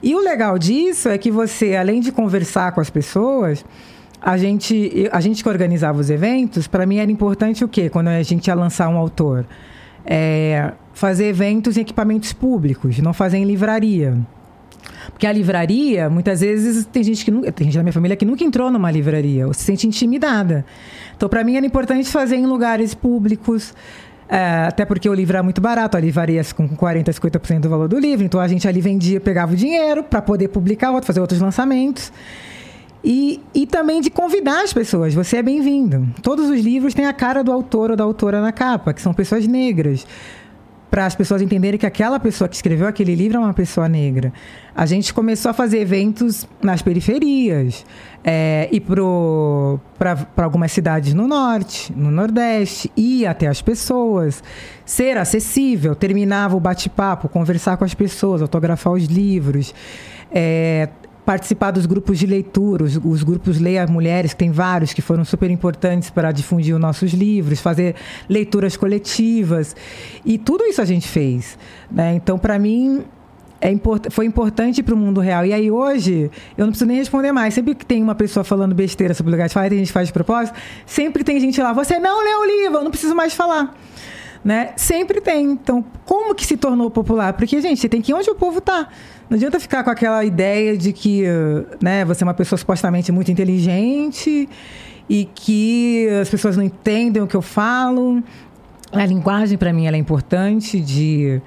[0.00, 3.64] E o legal disso é que você, além de conversar com as pessoas,
[4.20, 7.88] a gente, a gente que organizava os eventos, para mim era importante o quê?
[7.88, 9.46] Quando a gente ia lançar um autor?
[10.04, 14.16] É, fazer eventos em equipamentos públicos, não fazer em livraria.
[15.10, 18.24] Porque a livraria, muitas vezes, tem gente que nunca, tem gente da minha família que
[18.24, 20.64] nunca entrou numa livraria, ou se sente intimidada.
[21.16, 23.74] Então, para mim, era importante fazer em lugares públicos.
[24.28, 27.88] É, até porque o livro era muito barato, ali varia com 40%, 50% do valor
[27.88, 28.26] do livro.
[28.26, 32.12] Então a gente ali vendia, pegava o dinheiro para poder publicar, fazer outros lançamentos.
[33.02, 35.14] E, e também de convidar as pessoas.
[35.14, 36.08] Você é bem-vindo.
[36.22, 39.14] Todos os livros têm a cara do autor ou da autora na capa, que são
[39.14, 40.06] pessoas negras
[40.90, 44.32] para as pessoas entenderem que aquela pessoa que escreveu aquele livro é uma pessoa negra.
[44.74, 47.84] A gente começou a fazer eventos nas periferias,
[48.24, 54.42] é, ir para algumas cidades no norte, no nordeste, ir até as pessoas,
[54.84, 59.74] ser acessível, terminava o bate-papo, conversar com as pessoas, autografar os livros.
[60.32, 60.88] É,
[61.28, 65.26] participar dos grupos de leitura, os, os, grupos Leia Mulheres, que tem vários que foram
[65.26, 67.96] super importantes para difundir os nossos livros, fazer
[68.26, 69.76] leituras coletivas.
[70.24, 71.58] E tudo isso a gente fez.
[71.90, 72.14] Né?
[72.14, 73.04] Então, para mim,
[73.60, 75.44] é import foi importante para o mundo real.
[75.44, 77.52] E aí hoje, eu não preciso nem responder mais.
[77.52, 80.08] Sempre que tem uma pessoa falando besteira sobre o lugar de fala, a gente faz
[80.08, 83.34] de propósito, sempre tem gente lá, você não leu o livro, eu não preciso mais
[83.34, 83.76] falar.
[84.44, 84.70] Né?
[84.76, 85.52] Sempre tem.
[85.52, 87.32] Então, como que se tornou popular?
[87.32, 88.88] Porque, gente, você tem que ir onde o povo está.
[89.28, 91.24] Não adianta ficar com aquela ideia de que
[91.82, 94.48] né, você é uma pessoa supostamente muito inteligente
[95.08, 98.22] e que as pessoas não entendem o que eu falo.
[98.92, 101.42] A linguagem, para mim, ela é importante de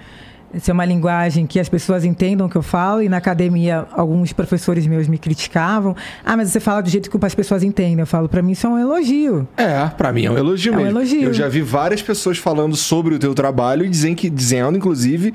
[0.60, 3.02] ser uma linguagem que as pessoas entendam o que eu falo.
[3.02, 5.96] E na academia, alguns professores meus me criticavam.
[6.26, 8.00] Ah, mas você fala do jeito que as pessoas entendem.
[8.00, 9.48] Eu falo, para mim isso é um elogio.
[9.58, 10.90] É, para mim é um elogio é mesmo.
[10.90, 11.24] Um elogio.
[11.24, 15.34] Eu já vi várias pessoas falando sobre o teu trabalho e dizem que, dizendo, inclusive,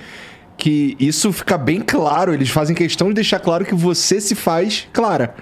[0.56, 2.32] que isso fica bem claro.
[2.32, 5.34] Eles fazem questão de deixar claro que você se faz clara.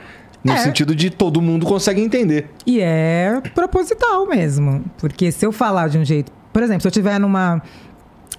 [0.42, 0.58] No é.
[0.58, 2.50] sentido de todo mundo consegue entender.
[2.66, 4.84] E é proposital mesmo.
[4.98, 6.30] Porque se eu falar de um jeito.
[6.52, 7.62] Por exemplo, se eu estiver numa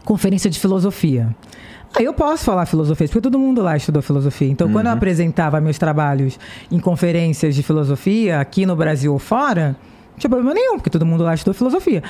[0.06, 1.36] conferência de filosofia.
[1.98, 4.50] Aí eu posso falar filosofia, porque todo mundo lá estudou filosofia.
[4.50, 4.74] Então, uhum.
[4.74, 4.98] quando eu uhum.
[4.98, 6.38] apresentava meus trabalhos
[6.70, 9.76] em conferências de filosofia, aqui no Brasil ou fora,
[10.12, 12.04] não tinha problema nenhum, porque todo mundo lá estudou filosofia.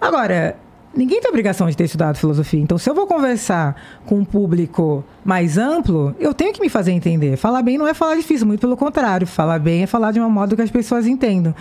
[0.00, 0.56] Agora,
[0.94, 2.60] ninguém tem obrigação de ter estudado filosofia.
[2.60, 3.74] Então, se eu vou conversar
[4.06, 7.36] com um público mais amplo, eu tenho que me fazer entender.
[7.36, 9.26] Falar bem não é falar difícil, muito pelo contrário.
[9.26, 11.52] Falar bem é falar de uma modo que as pessoas entendam.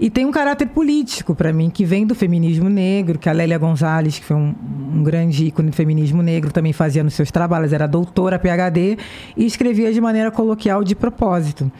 [0.00, 3.58] E tem um caráter político para mim, que vem do feminismo negro, que a Lélia
[3.58, 4.54] Gonzalez, que foi um,
[4.94, 8.96] um, grande ícone do feminismo negro, também fazia nos seus trabalhos, era doutora, PhD,
[9.36, 11.70] e escrevia de maneira coloquial de propósito.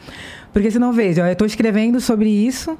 [0.53, 2.77] Porque se não veja, eu estou escrevendo sobre isso,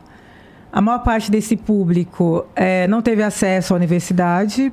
[0.72, 4.72] a maior parte desse público é, não teve acesso à universidade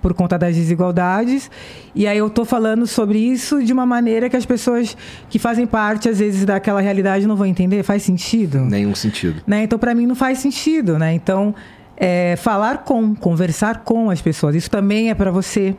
[0.00, 1.50] por conta das desigualdades.
[1.94, 4.96] E aí eu estou falando sobre isso de uma maneira que as pessoas
[5.28, 7.82] que fazem parte, às vezes, daquela realidade não vão entender.
[7.82, 8.60] Faz sentido?
[8.60, 9.42] Nenhum sentido.
[9.46, 9.64] Né?
[9.64, 10.98] Então, para mim, não faz sentido.
[10.98, 11.14] Né?
[11.14, 11.54] Então,
[11.96, 15.74] é, falar com, conversar com as pessoas, isso também é para você.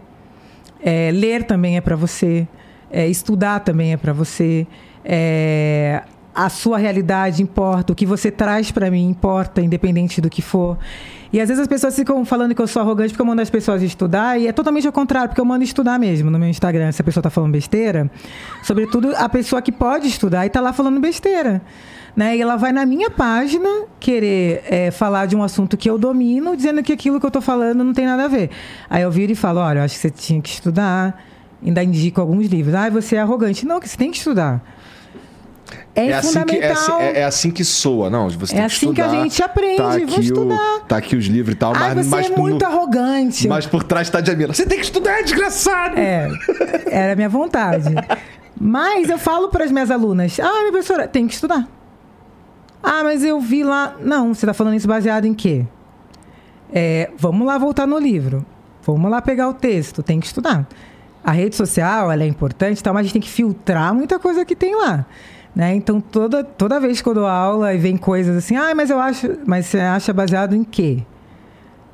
[0.81, 2.47] É, ler também é para você.
[2.91, 4.67] É, estudar também é para você.
[5.03, 10.41] É, a sua realidade importa, o que você traz para mim importa, independente do que
[10.41, 10.77] for.
[11.31, 13.49] E às vezes as pessoas ficam falando que eu sou arrogante porque eu mando as
[13.49, 16.91] pessoas estudar, e é totalmente ao contrário, porque eu mando estudar mesmo no meu Instagram,
[16.91, 18.09] se a pessoa está falando besteira.
[18.63, 21.61] Sobretudo a pessoa que pode estudar e está lá falando besteira.
[22.15, 22.37] Né?
[22.37, 23.69] E ela vai na minha página
[23.99, 27.41] querer é, falar de um assunto que eu domino, dizendo que aquilo que eu estou
[27.41, 28.49] falando não tem nada a ver.
[28.89, 31.23] Aí eu viro e falo: olha, eu acho que você tinha que estudar.
[31.63, 32.73] Ainda indico alguns livros.
[32.73, 33.65] Ah, você é arrogante.
[33.65, 34.61] Não, que você tem que estudar.
[35.95, 38.29] É, é assim que, é, assim, é, é, assim que soa, não.
[38.29, 39.77] Você é assim que, estudar, que a gente aprende.
[39.77, 40.55] Tá aqui, estudar.
[40.55, 43.47] O, tá aqui os livros e tal, Ai, mas, você mas é muito no, arrogante.
[43.47, 45.97] Mas por trás está de Você tem que estudar, desgraçado!
[45.97, 46.29] É,
[46.89, 47.93] era a minha vontade.
[48.59, 51.67] mas eu falo para as minhas alunas: ah, minha professora, tem que estudar.
[52.81, 53.95] Ah, mas eu vi lá.
[53.99, 55.65] Não, você está falando isso baseado em quê?
[56.71, 58.45] É, vamos lá voltar no livro.
[58.83, 60.67] Vamos lá pegar o texto, tem que estudar.
[61.23, 64.45] A rede social ela é importante, tá, mas a gente tem que filtrar muita coisa
[64.45, 65.05] que tem lá.
[65.55, 65.75] Né?
[65.75, 68.99] Então, toda, toda vez que eu dou aula e vem coisas assim, ah, mas eu
[68.99, 69.37] acho.
[69.45, 71.03] Mas você acha baseado em quê?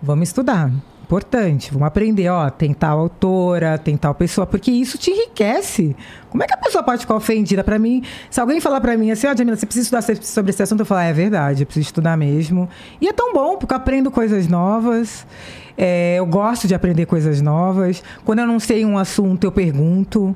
[0.02, 0.72] Vamos estudar.
[1.03, 5.95] Importante, vamos aprender, ó, tem tal autora, tem tal pessoa, porque isso te enriquece.
[6.32, 7.64] Como é que a pessoa pode ficar ofendida?
[7.64, 10.49] Para mim, se alguém falar para mim assim, ó, oh, Jamila, você precisa estudar sobre
[10.49, 12.68] esse assunto, eu falar, é verdade, eu preciso estudar mesmo.
[12.99, 15.27] E é tão bom, porque eu aprendo coisas novas,
[15.77, 18.02] é, eu gosto de aprender coisas novas.
[18.23, 20.36] Quando eu não sei um assunto, eu pergunto.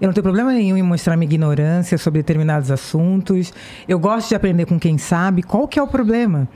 [0.00, 3.52] Eu não tenho problema nenhum em mostrar minha ignorância sobre determinados assuntos.
[3.86, 5.42] Eu gosto de aprender com quem sabe.
[5.42, 6.48] Qual que é o problema?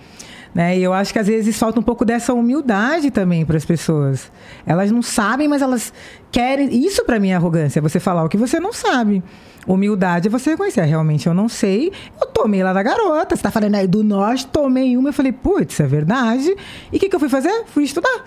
[0.54, 0.78] Né?
[0.78, 4.30] E eu acho que às vezes falta um pouco dessa humildade também para as pessoas.
[4.64, 5.92] Elas não sabem, mas elas
[6.30, 6.72] querem.
[6.74, 9.22] Isso para mim é arrogância, você falar o que você não sabe.
[9.66, 10.80] Humildade é você reconhecer.
[10.80, 11.90] Ah, realmente eu não sei.
[12.20, 13.34] Eu tomei lá da garota.
[13.34, 15.08] Você tá falando aí do nós, tomei uma.
[15.08, 16.54] Eu falei, putz, é verdade.
[16.92, 17.64] E o que, que eu fui fazer?
[17.66, 18.24] Fui estudar.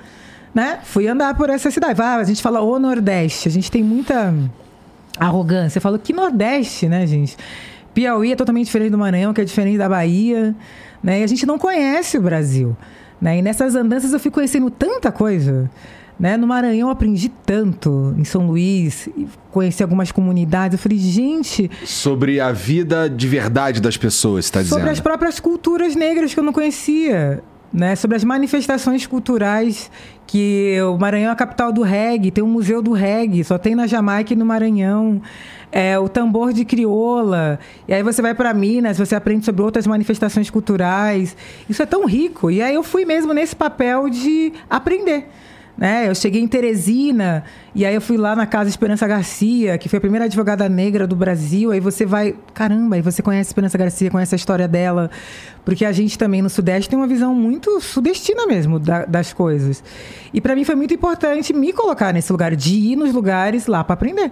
[0.53, 0.79] Né?
[0.83, 2.01] Fui andar por essa cidade.
[2.01, 3.47] Ah, a gente fala o Nordeste.
[3.47, 4.33] A gente tem muita
[5.19, 5.77] arrogância.
[5.77, 7.37] Eu falo, que Nordeste, né, gente?
[7.93, 10.55] Piauí é totalmente diferente do Maranhão, que é diferente da Bahia.
[11.01, 11.21] Né?
[11.21, 12.75] E a gente não conhece o Brasil.
[13.19, 13.39] Né?
[13.39, 15.69] E nessas andanças eu fui conhecendo tanta coisa.
[16.19, 16.35] Né?
[16.37, 19.07] No Maranhão eu aprendi tanto, em São Luís,
[19.51, 20.77] conheci algumas comunidades.
[20.77, 21.69] Eu falei, gente.
[21.85, 24.77] Sobre a vida de verdade das pessoas, está dizendo?
[24.77, 27.43] Sobre as próprias culturas negras que eu não conhecia.
[27.71, 27.95] Né?
[27.95, 29.91] Sobre as manifestações culturais
[30.25, 33.75] que o Maranhão é a capital do reggae, tem um museu do reggae, só tem
[33.75, 35.21] na Jamaica e no Maranhão
[35.71, 37.59] é, o tambor de crioula.
[37.87, 41.35] E aí você vai para Minas, você aprende sobre outras manifestações culturais.
[41.69, 42.49] Isso é tão rico.
[42.49, 45.27] E aí eu fui mesmo nesse papel de aprender.
[45.77, 46.09] Né?
[46.09, 47.43] Eu cheguei em Teresina
[47.75, 51.05] e aí eu fui lá na casa Esperança Garcia, que foi a primeira advogada negra
[51.05, 51.71] do Brasil.
[51.71, 55.11] Aí você vai, caramba, aí você conhece Esperança Garcia, conhece a história dela,
[55.63, 59.83] porque a gente também no Sudeste tem uma visão muito sudestina mesmo da, das coisas.
[60.33, 63.83] E para mim foi muito importante me colocar nesse lugar de ir nos lugares lá
[63.83, 64.31] para aprender.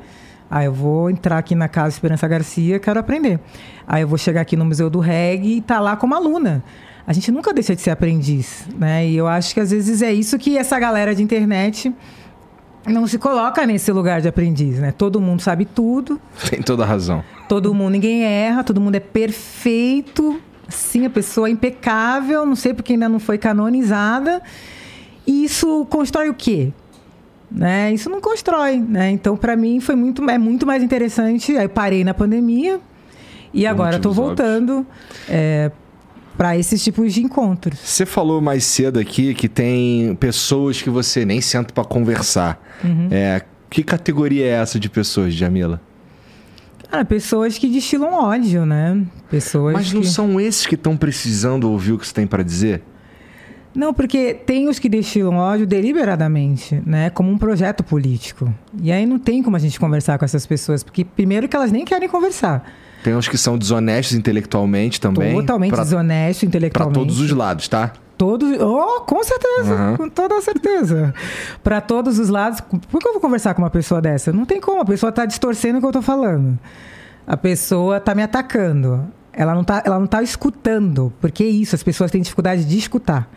[0.50, 3.40] Ah, eu vou entrar aqui na Casa Esperança Garcia, quero aprender.
[3.88, 6.64] Aí eu vou chegar aqui no Museu do Reggae e tá lá como aluna.
[7.08, 9.08] A gente nunca deixa de ser aprendiz, né?
[9.08, 11.94] E eu acho que às vezes é isso que essa galera de internet
[12.88, 14.92] não se coloca nesse lugar de aprendiz, né?
[14.92, 16.20] Todo mundo sabe tudo.
[16.50, 17.24] Tem toda a razão.
[17.48, 20.40] Todo mundo, ninguém erra, todo mundo é perfeito.
[20.68, 24.42] Sim, a pessoa é impecável, não sei porque ainda não foi canonizada.
[25.28, 26.72] E isso constrói o quê?
[27.52, 27.94] Né?
[27.94, 29.12] Isso não constrói, né?
[29.12, 31.56] Então, para mim, foi muito, é muito mais interessante.
[31.56, 32.80] Aí parei na pandemia
[33.54, 34.86] e agora estou voltando
[35.30, 35.72] é,
[36.38, 37.80] para esses tipos de encontros.
[37.80, 42.62] Você falou mais cedo aqui que tem pessoas que você nem senta para conversar.
[42.84, 43.08] Uhum.
[43.12, 45.82] É, que categoria é essa de pessoas, Jamila?
[46.90, 49.02] Cara, pessoas que destilam ódio, né?
[49.30, 50.08] Pessoas Mas não que...
[50.08, 52.84] são esses que estão precisando ouvir o que você tem para dizer?
[53.74, 57.10] Não, porque tem os que destilam ódio deliberadamente, né?
[57.10, 58.54] Como um projeto político.
[58.82, 61.72] E aí não tem como a gente conversar com essas pessoas, porque primeiro que elas
[61.72, 62.64] nem querem conversar.
[63.06, 65.36] Tem uns que são desonestos intelectualmente também.
[65.36, 66.96] Totalmente pra, desonesto intelectualmente.
[66.96, 67.94] Para todos os lados, tá?
[68.18, 68.60] Todos.
[68.60, 69.98] Oh, com certeza, uhum.
[69.98, 71.14] com toda certeza.
[71.64, 72.62] Para todos os lados.
[72.62, 74.34] Por que eu vou conversar com uma pessoa dessa?
[74.34, 76.58] Não tem como, a pessoa está distorcendo o que eu estou falando.
[77.28, 79.06] A pessoa está me atacando.
[79.32, 81.14] Ela não está ela não tá escutando.
[81.22, 83.30] Porque é isso, as pessoas têm dificuldade de escutar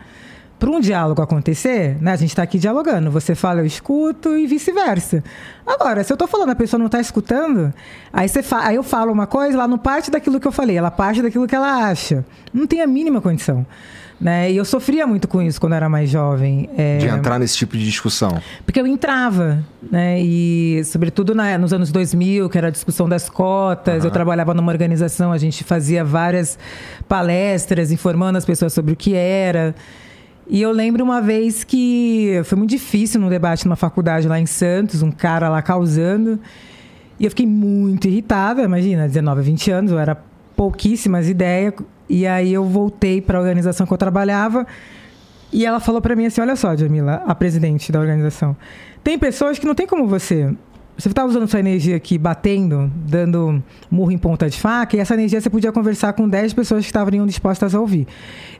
[0.59, 3.09] para um diálogo acontecer, né, a gente está aqui dialogando.
[3.09, 5.23] Você fala, eu escuto e vice-versa.
[5.65, 7.73] Agora, se eu estou falando, a pessoa não está escutando,
[8.11, 10.91] aí, você aí eu falo uma coisa, ela não parte daquilo que eu falei, ela
[10.91, 12.25] parte daquilo que ela acha.
[12.53, 13.65] Não tem a mínima condição.
[14.19, 14.51] Né?
[14.51, 16.69] E eu sofria muito com isso quando era mais jovem.
[16.77, 16.97] É...
[16.97, 18.41] De entrar nesse tipo de discussão.
[18.65, 20.19] Porque eu entrava, né?
[20.19, 24.09] E sobretudo na, nos anos 2000, que era a discussão das cotas, uhum.
[24.09, 26.59] eu trabalhava numa organização, a gente fazia várias
[27.07, 29.73] palestras informando as pessoas sobre o que era.
[30.49, 34.47] E eu lembro uma vez que foi muito difícil num debate numa faculdade lá em
[34.47, 36.39] Santos, um cara lá causando.
[37.19, 40.17] E eu fiquei muito irritada, imagina, 19, 20 anos, eu era
[40.55, 41.75] pouquíssimas ideias.
[42.09, 44.65] E aí eu voltei para a organização que eu trabalhava.
[45.53, 48.57] E ela falou para mim assim: Olha só, Jamila, a presidente da organização,
[49.03, 50.51] tem pessoas que não tem como você
[50.99, 55.13] você está usando sua energia aqui batendo, dando murro em ponta de faca, e essa
[55.13, 58.05] energia você podia conversar com 10 pessoas que estavam dispostas a ouvir.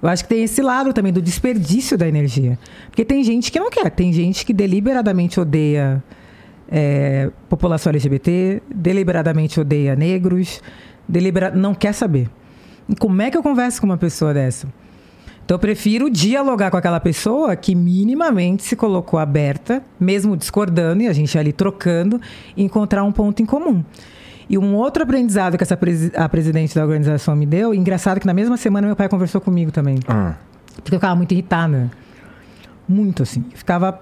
[0.01, 2.57] Eu acho que tem esse lado também do desperdício da energia.
[2.87, 6.01] Porque tem gente que não quer, tem gente que deliberadamente odeia
[6.71, 10.61] é, população LGBT, deliberadamente odeia negros,
[11.07, 12.29] delibera não quer saber.
[12.87, 14.65] E como é que eu converso com uma pessoa dessa?
[15.49, 21.07] Então eu prefiro dialogar com aquela pessoa que minimamente se colocou aberta, mesmo discordando e
[21.07, 22.21] a gente ali trocando,
[22.55, 23.83] encontrar um ponto em comum.
[24.47, 28.27] E um outro aprendizado que essa presi a presidente da organização me deu, engraçado que
[28.27, 29.97] na mesma semana meu pai conversou comigo também.
[30.07, 30.35] Ah.
[30.75, 31.89] Porque eu ficava muito irritada.
[32.87, 33.43] Muito assim.
[33.51, 33.99] Eu ficava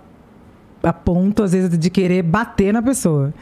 [0.83, 3.33] a ponto, às vezes, de querer bater na pessoa.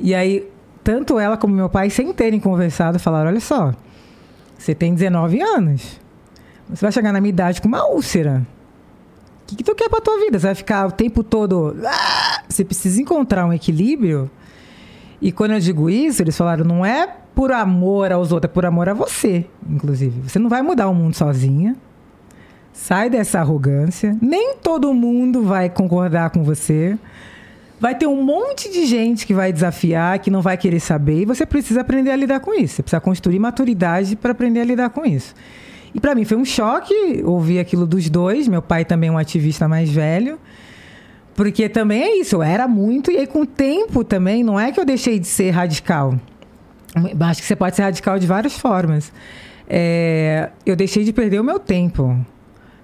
[0.00, 0.48] E aí,
[0.82, 3.74] tanto ela como meu pai, sem terem conversado, falaram: olha só,
[4.56, 6.00] você tem 19 anos
[6.68, 8.46] você vai chegar na minha idade com uma úlcera.
[9.42, 10.38] O que, que tu quer pra tua vida?
[10.38, 11.76] Você vai ficar o tempo todo.
[11.84, 12.42] Ah!
[12.48, 14.30] Você precisa encontrar um equilíbrio.
[15.20, 18.66] E quando eu digo isso, eles falaram, não é por amor aos outros, é por
[18.66, 20.28] amor a você, inclusive.
[20.28, 21.76] Você não vai mudar o mundo sozinha.
[22.72, 24.16] Sai dessa arrogância.
[24.20, 26.98] Nem todo mundo vai concordar com você.
[27.78, 31.24] Vai ter um monte de gente que vai desafiar, que não vai querer saber, e
[31.24, 32.76] você precisa aprender a lidar com isso.
[32.76, 35.34] Você precisa construir maturidade para aprender a lidar com isso.
[35.94, 38.48] E para mim foi um choque ouvir aquilo dos dois.
[38.48, 40.38] Meu pai também é um ativista mais velho.
[41.34, 44.70] Porque também é isso, eu era muito, e aí com o tempo também, não é
[44.70, 46.14] que eu deixei de ser radical.
[47.20, 49.10] Acho que você pode ser radical de várias formas.
[49.68, 52.14] É, eu deixei de perder o meu tempo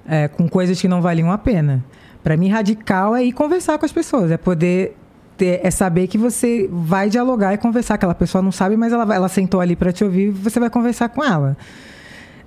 [0.06, 1.84] é, com coisas que não valiam a pena.
[2.24, 4.96] Para mim, radical é ir conversar com as pessoas, é poder
[5.36, 7.94] ter, é saber que você vai dialogar e conversar.
[7.94, 11.10] Aquela pessoa não sabe, mas ela, ela sentou ali para te ouvir, você vai conversar
[11.10, 11.54] com ela.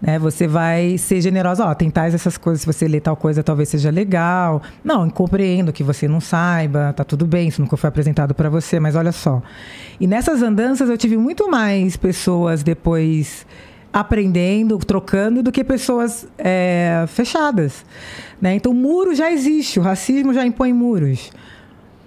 [0.01, 0.17] Né?
[0.17, 3.69] Você vai ser generosa, ó, tem tais essas coisas, se você ler tal coisa, talvez
[3.69, 4.61] seja legal.
[4.83, 8.79] Não, compreendo que você não saiba, tá tudo bem, isso nunca foi apresentado para você,
[8.79, 9.41] mas olha só.
[9.99, 13.45] E nessas andanças eu tive muito mais pessoas depois
[13.93, 17.85] aprendendo, trocando, do que pessoas é, fechadas.
[18.41, 18.55] Né?
[18.55, 21.31] Então, muro já existe, o racismo já impõe muros.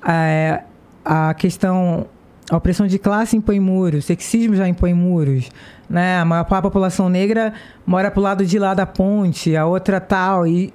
[0.06, 0.62] É,
[1.04, 2.06] a questão,
[2.50, 5.50] a opressão de classe impõe muros, o sexismo já impõe muros
[5.88, 6.18] né?
[6.18, 7.52] A maior da população negra
[7.86, 10.46] mora pro lado de lá da ponte, a outra tal.
[10.46, 10.72] E,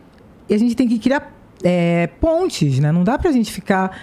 [0.48, 1.34] e a gente tem que criar
[1.64, 2.92] é, pontes, né?
[2.92, 4.00] Não dá pra gente ficar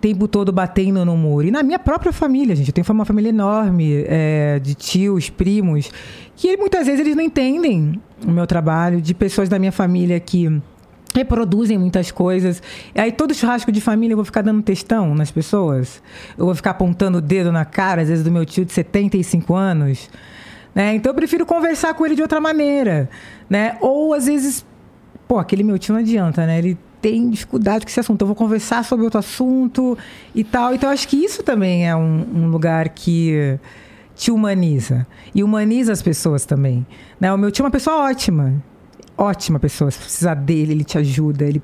[0.00, 1.48] tempo todo batendo no muro.
[1.48, 5.90] E na minha própria família, gente, eu tenho uma família enorme é, de tios, primos,
[6.36, 10.60] que muitas vezes eles não entendem o meu trabalho, de pessoas da minha família que
[11.14, 12.62] reproduzem muitas coisas.
[12.94, 16.02] Aí todo churrasco de família eu vou ficar dando textão nas pessoas.
[16.36, 19.54] Eu vou ficar apontando o dedo na cara, às vezes, do meu tio de 75
[19.54, 20.08] anos.
[20.74, 20.94] Né?
[20.94, 23.08] Então eu prefiro conversar com ele de outra maneira.
[23.48, 23.76] Né?
[23.80, 24.64] Ou às vezes,
[25.26, 26.58] pô, aquele meu tio não adianta, né?
[26.58, 28.22] Ele tem dificuldade com esse assunto.
[28.22, 29.96] Eu vou conversar sobre outro assunto
[30.34, 30.74] e tal.
[30.74, 33.58] Então acho que isso também é um, um lugar que
[34.14, 35.06] te humaniza.
[35.34, 36.86] E humaniza as pessoas também.
[37.20, 37.32] Né?
[37.32, 38.62] O meu tio é uma pessoa ótima
[39.18, 39.90] ótima pessoa.
[39.90, 41.60] Se precisar dele, ele te ajuda, ele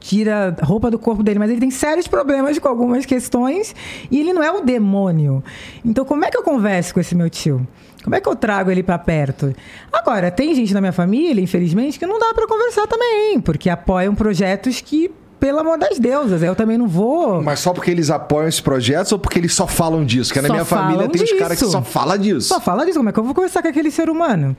[0.00, 3.74] tira a roupa do corpo dele, mas ele tem sérios problemas com algumas questões
[4.10, 5.42] e ele não é o demônio.
[5.84, 7.66] Então, como é que eu converso com esse meu tio?
[8.02, 9.52] Como é que eu trago ele para perto?
[9.92, 14.14] Agora, tem gente na minha família, infelizmente, que não dá para conversar também, porque apoiam
[14.14, 17.40] projetos que pelo amor das deusas, eu também não vou.
[17.42, 20.32] Mas só porque eles apoiam esses projetos ou porque eles só falam disso?
[20.32, 21.34] Porque na minha família tem disso.
[21.34, 22.48] os caras que só falam disso.
[22.48, 22.98] Só fala disso.
[22.98, 24.56] Como é que eu vou conversar com aquele ser humano?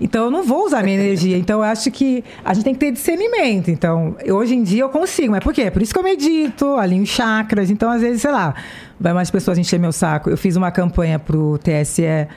[0.00, 1.36] Então eu não vou usar minha energia.
[1.36, 3.70] Então eu acho que a gente tem que ter discernimento.
[3.70, 5.32] Então, hoje em dia eu consigo.
[5.32, 5.70] Mas por quê?
[5.70, 7.70] Por isso que eu medito, alinho chakras.
[7.70, 8.54] Então, às vezes, sei lá,
[8.98, 10.30] vai mais pessoas encher meu saco.
[10.30, 12.28] Eu fiz uma campanha pro TSE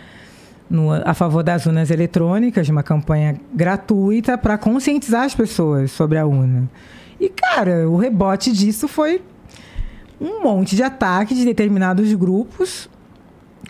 [0.69, 6.25] no, a favor das urnas eletrônicas, uma campanha gratuita para conscientizar as pessoas sobre a
[6.25, 6.69] urna.
[7.19, 9.21] E, cara, o rebote disso foi
[10.21, 12.89] um monte de ataque de determinados grupos.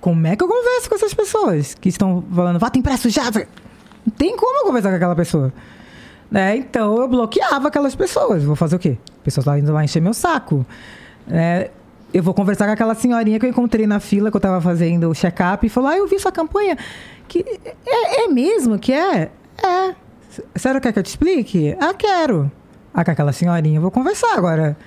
[0.02, 3.24] Como é que eu converso com essas pessoas que estão falando, voto impresso já?
[4.06, 5.54] Não tem como conversar com aquela pessoa.
[6.30, 6.58] Né?
[6.58, 8.44] Então eu bloqueava aquelas pessoas.
[8.44, 8.98] Vou fazer o quê?
[9.24, 10.66] Pessoas lá indo lá encher meu saco.
[11.30, 11.72] É,
[12.14, 15.10] eu vou conversar com aquela senhorinha que eu encontrei na fila que eu estava fazendo
[15.10, 16.78] o check-up e falou: Ah, eu vi sua campanha.
[17.28, 17.46] Que
[17.86, 19.30] é, é mesmo que é?
[19.64, 19.96] É.
[20.56, 21.76] Sério, quer que eu te explique?
[21.80, 22.52] Ah, quero.
[22.94, 24.78] Ah, com aquela senhorinha, eu vou conversar agora.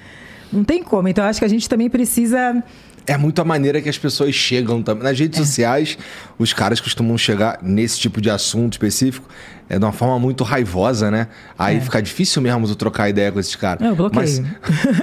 [0.52, 1.08] Não tem como.
[1.08, 2.62] Então, acho que a gente também precisa
[3.06, 5.04] é muito a maneira que as pessoas chegam também.
[5.04, 5.44] Nas redes é.
[5.44, 5.98] sociais,
[6.38, 9.28] os caras costumam chegar nesse tipo de assunto específico
[9.72, 11.28] é de uma forma muito raivosa, né?
[11.58, 11.80] Aí é.
[11.80, 13.86] fica difícil mesmo tu trocar ideia com esses caras.
[13.86, 14.22] Eu bloqueio.
[14.22, 14.42] Mas,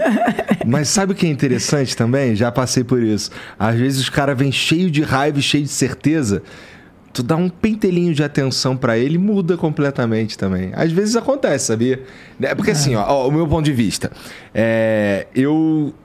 [0.63, 2.35] mas sabe o que é interessante também?
[2.35, 3.31] Já passei por isso.
[3.57, 6.43] Às vezes os caras vêm cheio de raiva e cheio de certeza.
[7.11, 10.69] Tu dá um pentelinho de atenção para ele muda completamente também.
[10.75, 12.03] Às vezes acontece, sabia?
[12.39, 14.11] É porque assim, ó, ó, o meu ponto de vista.
[14.53, 15.95] É, eu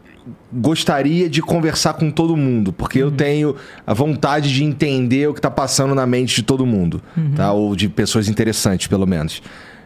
[0.53, 3.09] gostaria de conversar com todo mundo, porque uhum.
[3.09, 3.57] eu tenho
[3.87, 7.33] a vontade de entender o que está passando na mente de todo mundo, uhum.
[7.33, 7.53] tá?
[7.53, 9.43] Ou de pessoas interessantes, pelo menos.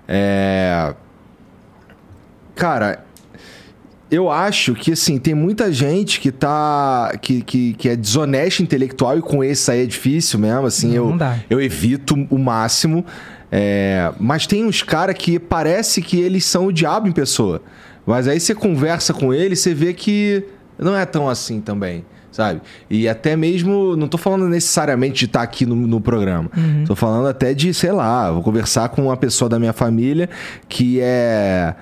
[0.06, 0.94] É...
[2.54, 3.04] Cara,
[4.10, 7.12] eu acho que assim, tem muita gente que tá.
[7.20, 10.66] que, que, que é desonesta intelectual e com esse aí é difícil mesmo.
[10.66, 13.04] Assim, não, eu, não eu evito o máximo.
[13.50, 14.12] É...
[14.20, 17.62] mas tem uns caras que parece que eles são o diabo em pessoa.
[18.08, 20.42] Mas aí você conversa com ele, você vê que
[20.78, 22.62] não é tão assim também, sabe?
[22.88, 26.50] E até mesmo, não tô falando necessariamente de estar tá aqui no, no programa.
[26.56, 26.84] Uhum.
[26.86, 30.30] Tô falando até de, sei lá, vou conversar com uma pessoa da minha família
[30.68, 31.74] que é,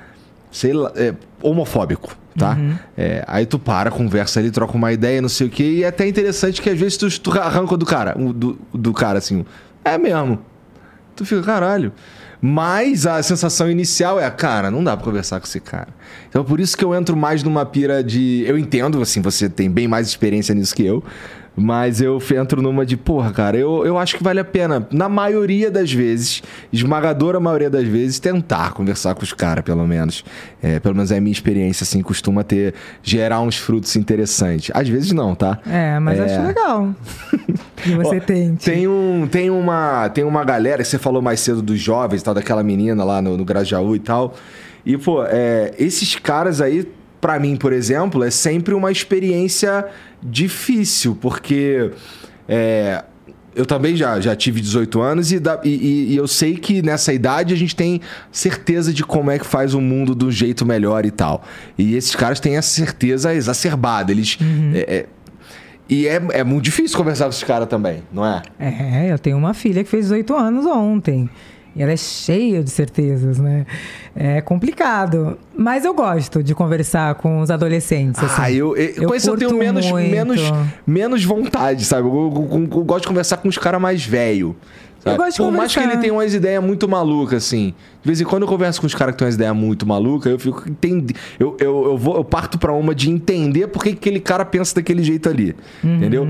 [0.51, 2.51] sei lá, é homofóbico tá?
[2.51, 2.75] Uhum.
[2.99, 5.63] É, aí tu para, conversa ali, troca uma ideia, não sei o quê.
[5.63, 9.17] E é até interessante que às vezes tu, tu arranca do cara, do, do cara
[9.17, 9.43] assim,
[9.83, 10.39] é mesmo.
[11.15, 11.93] Tu fica, caralho.
[12.41, 15.89] Mas a sensação inicial é, cara, não dá pra conversar com esse cara.
[16.29, 18.45] Então por isso que eu entro mais numa pira de.
[18.47, 21.03] Eu entendo, assim, você tem bem mais experiência nisso que eu.
[21.57, 25.09] Mas eu entro numa de, porra, cara, eu, eu acho que vale a pena, na
[25.09, 30.23] maioria das vezes, esmagadora maioria das vezes, tentar conversar com os caras, pelo menos.
[30.63, 34.71] É, pelo menos é a minha experiência, assim, costuma ter, gerar uns frutos interessantes.
[34.75, 35.59] Às vezes não, tá?
[35.67, 36.25] É, mas é...
[36.25, 36.95] acho legal.
[37.77, 38.65] que você tente.
[38.67, 42.35] Tem, um, tem, uma, tem uma galera, que você falou mais cedo dos jovens, tal,
[42.35, 44.35] daquela menina lá no, no Grajaú e tal.
[44.85, 46.87] E, pô, é, esses caras aí,
[47.21, 49.87] para mim, por exemplo, é sempre uma experiência
[50.23, 51.91] difícil, porque
[52.49, 53.05] é,
[53.57, 57.13] eu também já, já tive 18 anos e, da, e, e, eu sei que nessa
[57.13, 61.07] idade a gente tem certeza de como é que faz o mundo do jeito melhor
[61.07, 61.43] e tal.
[61.79, 64.13] E esses caras têm essa certeza exacerbada.
[64.13, 64.39] Eles.
[64.39, 64.73] Uhum.
[64.75, 65.07] É, é,
[65.89, 68.43] e é, é muito difícil conversar com esses caras também, não é?
[68.59, 71.31] É, eu tenho uma filha que fez 18 anos ontem.
[71.77, 73.67] E ela é cheia de certezas, né?
[74.15, 75.39] É complicado.
[75.55, 78.23] Mas eu gosto de conversar com os adolescentes.
[78.23, 78.43] Assim.
[78.43, 80.41] Ah, eu, eu, eu com isso eu tenho menos, menos,
[80.87, 82.09] menos vontade, sabe?
[82.09, 84.55] Eu, eu, eu gosto de conversar com os caras mais velhos.
[85.05, 87.75] Eu gosto de Por mais que ele tenha umas ideias muito malucas, assim.
[88.03, 90.33] De vez em quando eu converso com os caras que têm umas ideias muito malucas,
[90.33, 91.15] eu fico entendendo.
[91.39, 94.75] Eu, eu, eu, vou, eu parto para uma de entender por que aquele cara pensa
[94.75, 95.55] daquele jeito ali.
[95.85, 95.97] Uhum.
[95.97, 96.29] Entendeu?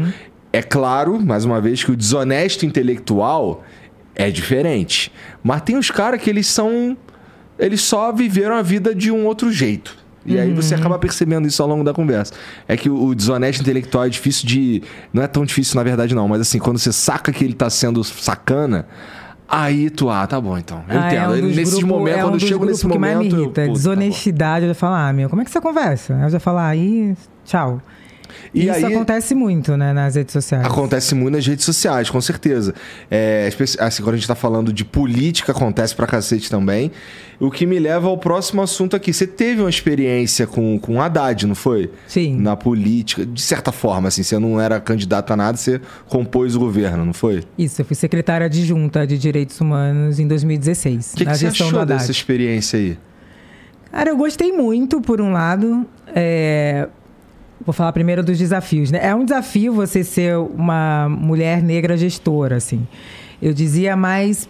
[0.52, 3.62] É claro, mais uma vez, que o desonesto intelectual
[4.16, 5.12] é diferente.
[5.44, 6.97] Mas tem os caras que eles são.
[7.59, 9.97] Eles só viveram a vida de um outro jeito.
[10.24, 10.43] E uhum.
[10.43, 10.80] aí você uhum.
[10.80, 12.34] acaba percebendo isso ao longo da conversa.
[12.66, 14.82] É que o, desonesto intelectual é difícil de.
[15.12, 16.26] Não é tão difícil, na verdade, não.
[16.26, 18.86] Mas assim, quando você saca que ele tá sendo sacana.
[19.48, 20.82] Aí tu, ah, tá bom então.
[20.88, 21.36] Eu ah, entendo.
[21.36, 23.01] É um Nesses momentos, é um quando eu chego nesse momento.
[23.01, 23.64] Que mais me irrita.
[23.64, 26.18] Eu, Desonestidade, tá eu já falo, ah, meu, como é que você conversa?
[26.24, 27.14] Eu já falo, ah, aí,
[27.44, 27.80] tchau.
[28.55, 30.65] E Isso aí, acontece muito, né, nas redes sociais.
[30.65, 32.75] Acontece muito nas redes sociais, com certeza.
[33.11, 33.49] É,
[33.79, 36.91] assim, quando a gente está falando de política, acontece pra cacete também.
[37.39, 39.13] O que me leva ao próximo assunto aqui.
[39.13, 41.91] Você teve uma experiência com, com Haddad, não foi?
[42.07, 42.37] Sim.
[42.37, 46.59] Na política, de certa forma, assim, você não era candidato a nada, você compôs o
[46.59, 47.45] governo, não foi?
[47.59, 51.13] Isso, eu fui secretária adjunta de Direitos Humanos em 2016.
[51.13, 52.99] O que, que você achou dessa experiência aí?
[53.97, 55.87] Cara, eu gostei muito, por um lado.
[56.15, 56.89] É,
[57.65, 59.01] Vou falar primeiro dos desafios, né?
[59.03, 62.87] É um desafio você ser uma mulher negra gestora, assim.
[63.41, 64.49] Eu dizia mais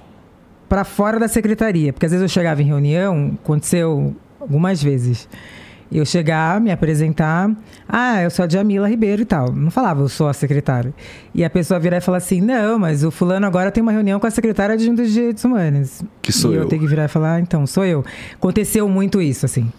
[0.68, 5.28] para fora da secretaria, porque às vezes eu chegava em reunião, aconteceu algumas vezes.
[5.90, 7.48] Eu chegar, me apresentar,
[7.88, 9.52] ah, eu sou a Jamila Ribeiro e tal.
[9.52, 10.92] Não falava, eu sou a secretária.
[11.32, 14.18] E a pessoa virar e falar assim, não, mas o fulano agora tem uma reunião
[14.18, 16.02] com a secretária de Direitos Humanos.
[16.20, 16.62] Que sou e eu.
[16.62, 18.04] eu tenho que virar e falar, ah, então, sou eu.
[18.34, 19.70] Aconteceu muito isso, assim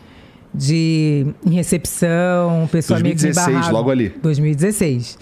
[0.58, 4.10] de em recepção, pessoa 2016, logo ali.
[4.22, 5.18] 2016.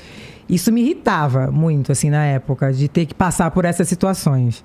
[0.47, 4.63] Isso me irritava muito, assim, na época, de ter que passar por essas situações.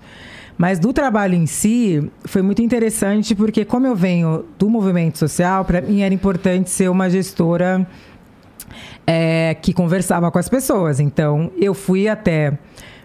[0.56, 5.64] Mas do trabalho em si, foi muito interessante, porque como eu venho do movimento social,
[5.64, 7.86] para mim era importante ser uma gestora
[9.06, 11.00] é, que conversava com as pessoas.
[11.00, 12.58] Então, eu fui até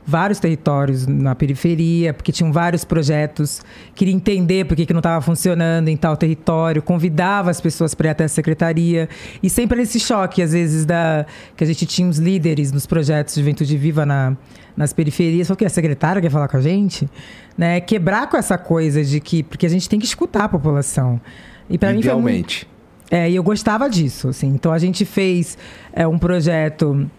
[0.06, 3.62] vários territórios na periferia, porque tinham vários projetos,
[3.96, 8.08] queria entender por que, que não estava funcionando em tal território, convidava as pessoas para
[8.08, 9.10] ir até a secretaria.
[9.42, 11.26] E sempre esse choque, às vezes, da
[11.56, 14.38] que a gente tinha os líderes nos projetos de Juventude Viva na,
[14.78, 17.10] nas periferias, falou que a secretária quer falar com a gente,
[17.58, 17.80] né?
[17.80, 21.20] Quebrar com essa coisa de que porque a gente tem que escutar a população.
[21.68, 22.68] E para mim foi muito,
[23.10, 24.48] é, e eu gostava disso, assim.
[24.48, 25.58] Então a gente fez
[25.94, 27.10] é, um projeto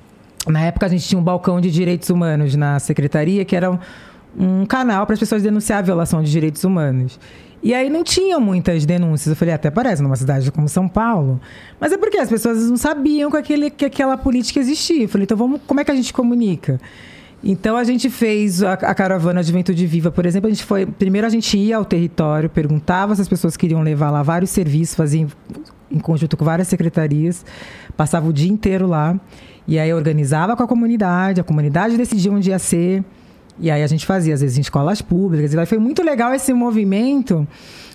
[0.46, 3.78] na época a gente tinha um balcão de direitos humanos na secretaria, que era um,
[4.38, 7.18] um canal para as pessoas denunciar a violação de direitos humanos.
[7.62, 9.28] E aí não tinham muitas denúncias.
[9.28, 11.40] Eu falei, até parece numa cidade como São Paulo.
[11.80, 15.04] Mas é porque as pessoas não sabiam que, aquele, que aquela política existia.
[15.04, 16.78] Eu falei, então vamos, como é que a gente comunica?
[17.42, 20.86] Então a gente fez a, a caravana Juventude Viva, por exemplo, a gente foi.
[20.86, 24.94] Primeiro a gente ia ao território, perguntava se as pessoas queriam levar lá vários serviços,
[24.96, 25.28] fazia em,
[25.90, 27.44] em conjunto com várias secretarias,
[27.96, 29.18] passava o dia inteiro lá.
[29.66, 33.04] E aí organizava com a comunidade, a comunidade decidia onde ia ser.
[33.58, 35.52] E aí a gente fazia, às vezes, em escolas públicas.
[35.52, 37.46] E foi muito legal esse movimento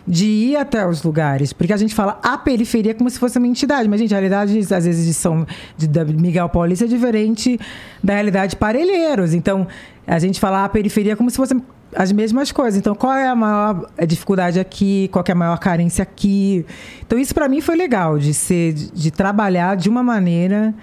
[0.08, 3.48] de ir até os lugares, porque a gente fala a periferia como se fosse uma
[3.48, 5.46] entidade, mas gente, a realidade às vezes de São
[5.78, 7.60] de, Miguel Paulista é diferente
[8.04, 9.34] da realidade de Parelheiros.
[9.34, 9.68] Então,
[10.08, 11.56] a gente fala a periferia como se fosse
[11.96, 12.80] as mesmas coisas.
[12.80, 15.08] Então, qual é a maior dificuldade aqui?
[15.12, 16.66] Qual é a maior carência aqui?
[17.06, 20.74] Então, isso para mim foi legal de ser de trabalhar de uma maneira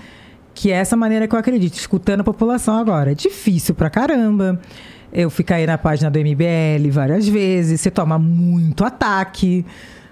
[0.59, 3.13] que é essa maneira que eu acredito, escutando a população agora.
[3.13, 4.61] É difícil pra caramba.
[5.13, 9.65] Eu ficar aí na página do MBL várias vezes, você toma muito ataque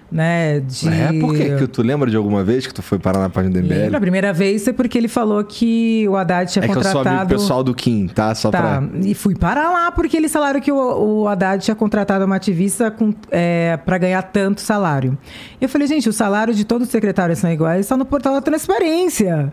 [0.09, 0.61] né?
[0.61, 0.87] De...
[0.87, 1.57] É, por quê?
[1.57, 3.73] que tu lembra de alguma vez que tu foi parar na página do MBL?
[3.73, 6.87] Lembra, a primeira vez foi porque ele falou que o Haddad tinha é contratado...
[6.87, 8.33] É que eu sou amigo pessoal do Kim, tá?
[8.33, 8.61] Só tá.
[8.61, 8.83] pra...
[9.01, 12.89] E fui parar lá porque eles falaram que o, o Haddad tinha contratado uma ativista
[12.89, 15.17] com, é, para ganhar tanto salário.
[15.59, 18.41] Eu falei, gente, o salário de todos os secretários são iguais, só no portal da
[18.41, 19.51] transparência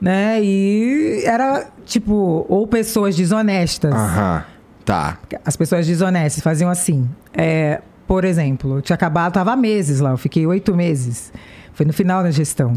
[0.00, 0.42] né?
[0.42, 3.92] E era, tipo, ou pessoas desonestas.
[3.94, 4.44] Aham,
[4.84, 5.18] tá.
[5.44, 7.08] As pessoas desonestas faziam assim.
[7.32, 11.32] É, por exemplo, tinha acabado, tava há meses lá, eu fiquei oito meses.
[11.72, 12.72] Foi no final da gestão.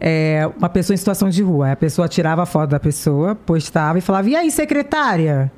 [0.00, 1.72] é, uma pessoa em situação de rua.
[1.72, 5.50] A pessoa tirava a foto da pessoa, postava e falava: E aí, secretária?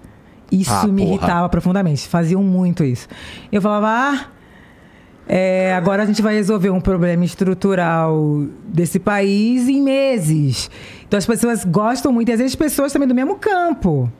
[0.50, 1.14] Isso Ah, me porra.
[1.16, 2.06] irritava profundamente.
[2.08, 3.08] Faziam muito isso.
[3.50, 4.26] Eu falava: Ah.
[5.28, 10.70] É, agora a gente vai resolver um problema estrutural desse país em meses.
[11.06, 14.10] Então as pessoas gostam muito, e às vezes pessoas também do mesmo campo.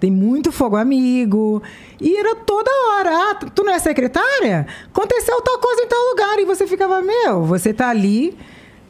[0.00, 1.62] Tem muito fogo amigo.
[2.00, 3.10] E era toda hora.
[3.12, 4.66] Ah, tu não é secretária?
[4.86, 6.38] Aconteceu tal coisa em tal lugar.
[6.38, 8.36] E você ficava, meu, você tá ali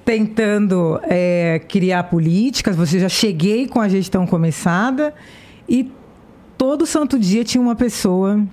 [0.04, 2.74] tentando é, criar políticas.
[2.74, 5.14] Você já cheguei com a gestão começada.
[5.68, 5.92] E
[6.58, 8.44] todo santo dia tinha uma pessoa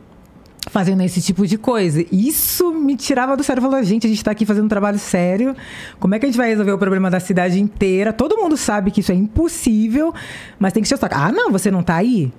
[0.70, 2.06] fazendo esse tipo de coisa.
[2.12, 3.62] Isso me tirava do sério.
[3.62, 5.56] Falou, gente, a gente está aqui fazendo um trabalho sério.
[6.00, 8.14] Como é que a gente vai resolver o problema da cidade inteira?
[8.14, 10.14] Todo mundo sabe que isso é impossível,
[10.60, 11.16] mas tem que ser o saco.
[11.18, 12.32] Ah, não, você não tá aí?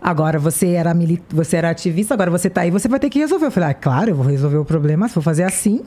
[0.00, 3.18] Agora você era, mili- você era ativista, agora você tá aí, você vai ter que
[3.18, 3.46] resolver.
[3.46, 5.08] Eu falei, ah, claro, eu vou resolver o problema.
[5.08, 5.80] Se for fazer assim,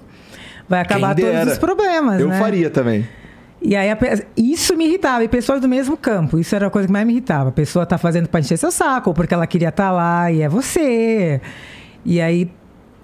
[0.67, 2.19] vai acabar todos os problemas.
[2.19, 2.39] Eu né?
[2.39, 3.07] faria também.
[3.61, 3.89] E aí,
[4.35, 5.23] isso me irritava.
[5.23, 7.49] E pessoas do mesmo campo, isso era a coisa que mais me irritava.
[7.49, 10.41] A pessoa tá fazendo pra encher seu saco, ou porque ela queria estar lá, e
[10.41, 11.41] é você.
[12.05, 12.51] E aí,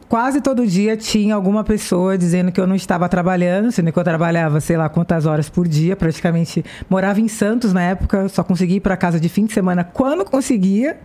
[0.08, 4.04] quase todo dia tinha alguma pessoa dizendo que eu não estava trabalhando, sendo que eu
[4.04, 6.64] trabalhava, sei lá, quantas horas por dia, praticamente.
[6.90, 10.24] Morava em Santos na época, só conseguia ir para casa de fim de semana quando
[10.24, 11.00] conseguia.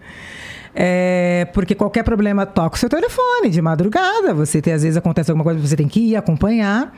[0.75, 4.35] É, porque qualquer problema toca o seu telefone de madrugada.
[4.35, 6.93] Você tem, às vezes acontece alguma coisa, você tem que ir acompanhar.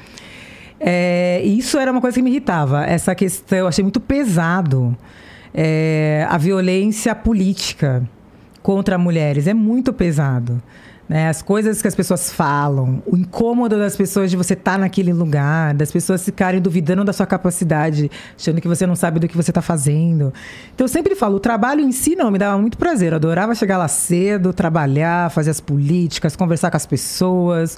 [0.80, 2.84] É, isso era uma coisa que me irritava.
[2.84, 4.96] Essa questão, eu achei muito pesado.
[5.52, 8.02] É, a violência política
[8.62, 10.62] contra mulheres é muito pesado.
[11.10, 11.28] Né?
[11.28, 15.74] As coisas que as pessoas falam, o incômodo das pessoas de você estar naquele lugar,
[15.74, 18.08] das pessoas ficarem duvidando da sua capacidade,
[18.38, 20.32] achando que você não sabe do que você está fazendo.
[20.72, 23.12] Então eu sempre falo, o trabalho em si não me dava muito prazer.
[23.12, 27.76] Eu adorava chegar lá cedo, trabalhar, fazer as políticas, conversar com as pessoas.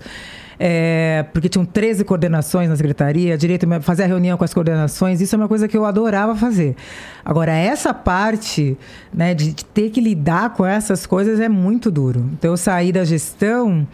[0.59, 5.35] É, porque tinham 13 coordenações na secretaria, direito fazer a reunião com as coordenações, isso
[5.35, 6.77] é uma coisa que eu adorava fazer.
[7.25, 8.77] Agora, essa parte
[9.13, 12.31] né, de, de ter que lidar com essas coisas é muito duro.
[12.33, 13.87] Então, eu saí da gestão,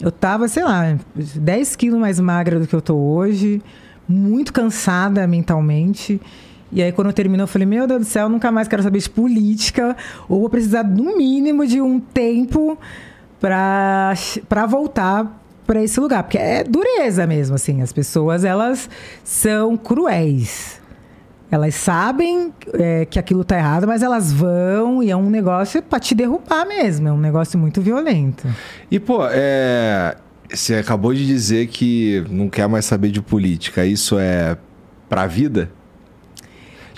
[0.00, 3.60] eu estava, sei lá, 10 quilos mais magra do que eu estou hoje,
[4.08, 6.20] muito cansada mentalmente.
[6.70, 9.10] E aí, quando terminou, eu falei: Meu Deus do céu, nunca mais quero saber de
[9.10, 9.96] política,
[10.28, 12.78] ou vou precisar, no mínimo, de um tempo
[13.40, 14.14] para
[14.68, 17.82] voltar para esse lugar, porque é dureza mesmo, assim.
[17.82, 18.88] As pessoas, elas
[19.22, 20.80] são cruéis.
[21.50, 26.00] Elas sabem é, que aquilo tá errado, mas elas vão e é um negócio para
[26.00, 27.08] te derrubar mesmo.
[27.08, 28.48] É um negócio muito violento.
[28.90, 30.16] E, pô, é...
[30.50, 33.84] você acabou de dizer que não quer mais saber de política.
[33.84, 34.56] Isso é
[35.06, 35.70] pra vida?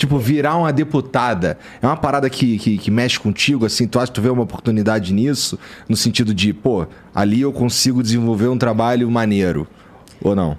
[0.00, 4.06] Tipo, virar uma deputada é uma parada que, que, que mexe contigo, assim, tu acha
[4.06, 5.58] que tu vê uma oportunidade nisso?
[5.86, 9.68] No sentido de, pô, ali eu consigo desenvolver um trabalho maneiro.
[10.22, 10.56] Ou não?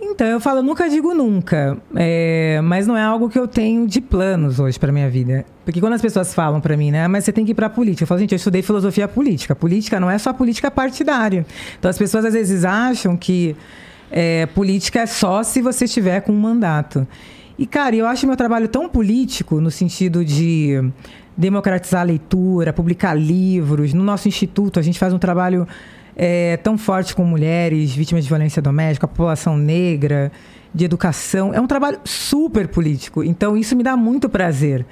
[0.00, 4.00] Então, eu falo, nunca digo nunca, é, mas não é algo que eu tenho de
[4.00, 5.44] planos hoje para minha vida.
[5.64, 8.04] Porque quando as pessoas falam para mim, né, mas você tem que ir para política,
[8.04, 9.56] eu falo, gente, eu estudei filosofia política.
[9.56, 11.44] Política não é só política partidária.
[11.76, 13.56] Então, as pessoas às vezes acham que
[14.08, 17.04] é, política é só se você estiver com um mandato.
[17.58, 20.80] E, cara, eu acho meu trabalho tão político no sentido de
[21.36, 23.92] democratizar a leitura, publicar livros.
[23.92, 25.66] No nosso instituto, a gente faz um trabalho
[26.16, 30.30] é, tão forte com mulheres vítimas de violência doméstica, a população negra,
[30.72, 31.52] de educação.
[31.52, 33.24] É um trabalho super político.
[33.24, 34.86] Então, isso me dá muito prazer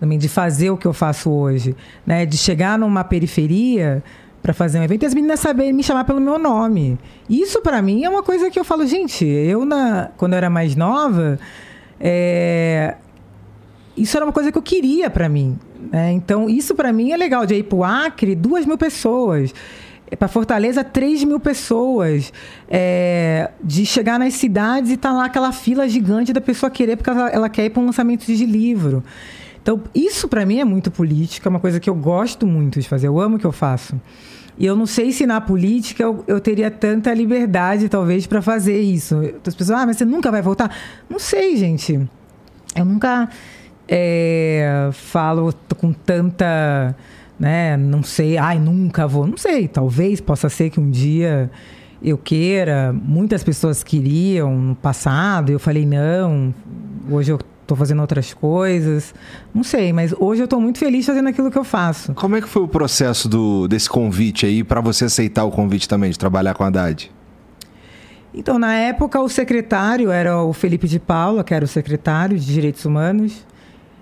[0.00, 1.74] também de fazer o que eu faço hoje,
[2.06, 2.24] né?
[2.24, 4.02] De chegar numa periferia
[4.40, 6.98] para fazer um evento e as meninas saberem me chamar pelo meu nome.
[7.28, 10.48] Isso para mim é uma coisa que eu falo, gente, eu na quando eu era
[10.48, 11.38] mais nova,
[12.00, 12.96] é,
[13.96, 15.58] isso era uma coisa que eu queria para mim.
[15.90, 16.12] Né?
[16.12, 17.44] Então, isso para mim é legal.
[17.46, 19.52] De ir para o Acre, duas mil pessoas.
[20.18, 22.32] Para Fortaleza, 3 mil pessoas.
[22.68, 26.96] É, de chegar nas cidades e estar tá lá aquela fila gigante da pessoa querer,
[26.96, 29.02] porque ela, ela quer ir para um lançamento de livro.
[29.60, 32.88] Então, isso para mim é muito política, é uma coisa que eu gosto muito de
[32.88, 34.00] fazer, eu amo o que eu faço.
[34.58, 38.80] E eu não sei se na política eu, eu teria tanta liberdade, talvez, para fazer
[38.80, 39.16] isso.
[39.46, 40.74] As pessoas, ah, mas você nunca vai voltar?
[41.08, 42.08] Não sei, gente.
[42.74, 43.28] Eu nunca
[43.86, 46.94] é, falo com tanta.
[47.38, 49.24] Né, não sei, ai, nunca vou.
[49.24, 51.48] Não sei, talvez possa ser que um dia
[52.02, 52.92] eu queira.
[52.92, 56.52] Muitas pessoas queriam no passado, eu falei não.
[57.08, 57.38] Hoje eu
[57.68, 59.14] estou fazendo outras coisas.
[59.54, 62.14] Não sei, mas hoje eu estou muito feliz fazendo aquilo que eu faço.
[62.14, 65.86] Como é que foi o processo do, desse convite aí para você aceitar o convite
[65.86, 67.12] também de trabalhar com a Haddad?
[68.32, 72.46] Então, na época, o secretário era o Felipe de Paula, que era o secretário de
[72.46, 73.46] Direitos Humanos,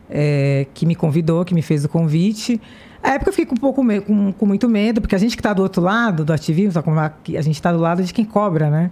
[0.09, 2.61] é, que me convidou, que me fez o convite.
[3.03, 5.41] Na época eu fiquei com, um pouco com, com muito medo, porque a gente que
[5.41, 8.91] está do outro lado do ativismo, a gente está do lado de quem cobra, né?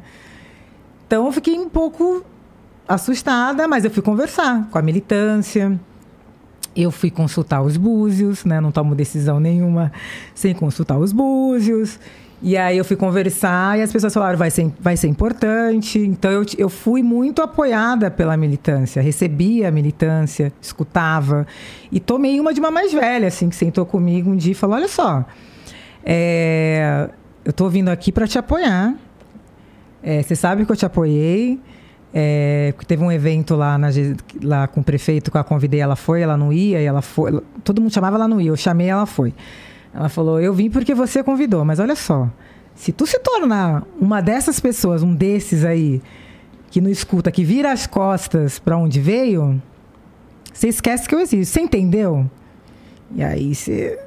[1.06, 2.24] Então eu fiquei um pouco
[2.88, 5.78] assustada, mas eu fui conversar com a militância.
[6.76, 8.60] Eu fui consultar os búzios, né?
[8.60, 9.92] Não tomo decisão nenhuma
[10.34, 11.98] sem consultar os búzios.
[12.42, 15.98] E aí eu fui conversar e as pessoas falaram, vai ser, vai ser importante.
[15.98, 21.46] Então eu, eu fui muito apoiada pela militância, recebia a militância, escutava.
[21.90, 24.76] E tomei uma de uma mais velha, assim, que sentou comigo um dia e falou,
[24.76, 25.24] olha só,
[26.04, 27.08] é,
[27.44, 28.94] eu estou vindo aqui para te apoiar.
[30.02, 31.58] É, você sabe que eu te apoiei.
[32.16, 33.88] É, teve um evento lá, na,
[34.40, 37.42] lá com o prefeito que eu a convidei, ela foi, ela não ia, ela foi.
[37.64, 38.50] Todo mundo chamava, ela não ia.
[38.50, 39.34] Eu chamei, ela foi.
[39.92, 42.30] Ela falou: Eu vim porque você convidou, mas olha só.
[42.76, 46.00] Se tu se tornar uma dessas pessoas, um desses aí,
[46.70, 49.60] que não escuta, que vira as costas para onde veio,
[50.52, 51.52] você esquece que eu existo.
[51.52, 52.30] Você entendeu?
[53.12, 53.98] E aí você.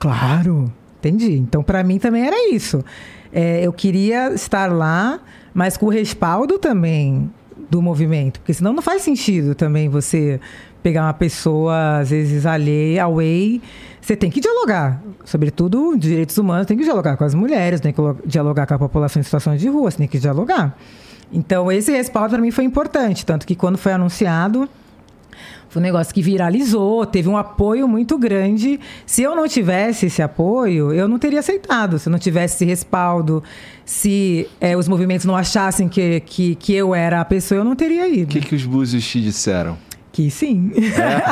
[0.00, 1.34] claro, entendi.
[1.34, 2.84] Então, para mim também era isso.
[3.32, 5.20] É, eu queria estar lá,
[5.54, 7.30] mas com o respaldo também
[7.72, 10.38] do movimento, porque senão não faz sentido também você
[10.82, 13.62] pegar uma pessoa, às vezes, alheia, away.
[13.98, 18.02] Você tem que dialogar, sobretudo direitos humanos, tem que dialogar com as mulheres, tem que
[18.26, 20.76] dialogar com a população em situações de rua, você tem que dialogar.
[21.32, 24.68] Então, esse respaldo para mim foi importante, tanto que quando foi anunciado,
[25.72, 28.78] foi um negócio que viralizou, teve um apoio muito grande.
[29.06, 31.98] Se eu não tivesse esse apoio, eu não teria aceitado.
[31.98, 33.42] Se eu não tivesse esse respaldo,
[33.82, 37.74] se é, os movimentos não achassem que, que, que eu era a pessoa, eu não
[37.74, 38.24] teria ido.
[38.24, 39.78] O que, que os búzios te disseram?
[40.12, 40.72] Que sim.
[40.76, 41.22] É.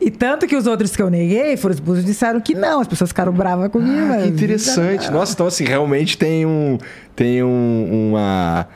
[0.04, 2.88] e tanto que os outros que eu neguei, foram os búzios disseram que não, as
[2.88, 4.14] pessoas ficaram bravas comigo.
[4.14, 5.12] Ah, que interessante.
[5.12, 6.76] Nossa, então assim, realmente tem um.
[7.14, 8.66] Tem um, uma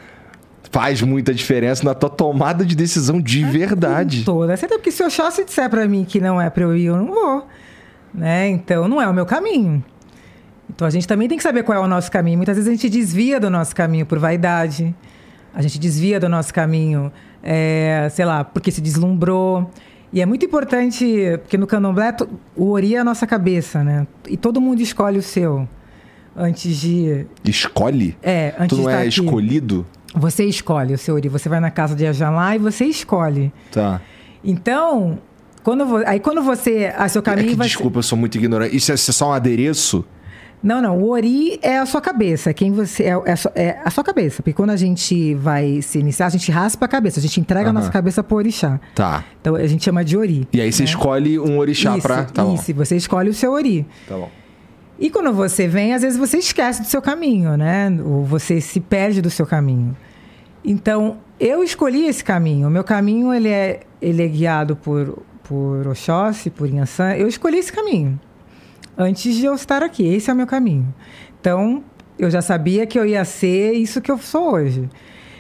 [0.73, 4.25] faz muita diferença na tua tomada de decisão de é verdade.
[4.25, 6.87] Toda certeza, porque se o Oxóssi disser para mim que não é para eu ir,
[6.87, 7.47] eu não vou.
[8.13, 8.49] Né?
[8.49, 9.85] Então, não é o meu caminho.
[10.75, 12.39] Então, a gente também tem que saber qual é o nosso caminho.
[12.39, 14.95] Muitas vezes a gente desvia do nosso caminho por vaidade.
[15.55, 17.13] A gente desvia do nosso caminho,
[17.43, 19.71] é, sei lá, porque se deslumbrou.
[20.11, 22.17] E é muito importante, porque no candomblé
[22.57, 24.07] o ori é a nossa cabeça, né?
[24.27, 25.69] E todo mundo escolhe o seu
[26.37, 27.27] antes de.
[27.45, 28.17] Escolhe?
[28.23, 29.09] É, antes tu não de é aqui.
[29.09, 29.87] escolhido?
[30.15, 31.29] Você escolhe o seu Ori.
[31.29, 33.53] Você vai na casa de Ajalá e você escolhe.
[33.71, 34.01] Tá.
[34.45, 35.19] Então,
[35.63, 36.93] quando aí quando você.
[36.97, 38.77] A seu caminho é que, vai Desculpa, eu sou muito ignorante.
[38.77, 40.05] Isso é, isso é só um adereço?
[40.63, 40.99] Não, não.
[40.99, 42.51] O Ori é a sua cabeça.
[42.51, 44.43] É quem você é, é, é, a sua cabeça.
[44.43, 47.19] Porque quando a gente vai se iniciar, a gente raspa a cabeça.
[47.19, 48.79] A gente entrega a nossa cabeça pro orixá.
[48.95, 49.25] Tá.
[49.41, 50.47] Então a gente chama de Ori.
[50.53, 50.89] E aí você né?
[50.89, 52.25] escolhe um orixá isso, pra.
[52.25, 52.85] Tá isso, bom.
[52.85, 53.87] você escolhe o seu Ori.
[54.09, 54.31] Tá bom.
[55.03, 57.91] E quando você vem, às vezes você esquece do seu caminho, né?
[58.05, 59.97] Ou você se perde do seu caminho.
[60.65, 62.69] Então, eu escolhi esse caminho.
[62.69, 67.17] O meu caminho ele é, ele é guiado por, por Oxóssi, por Inhansã.
[67.17, 68.19] Eu escolhi esse caminho
[68.97, 70.07] antes de eu estar aqui.
[70.07, 70.95] Esse é o meu caminho.
[71.41, 71.83] Então,
[72.17, 74.89] eu já sabia que eu ia ser isso que eu sou hoje.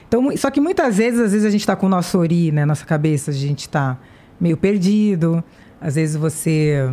[0.08, 2.66] Então, só que muitas vezes, às vezes a gente está com o nosso ori, né,
[2.66, 3.96] nossa cabeça, a gente está
[4.40, 5.42] meio perdido.
[5.80, 6.90] Às vezes você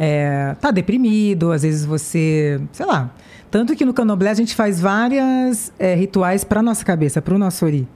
[0.00, 3.10] é, tá deprimido, às vezes você, sei lá.
[3.50, 7.38] Tanto que no candomblé a gente faz várias é, rituais para nossa cabeça, para o
[7.38, 7.88] nosso ori.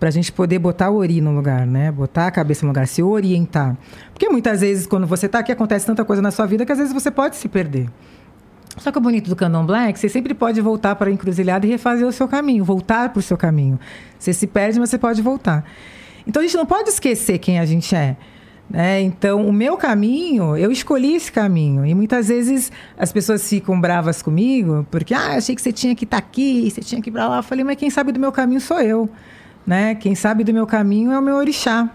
[0.00, 1.92] Para a gente poder botar o ori no lugar, né?
[1.92, 3.76] Botar a cabeça no lugar, se orientar.
[4.14, 6.78] Porque muitas vezes, quando você está aqui, acontece tanta coisa na sua vida que às
[6.78, 7.88] vezes você pode se perder.
[8.78, 11.66] Só que o bonito do candomblé é que você sempre pode voltar para a encruzilhada
[11.66, 13.78] e refazer o seu caminho, voltar para o seu caminho.
[14.18, 15.64] Você se perde, mas você pode voltar.
[16.26, 18.16] Então a gente não pode esquecer quem a gente é.
[18.72, 19.02] Né?
[19.02, 21.84] Então, o meu caminho, eu escolhi esse caminho.
[21.84, 26.04] E muitas vezes as pessoas ficam bravas comigo, porque, ah, achei que você tinha que
[26.04, 27.36] estar tá aqui, você tinha que ir para lá.
[27.36, 29.10] Eu falei, mas quem sabe do meu caminho sou eu.
[29.66, 29.94] Né?
[29.96, 31.90] Quem sabe do meu caminho é o meu orixá.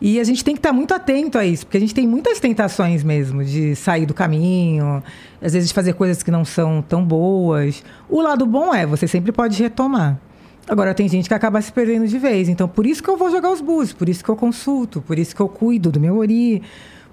[0.00, 2.38] E a gente tem que estar muito atento a isso, porque a gente tem muitas
[2.38, 5.02] tentações mesmo de sair do caminho,
[5.42, 7.82] às vezes de fazer coisas que não são tão boas.
[8.08, 10.20] O lado bom é, você sempre pode retomar.
[10.68, 12.48] Agora, tem gente que acaba se perdendo de vez.
[12.48, 15.18] Então, por isso que eu vou jogar os búzios, por isso que eu consulto, por
[15.18, 16.60] isso que eu cuido do meu ori,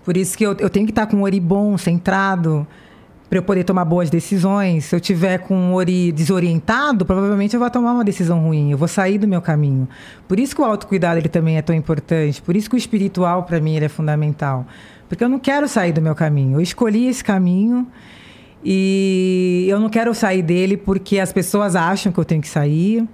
[0.04, 2.66] por isso que eu, eu tenho que estar com um ori bom, centrado,
[3.30, 4.86] para eu poder tomar boas decisões.
[4.86, 8.78] Se eu tiver com um ori desorientado, provavelmente eu vou tomar uma decisão ruim, eu
[8.78, 9.88] vou sair do meu caminho.
[10.28, 13.44] Por isso que o autocuidado ele também é tão importante, por isso que o espiritual,
[13.44, 14.66] para mim, ele é fundamental.
[15.08, 16.58] Porque eu não quero sair do meu caminho.
[16.58, 17.86] Eu escolhi esse caminho
[18.66, 23.08] e eu não quero sair dele porque as pessoas acham que eu tenho que sair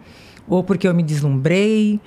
[0.50, 2.00] ou porque eu me deslumbrei,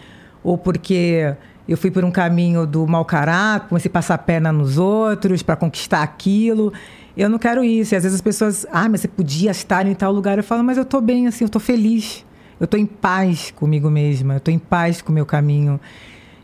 [0.42, 1.34] ou porque
[1.68, 5.42] eu fui por um caminho do mau caráter, comecei a passar a perna nos outros
[5.42, 6.72] para conquistar aquilo.
[7.16, 7.94] Eu não quero isso.
[7.94, 10.36] E às vezes as pessoas, ah, mas você podia estar em tal lugar.
[10.38, 12.24] Eu falo, mas eu estou bem assim, eu estou feliz.
[12.58, 15.80] Eu estou em paz comigo mesma, eu estou em paz com o meu caminho.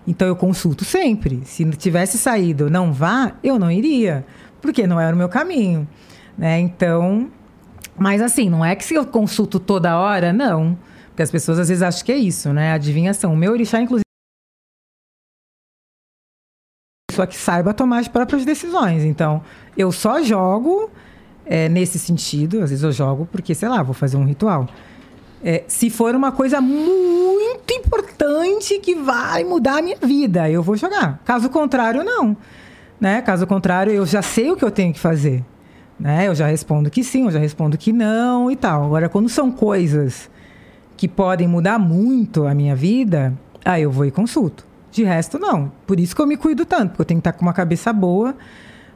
[0.07, 1.43] Então eu consulto sempre.
[1.45, 4.25] Se tivesse saído, não vá, eu não iria,
[4.61, 5.87] porque não era o meu caminho.
[6.37, 6.61] Né?
[6.61, 7.29] Então,
[7.97, 10.79] mas assim, não é que se eu consulto toda hora, não.
[11.19, 12.71] Porque as pessoas às vezes acham que é isso, né?
[12.75, 13.33] Adivinhação.
[13.33, 14.05] O meu orixá, inclusive,
[17.11, 19.03] pessoa que saiba tomar as próprias decisões.
[19.03, 19.43] Então,
[19.77, 20.89] eu só jogo
[21.45, 22.63] é, nesse sentido.
[22.63, 24.69] Às vezes eu jogo porque, sei lá, vou fazer um ritual.
[25.43, 30.77] É, se for uma coisa muito importante que vai mudar a minha vida, eu vou
[30.77, 31.21] jogar.
[31.25, 32.37] Caso contrário, não.
[33.01, 33.21] Né?
[33.23, 35.45] Caso contrário, eu já sei o que eu tenho que fazer.
[35.99, 36.29] Né?
[36.29, 38.85] Eu já respondo que sim, eu já respondo que não e tal.
[38.85, 40.31] Agora, quando são coisas
[40.99, 43.33] que podem mudar muito a minha vida,
[43.65, 44.67] aí eu vou e consulto.
[44.91, 45.71] De resto, não.
[45.87, 47.93] Por isso que eu me cuido tanto, porque eu tenho que estar com uma cabeça
[47.93, 48.35] boa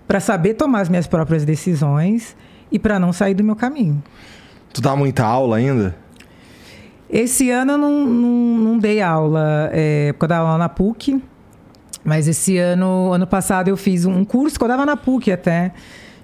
[0.07, 2.37] para saber tomar as minhas próprias decisões
[2.73, 4.03] e para não sair do meu caminho.
[4.75, 5.95] Tu dá muita aula ainda?
[7.09, 11.23] Esse ano eu não, não, não dei aula, é, porque eu dava aula na PUC,
[12.03, 15.73] mas esse ano, ano passado eu fiz um curso que eu dava na PUC até,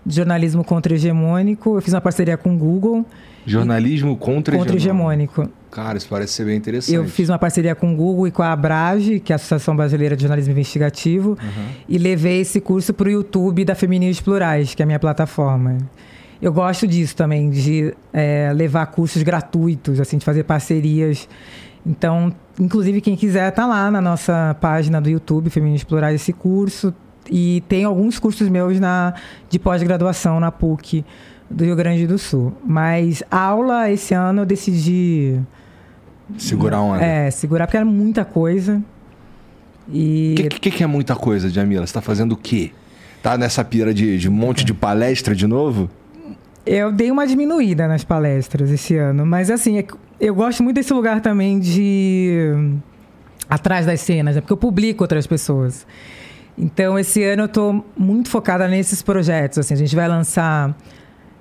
[0.05, 1.77] de jornalismo contra-hegemônico.
[1.77, 3.07] Eu fiz uma parceria com o Google.
[3.51, 4.66] Jornalismo contra-hegemônico.
[4.66, 5.51] Contra-hegemônico.
[5.70, 6.95] Cara, isso parece ser bem interessante.
[6.95, 9.77] Eu fiz uma parceria com o Google e com a Abrage, que é a Associação
[9.77, 11.65] Brasileira de Jornalismo Investigativo, uhum.
[11.89, 15.79] e levei esse curso para o YouTube da Feminismos Plurais, que é a minha plataforma.
[16.41, 21.29] Eu gosto disso também, de é, levar cursos gratuitos, assim, de fazer parcerias.
[21.85, 26.95] Então, inclusive, quem quiser tá lá na nossa página do YouTube, Feminismos Plurais, esse curso.
[27.31, 29.15] E tem alguns cursos meus na,
[29.51, 31.05] de pós-graduação na PUC
[31.51, 32.53] do Rio Grande do Sul.
[32.65, 35.41] Mas aula esse ano eu decidi
[36.37, 37.03] Segurar onda.
[37.03, 38.83] É, segurar, porque era muita coisa.
[39.91, 40.35] E.
[40.39, 41.87] O que, que, que, é muita coisa, Jamila?
[41.87, 42.73] Você tá fazendo o quê?
[43.23, 45.89] Tá nessa pira de, de um monte de palestra de novo?
[46.66, 49.87] Eu dei uma diminuída nas palestras esse ano, mas assim, é
[50.20, 52.41] eu gosto muito desse lugar também de.
[53.49, 55.87] atrás das cenas, é porque eu publico outras pessoas.
[56.61, 59.59] Então, esse ano eu estou muito focada nesses projetos.
[59.59, 60.77] Assim, a gente vai lançar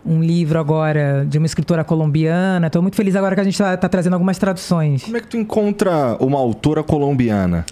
[0.06, 2.68] um livro agora de uma escritora colombiana.
[2.68, 5.04] Estou muito feliz agora que a gente está tá trazendo algumas traduções.
[5.04, 7.66] Como é que tu encontra uma autora colombiana?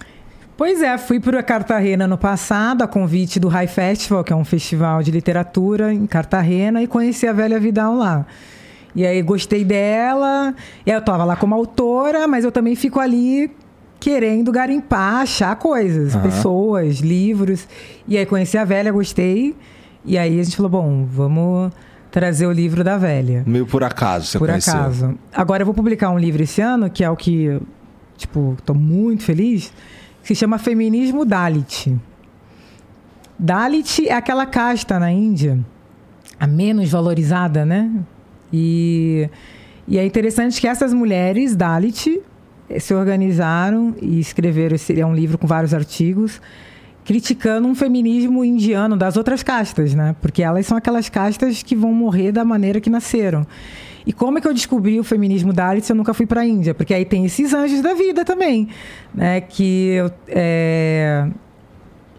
[0.56, 4.44] Pois é, fui para Cartagena no passado, a convite do High Festival, que é um
[4.44, 8.24] festival de literatura em Cartagena, e conheci a Velha Vidal lá.
[8.94, 10.54] E aí gostei dela,
[10.86, 13.50] eu estava lá como autora, mas eu também fico ali
[14.00, 16.22] querendo garimpar, achar coisas, uhum.
[16.22, 17.68] pessoas, livros.
[18.08, 19.54] E aí conheci a Velha, gostei.
[20.06, 21.70] E aí a gente falou, bom, vamos
[22.16, 23.42] trazer o livro da velha.
[23.46, 24.72] Meio por acaso, você Por conheceu.
[24.72, 25.18] acaso.
[25.30, 27.60] Agora eu vou publicar um livro esse ano, que é o que,
[28.16, 29.70] tipo, estou muito feliz,
[30.22, 31.94] que se chama Feminismo Dalit.
[33.38, 35.58] Dalit é aquela casta na Índia,
[36.40, 37.90] a menos valorizada, né?
[38.50, 39.28] E,
[39.86, 42.18] e é interessante que essas mulheres Dalit
[42.80, 46.40] se organizaram e escreveram esse é um livro com vários artigos
[47.06, 50.16] criticando um feminismo indiano das outras castas, né?
[50.20, 53.46] Porque elas são aquelas castas que vão morrer da maneira que nasceram.
[54.04, 56.46] E como é que eu descobri o feminismo Dalit se eu nunca fui para a
[56.46, 56.74] Índia?
[56.74, 58.68] Porque aí tem esses anjos da vida também,
[59.14, 59.40] né?
[59.40, 61.28] Que é,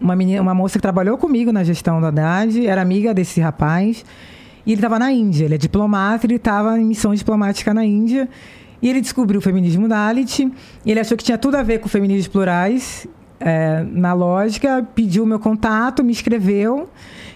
[0.00, 4.02] uma, menina, uma moça que trabalhou comigo na gestão da Haddad era amiga desse rapaz
[4.64, 5.44] e ele estava na Índia.
[5.44, 8.26] Ele é diplomata, ele estava em missão diplomática na Índia.
[8.80, 10.50] E ele descobriu o feminismo Dalit.
[10.86, 13.06] Ele achou que tinha tudo a ver com feminismos plurais
[13.40, 16.88] é, na lógica, pediu meu contato, me escreveu.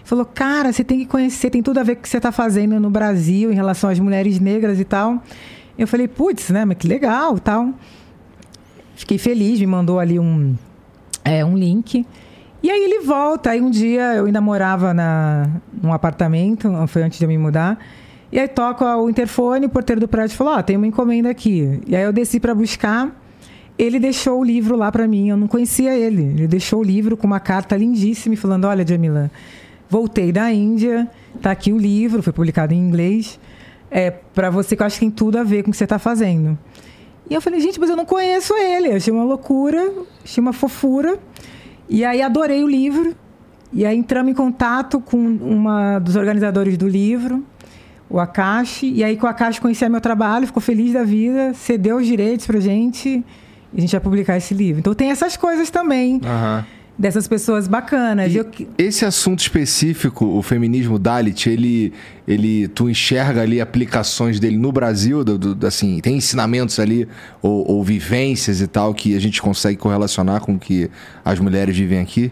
[0.04, 2.32] Falou, cara, você tem que conhecer, tem tudo a ver com o que você está
[2.32, 5.22] fazendo no Brasil em relação às mulheres negras e tal.
[5.78, 7.70] Eu falei, putz, né, mas que legal tal.
[8.94, 10.54] Fiquei feliz, me mandou ali um,
[11.24, 12.06] é, um link.
[12.62, 13.50] E aí ele volta.
[13.50, 15.48] Aí um dia eu ainda morava na,
[15.82, 17.78] num apartamento, foi antes de eu me mudar.
[18.30, 21.30] E aí toca o interfone, o porteiro do prédio falou: Ó, oh, tem uma encomenda
[21.30, 21.80] aqui.
[21.86, 23.21] E aí eu desci para buscar.
[23.82, 26.22] Ele deixou o livro lá para mim, eu não conhecia ele.
[26.22, 29.28] Ele deixou o livro com uma carta lindíssima falando: Olha, Jamila,
[29.90, 31.10] voltei da Índia,
[31.40, 33.40] tá aqui o livro, foi publicado em inglês,
[33.90, 35.82] é para você que eu acho que tem tudo a ver com o que você
[35.82, 36.56] está fazendo.
[37.28, 38.90] E eu falei: Gente, mas eu não conheço ele.
[38.90, 39.92] Eu achei uma loucura,
[40.22, 41.18] achei uma fofura.
[41.88, 43.16] E aí adorei o livro.
[43.72, 47.44] E aí entramos em contato com uma dos organizadores do livro,
[48.08, 48.92] o Akashi.
[48.92, 52.46] E aí com o Akashi conhecia meu trabalho, ficou feliz da vida, cedeu os direitos
[52.46, 53.24] pra gente
[53.76, 54.80] a gente vai publicar esse livro.
[54.80, 56.14] Então tem essas coisas também.
[56.14, 56.64] Uhum.
[56.98, 58.34] Dessas pessoas bacanas.
[58.34, 58.46] Eu...
[58.76, 61.92] Esse assunto específico, o feminismo Dalit, ele,
[62.28, 67.08] ele, tu enxerga ali aplicações dele no Brasil, do, do, assim, tem ensinamentos ali
[67.40, 70.90] ou, ou vivências e tal que a gente consegue correlacionar com o que
[71.24, 72.30] as mulheres vivem aqui?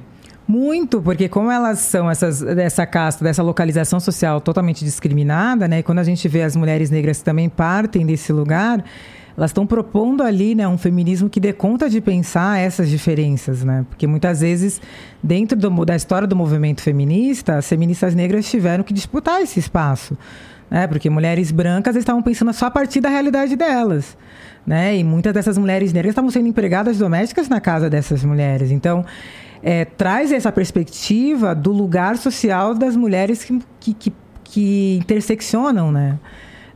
[0.50, 5.78] Muito, porque como elas são essas, dessa casta, dessa localização social totalmente discriminada, né?
[5.78, 8.84] E quando a gente vê as mulheres negras que também partem desse lugar,
[9.36, 13.86] elas estão propondo ali né, um feminismo que dê conta de pensar essas diferenças, né?
[13.89, 14.81] Porque muitas vezes,
[15.23, 20.16] dentro do, da história do movimento feminista, as feministas negras tiveram que disputar esse espaço.
[20.70, 20.86] Né?
[20.86, 24.16] Porque mulheres brancas estavam pensando só a partir da realidade delas.
[24.66, 24.97] Né?
[24.97, 28.70] E muitas dessas mulheres negras estavam sendo empregadas domésticas na casa dessas mulheres.
[28.70, 29.05] Então,
[29.62, 34.12] é, traz essa perspectiva do lugar social das mulheres que, que, que,
[34.44, 36.19] que interseccionam né?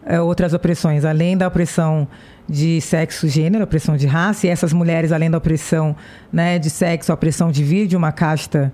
[0.07, 2.07] É, outras opressões, além da opressão
[2.49, 5.97] de sexo, gênero, opressão de raça, e essas mulheres, além da opressão
[6.33, 8.73] né, de sexo, a opressão de vir de uma casta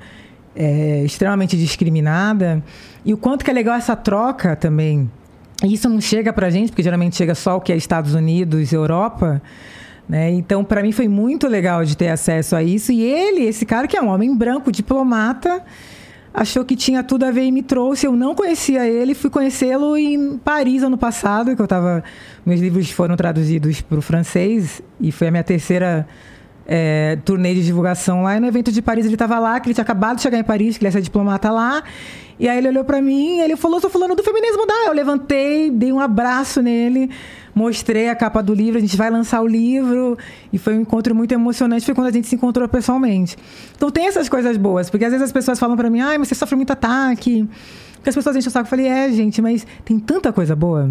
[0.55, 2.63] é, extremamente discriminada,
[3.05, 5.11] e o quanto que é legal essa troca também.
[5.63, 8.15] E isso não chega para a gente, porque geralmente chega só o que é Estados
[8.15, 9.41] Unidos, Europa,
[10.09, 10.29] né?
[10.31, 12.91] Então, para mim foi muito legal de ter acesso a isso.
[12.91, 15.63] E ele, esse cara que é um homem branco, diplomata,
[16.33, 18.07] achou que tinha tudo a ver e me trouxe.
[18.07, 22.03] Eu não conhecia ele, fui conhecê-lo em Paris ano passado, que eu estava.
[22.45, 26.07] Meus livros foram traduzidos para o francês e foi a minha terceira
[26.67, 28.37] é, turnê de divulgação lá.
[28.37, 30.45] E no evento de Paris ele estava lá, que ele tinha acabado de chegar em
[30.45, 31.83] Paris, que ele ia ser diplomata lá.
[32.39, 34.87] E aí ele olhou para mim ele falou: "Estou falando do feminismo da".
[34.87, 37.11] Eu levantei, dei um abraço nele
[37.55, 40.17] mostrei a capa do livro, a gente vai lançar o livro,
[40.53, 43.37] e foi um encontro muito emocionante, foi quando a gente se encontrou pessoalmente.
[43.77, 46.29] Então tem essas coisas boas, porque às vezes as pessoas falam para mim, ai, mas
[46.29, 47.49] você sofre muito ataque,
[47.95, 48.67] porque as pessoas enchem o saco.
[48.67, 50.91] Eu falei, é, gente, mas tem tanta coisa boa,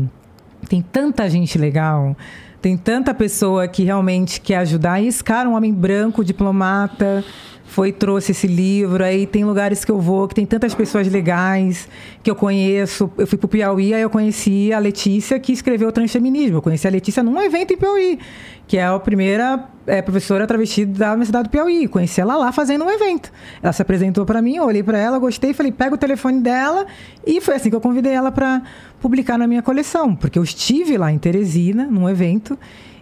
[0.67, 2.15] tem tanta gente legal,
[2.61, 7.23] tem tanta pessoa que realmente quer ajudar, e esse cara, um homem branco, diplomata,
[7.69, 9.03] foi trouxe esse livro.
[9.03, 11.87] Aí tem lugares que eu vou que tem tantas pessoas legais
[12.23, 13.11] que eu conheço.
[13.15, 16.57] Eu fui para o Piauí, aí eu conheci a Letícia que escreveu Transfeminismo.
[16.57, 18.19] Eu conheci a Letícia num evento em Piauí,
[18.67, 21.87] que é a primeira é, professora travesti da Universidade do Piauí.
[21.87, 23.31] Conheci ela lá fazendo um evento.
[23.61, 26.87] Ela se apresentou para mim, eu olhei para ela, gostei, falei, pega o telefone dela
[27.25, 28.63] e foi assim que eu convidei ela para
[28.99, 32.57] publicar na minha coleção, porque eu estive lá em Teresina num evento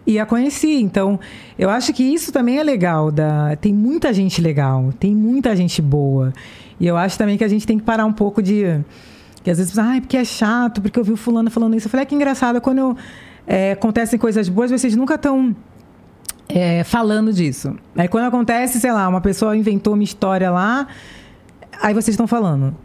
[0.08, 0.82] e a conheci.
[0.82, 1.20] Então,
[1.60, 3.12] eu acho que isso também é legal.
[3.12, 3.58] Da...
[3.58, 6.34] Tem muita gente legal, tem muita gente boa.
[6.80, 8.80] E eu acho também que a gente tem que parar um pouco de.
[9.44, 11.88] Que às vezes, ah, porque é chato, porque eu vi o fulano falando isso.
[11.88, 12.98] Eu falei, é que engraçado, quando eu,
[13.46, 15.56] é, acontecem coisas boas, vocês nunca estão
[16.48, 17.76] é, falando disso.
[17.96, 20.88] Aí quando acontece, sei lá, uma pessoa inventou uma história lá,
[21.82, 22.76] aí vocês estão falando.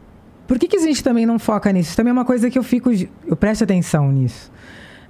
[0.47, 1.90] Por que, que a gente também não foca nisso?
[1.90, 2.90] Isso também é uma coisa que eu fico.
[3.27, 4.51] Eu presto atenção nisso.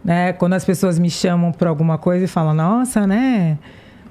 [0.04, 0.32] Né?
[0.32, 3.58] Quando as pessoas me chamam para alguma coisa e falam, nossa, né?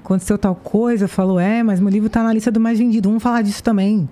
[0.02, 3.08] Aconteceu tal coisa, eu falo, é, mas meu livro está na lista do mais vendido,
[3.08, 4.08] vamos falar disso também.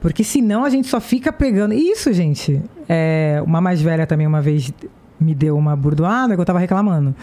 [0.00, 1.74] Porque senão a gente só fica pegando.
[1.74, 2.62] Isso, gente.
[2.88, 4.72] É, uma mais velha também uma vez
[5.20, 7.14] me deu uma burdoada que eu estava reclamando.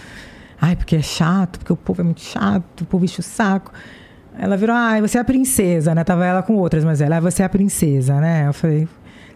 [0.61, 3.71] Ai, porque é chato, porque o povo é muito chato, o povo enche o saco.
[4.37, 6.03] Ela virou, ai, você é a princesa, né?
[6.03, 8.47] Tava ela com outras, mas ela, você é a princesa, né?
[8.47, 8.87] Eu falei,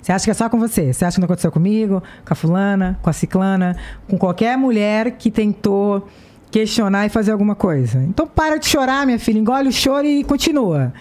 [0.01, 0.91] você acha que é só com você?
[0.91, 5.11] Você acha que não aconteceu comigo, com a fulana, com a ciclana, com qualquer mulher
[5.11, 6.07] que tentou
[6.49, 8.03] questionar e fazer alguma coisa?
[8.03, 10.91] Então para de chorar, minha filha, engole o choro e continua.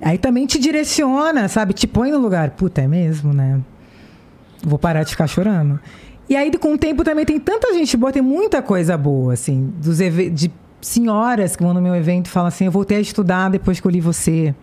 [0.00, 1.72] Aí também te direciona, sabe?
[1.72, 2.50] Te põe no lugar.
[2.50, 3.60] Puta, é mesmo, né?
[4.62, 5.80] Vou parar de ficar chorando.
[6.28, 9.72] E aí, com o tempo, também tem tanta gente boa, tem muita coisa boa, assim,
[9.80, 10.50] dos de
[10.80, 13.86] senhoras que vão no meu evento e falam assim: eu voltei a estudar depois que
[13.86, 14.54] eu li você.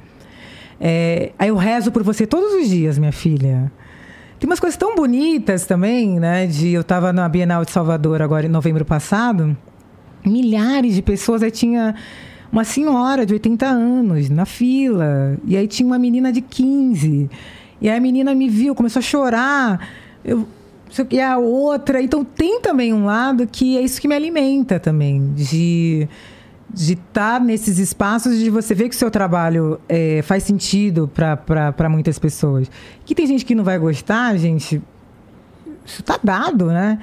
[0.86, 3.72] É, aí eu rezo por você todos os dias, minha filha.
[4.38, 6.46] Tem umas coisas tão bonitas também, né?
[6.46, 9.56] De eu estava na Bienal de Salvador agora em novembro passado,
[10.26, 11.96] milhares de pessoas, aí tinha
[12.52, 17.30] uma senhora de 80 anos na fila, e aí tinha uma menina de 15.
[17.80, 19.88] E aí a menina me viu, começou a chorar.
[20.26, 20.46] Eu,
[21.10, 22.02] e a outra.
[22.02, 26.10] Então tem também um lado que é isso que me alimenta também, de
[26.74, 31.08] de estar tá nesses espaços de você ver que o seu trabalho é, faz sentido
[31.08, 32.70] para muitas pessoas.
[33.06, 34.82] Que tem gente que não vai gostar, gente.
[35.86, 36.98] Isso está dado, né?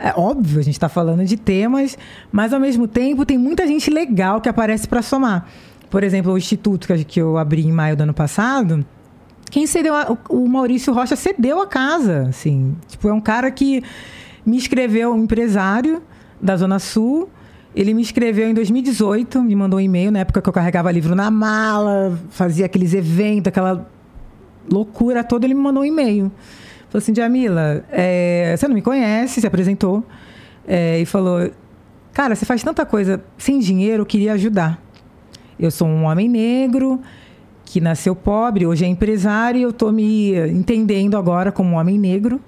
[0.00, 1.98] É óbvio, a gente está falando de temas,
[2.30, 5.48] mas ao mesmo tempo tem muita gente legal que aparece para somar.
[5.90, 8.84] Por exemplo, o instituto que eu abri em maio do ano passado,
[9.50, 12.76] quem cedeu a, o Maurício Rocha cedeu a casa, assim.
[12.86, 13.82] Tipo, é um cara que
[14.44, 16.02] me escreveu, um empresário
[16.40, 17.28] da Zona Sul,
[17.74, 21.14] ele me escreveu em 2018, me mandou um e-mail, na época que eu carregava livro
[21.14, 23.88] na mala, fazia aqueles eventos, aquela
[24.70, 26.32] loucura toda, ele me mandou um e-mail.
[26.88, 30.04] Falou assim, Jamila, é, você não me conhece, se apresentou,
[30.66, 31.50] é, e falou,
[32.12, 34.82] cara, você faz tanta coisa sem dinheiro, eu queria ajudar.
[35.60, 37.00] Eu sou um homem negro,
[37.64, 41.98] que nasceu pobre, hoje é empresário, e eu estou me entendendo agora como um homem
[41.98, 42.40] negro,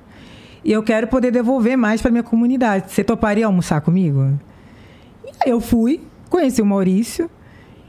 [0.65, 2.91] e eu quero poder devolver mais para minha comunidade.
[2.91, 4.39] Você toparia almoçar comigo?
[5.45, 7.31] Aí eu fui, conheci o Maurício.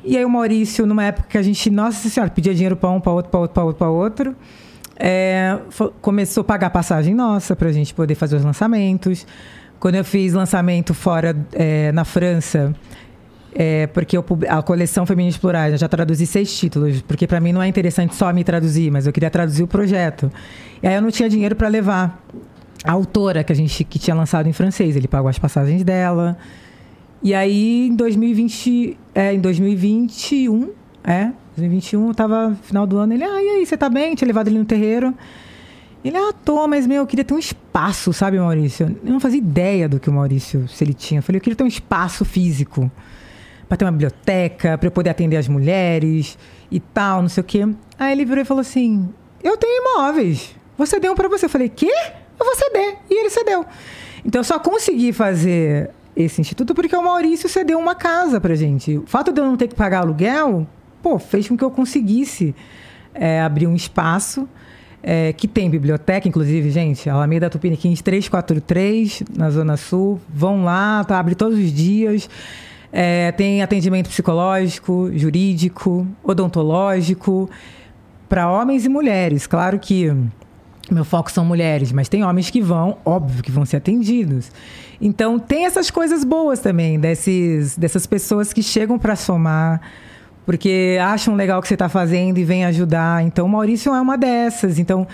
[0.03, 2.99] E aí o Maurício, numa época que a gente, nossa senhora, pedia dinheiro para um,
[2.99, 4.35] para outro, para outro, para outro, para outro,
[4.97, 5.57] é,
[6.01, 9.26] começou a pagar passagem nossa para a gente poder fazer os lançamentos.
[9.80, 12.73] Quando eu fiz lançamento fora é, na França,
[13.53, 17.51] é, porque eu, a coleção Femininas Plurais, eu já traduzi seis títulos, porque para mim
[17.51, 20.31] não é interessante só me traduzir, mas eu queria traduzir o projeto.
[20.81, 22.23] E aí eu não tinha dinheiro para levar
[22.84, 26.38] a autora que a gente que tinha lançado em francês, ele pagou as passagens dela.
[27.23, 30.72] E aí em 2020, é, em 2021,
[31.03, 34.15] é, 2021, eu tava final do ano, ele, ah, e aí, você tá bem?
[34.15, 35.14] Tinha levado ele no terreiro.
[36.03, 38.95] Ele, ah, tô, mas meu, eu queria ter um espaço, sabe, Maurício?
[39.03, 41.19] Eu não fazia ideia do que o Maurício, se ele tinha.
[41.19, 42.91] Eu falei, eu queria ter um espaço físico
[43.68, 46.38] para ter uma biblioteca, para eu poder atender as mulheres
[46.72, 47.68] e tal, não sei o quê.
[47.99, 49.07] Aí ele virou e falou assim:
[49.43, 51.45] Eu tenho imóveis, vou ceder um para você.
[51.45, 51.93] Eu falei: Quê?
[52.38, 52.98] Eu vou ceder.
[53.10, 53.65] E ele cedeu.
[54.26, 58.98] Então eu só consegui fazer esse instituto porque o Maurício cedeu uma casa pra gente.
[58.98, 60.68] O fato de eu não ter que pagar aluguel,
[61.02, 62.56] pô, fez com que eu conseguisse
[63.14, 64.48] é, abrir um espaço
[65.04, 70.20] é, que tem biblioteca, inclusive, gente, Alameda Tupiniquins 343, na Zona Sul.
[70.30, 72.30] Vão lá, tá, abre todos os dias.
[72.94, 77.50] É, tem atendimento psicológico, jurídico, odontológico,
[78.28, 79.48] para homens e mulheres.
[79.48, 80.14] Claro que
[80.93, 84.51] meu foco são mulheres, mas tem homens que vão, óbvio que vão ser atendidos.
[84.99, 89.81] Então, tem essas coisas boas também, desses, dessas pessoas que chegam para somar
[90.45, 93.23] porque acham legal o que você está fazendo e vêm ajudar.
[93.23, 94.80] Então, o Maurício é uma dessas.
[94.80, 95.07] Então,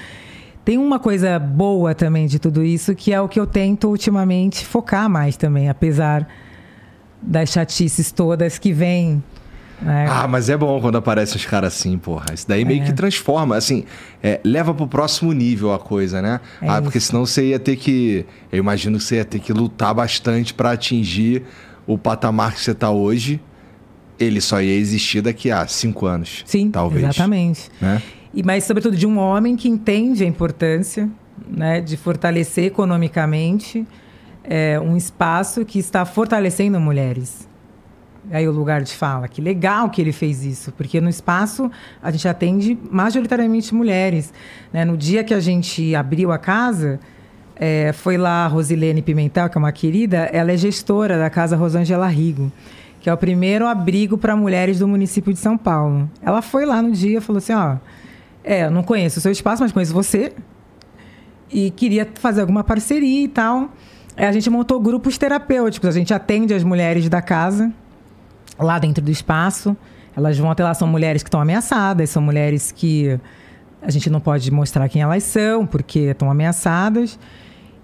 [0.63, 4.65] tem uma coisa boa também de tudo isso, que é o que eu tento ultimamente
[4.65, 6.27] focar mais também, apesar
[7.21, 9.23] das chatices todas que vêm.
[9.81, 10.07] Né?
[10.09, 12.25] Ah, mas é bom quando aparecem os caras assim, porra.
[12.33, 12.85] Isso daí meio é.
[12.85, 13.83] que transforma, assim,
[14.23, 16.39] é, leva pro próximo nível a coisa, né?
[16.61, 18.25] É ah, porque senão você ia ter que.
[18.51, 21.43] Eu imagino que você ia ter que lutar bastante para atingir
[21.85, 23.39] o patamar que você tá hoje
[24.19, 26.43] ele só ia existir daqui a cinco anos.
[26.45, 27.03] Sim, talvez.
[27.03, 27.69] Exatamente.
[27.79, 28.01] Né?
[28.33, 31.09] E mas sobretudo de um homem que entende a importância,
[31.47, 33.85] né, de fortalecer economicamente
[34.43, 37.46] é, um espaço que está fortalecendo mulheres.
[38.31, 41.71] Aí o lugar de fala, que legal que ele fez isso, porque no espaço
[42.01, 44.33] a gente atende majoritariamente mulheres.
[44.71, 44.83] Né?
[44.83, 46.99] No dia que a gente abriu a casa,
[47.55, 51.55] é, foi lá a Rosilene Pimentel, que é uma querida, ela é gestora da Casa
[51.55, 52.51] Rosângela Rigo
[52.99, 56.09] que é o primeiro abrigo para mulheres do município de São Paulo.
[56.21, 57.77] Ela foi lá no dia e falou assim: ó,
[58.43, 60.33] é, eu não conheço o seu espaço, mas conheço você
[61.49, 63.71] e queria fazer alguma parceria e tal.
[64.17, 67.71] A gente montou grupos terapêuticos, a gente atende as mulheres da casa
[68.59, 69.75] lá dentro do espaço.
[70.15, 73.19] Elas vão até lá, são mulheres que estão ameaçadas, são mulheres que
[73.81, 77.19] a gente não pode mostrar quem elas são, porque estão ameaçadas.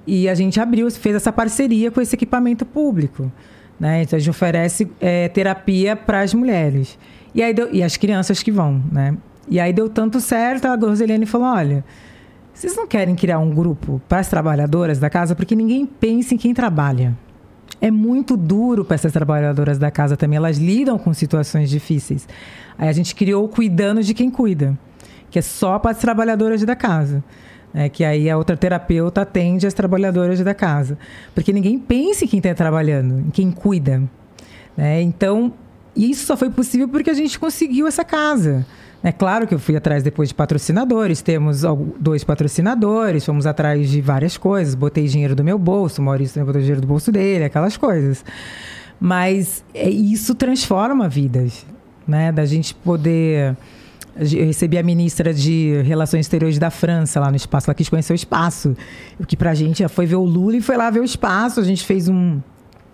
[0.06, 3.31] E a gente abriu, fez essa parceria com esse equipamento público.
[3.80, 4.03] Né?
[4.03, 6.98] Então a gente oferece é, terapia para as mulheres.
[7.34, 9.18] E, aí deu, e as crianças que vão, né?
[9.49, 11.84] E aí deu tanto certo, a Roselene falou: olha,
[12.53, 15.35] vocês não querem criar um grupo para as trabalhadoras da casa?
[15.35, 17.18] Porque ninguém pensa em quem trabalha.
[17.81, 20.37] É muito duro para essas trabalhadoras da casa também.
[20.37, 22.27] Elas lidam com situações difíceis.
[22.77, 24.77] Aí a gente criou o Cuidando de Quem Cuida,
[25.29, 27.23] que é só para as trabalhadoras da casa.
[27.75, 30.97] É, que aí a outra terapeuta atende as trabalhadoras da casa.
[31.33, 34.03] Porque ninguém pensa em quem está trabalhando, em quem cuida.
[34.77, 35.01] Né?
[35.01, 35.51] Então,
[35.95, 38.63] isso só foi possível porque a gente conseguiu essa casa.
[39.03, 41.63] É claro que eu fui atrás depois de patrocinadores, temos
[41.99, 46.45] dois patrocinadores, fomos atrás de várias coisas, botei dinheiro do meu bolso, o Maurício também
[46.45, 48.23] botou dinheiro do bolso dele, aquelas coisas.
[48.97, 51.65] Mas é, isso transforma vidas,
[52.07, 52.31] né?
[52.31, 53.57] Da gente poder
[54.15, 57.69] eu recebi a ministra de Relações Exteriores da França lá no espaço.
[57.69, 58.75] Ela quis conhecer o espaço.
[59.19, 61.59] O que pra gente já foi ver o Lula e foi lá ver o espaço.
[61.59, 62.39] A gente fez um,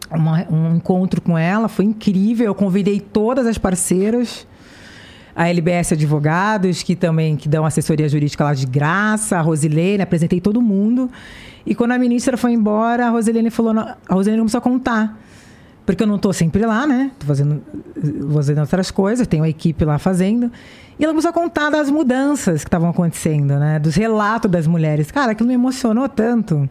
[0.10, 2.46] uma, um encontro com ela, foi incrível.
[2.46, 4.48] Eu convidei todas as parceiras.
[5.40, 10.42] A LBS Advogados, que também que dão assessoria jurídica lá de graça, a Rosilene, apresentei
[10.42, 11.10] todo mundo.
[11.66, 15.18] E quando a ministra foi embora, a Rosilene falou: a Rosilene começou a contar
[15.90, 17.10] porque eu não estou sempre lá, né?
[17.14, 17.64] Estou fazendo,
[18.32, 20.52] fazendo outras coisas, tenho a equipe lá fazendo.
[21.00, 23.80] E ela começou a contar das mudanças que estavam acontecendo, né?
[23.80, 25.10] Dos relatos das mulheres.
[25.10, 26.70] Cara, aquilo me emocionou tanto.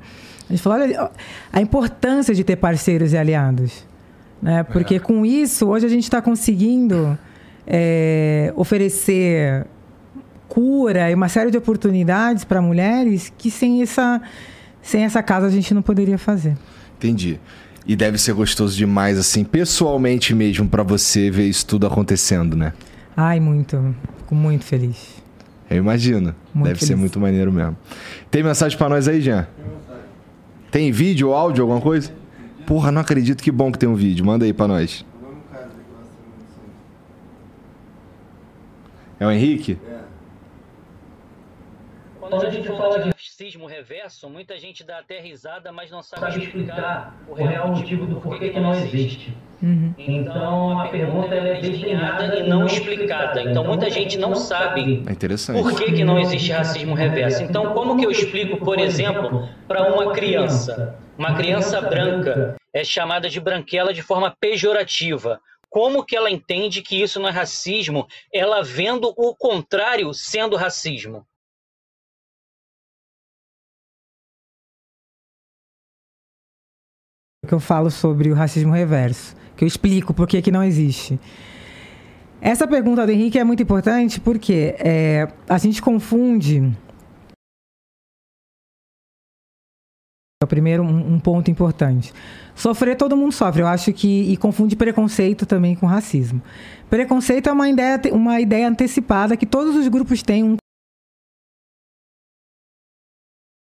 [0.49, 1.11] A gente falou, olha,
[1.53, 3.85] a importância de ter parceiros e aliados.
[4.41, 4.63] Né?
[4.63, 4.99] Porque é.
[5.01, 7.19] com isso, hoje a gente está conseguindo
[7.69, 9.67] é, oferecer
[10.49, 14.21] cura e uma série de oportunidades para mulheres que sem essa,
[14.81, 16.57] sem essa casa a gente não poderia fazer.
[16.97, 17.39] Entendi.
[17.87, 22.73] E deve ser gostoso demais, assim, pessoalmente mesmo, para você ver isso tudo acontecendo, né?
[23.17, 23.95] Ai, muito.
[24.19, 25.23] Fico muito feliz.
[25.71, 26.35] Eu imagino.
[26.53, 26.89] Muito deve feliz.
[26.89, 27.77] ser muito maneiro mesmo.
[28.31, 29.47] Tem mensagem para nós aí, Jean?
[30.71, 32.13] Tem vídeo ou áudio, alguma coisa?
[32.67, 34.25] Porra, não acredito que bom que tem um vídeo.
[34.25, 35.05] Manda aí para nós.
[39.21, 39.79] É o Henrique?
[39.89, 39.99] É.
[42.21, 46.33] Quando a gente fala de racismo reverso, muita gente dá até risada, mas não sabe,
[46.33, 49.35] sabe explicar o real motivo do porquê que não existe.
[49.63, 49.95] Uhum.
[49.97, 53.43] Então a pergunta é desdenhada e não explicada.
[53.43, 57.43] Então muita gente não sabe é por que, que não existe racismo reverso.
[57.43, 63.29] Então como que eu explico, por exemplo, para uma criança, uma criança branca é chamada
[63.29, 65.41] de branquela de forma pejorativa.
[65.69, 71.27] Como que ela entende que isso não é racismo, ela vendo o contrário sendo racismo?
[77.47, 81.19] que eu falo sobre o racismo reverso, que eu explico por que, que não existe.
[82.41, 86.73] Essa pergunta do Henrique é muito importante porque é, a gente confunde.
[90.41, 92.13] É o primeiro um, um, ponto importante.
[92.59, 96.43] Sofrer todo mundo sofre, eu acho que e confunde preconceito também com racismo.
[96.91, 100.57] Preconceito é uma ideia, uma ideia antecipada que todos os grupos têm um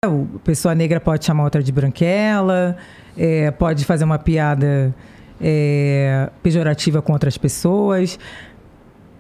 [0.03, 2.77] a pessoa negra pode chamar outra de branquela,
[3.19, 4.95] é, pode fazer uma piada
[5.43, 8.19] é, pejorativa com outras pessoas.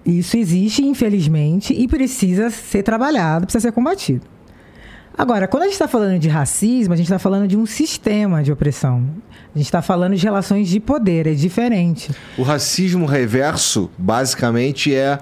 [0.07, 4.25] Isso existe, infelizmente, e precisa ser trabalhado, precisa ser combatido.
[5.19, 8.43] Agora, quando a gente está falando de racismo, a gente está falando de um sistema
[8.43, 9.05] de opressão.
[9.57, 12.11] A gente está falando de relações de poder, é diferente.
[12.37, 15.19] O racismo reverso, basicamente, é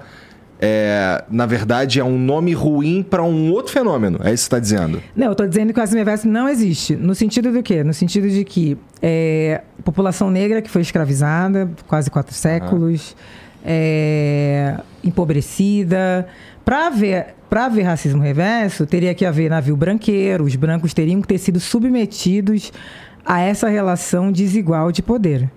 [0.60, 4.18] é, na verdade, é um nome ruim para um outro fenômeno.
[4.24, 5.00] É isso que você está dizendo?
[5.14, 6.96] Não, eu estou dizendo que o racismo reverso não existe.
[6.96, 7.84] No sentido do quê?
[7.84, 13.62] No sentido de que é, população negra que foi escravizada quase quatro séculos, uhum.
[13.64, 16.26] é, empobrecida.
[16.64, 21.38] Para haver, haver racismo reverso, teria que haver navio branqueiro, os brancos teriam que ter
[21.38, 22.72] sido submetidos
[23.24, 25.50] a essa relação desigual de poder.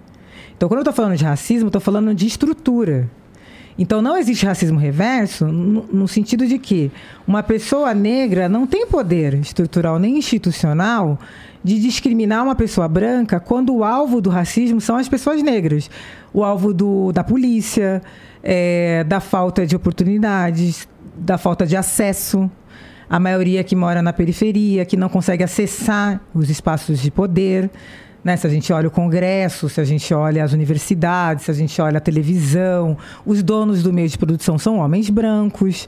[0.56, 3.10] Então, quando eu estou falando de racismo, estou falando de estrutura.
[3.77, 6.91] Então não existe racismo reverso no, no, sentido de que
[7.27, 11.19] uma pessoa negra não tem poder estrutural nem institucional
[11.64, 15.91] de discriminar uma pessoa branca quando o alvo do racismo são as pessoas negras.
[16.34, 18.02] O alvo do, da polícia,
[18.41, 22.49] é, da falta de oportunidades, da falta de acesso.
[23.10, 27.70] A maioria que mora na periferia, que não consegue acessar os espaços de poder.
[28.24, 28.36] Né?
[28.36, 31.82] Se a gente olha o Congresso, se a gente olha as universidades, se a gente
[31.82, 35.88] olha a televisão, os donos do meio de produção são homens brancos.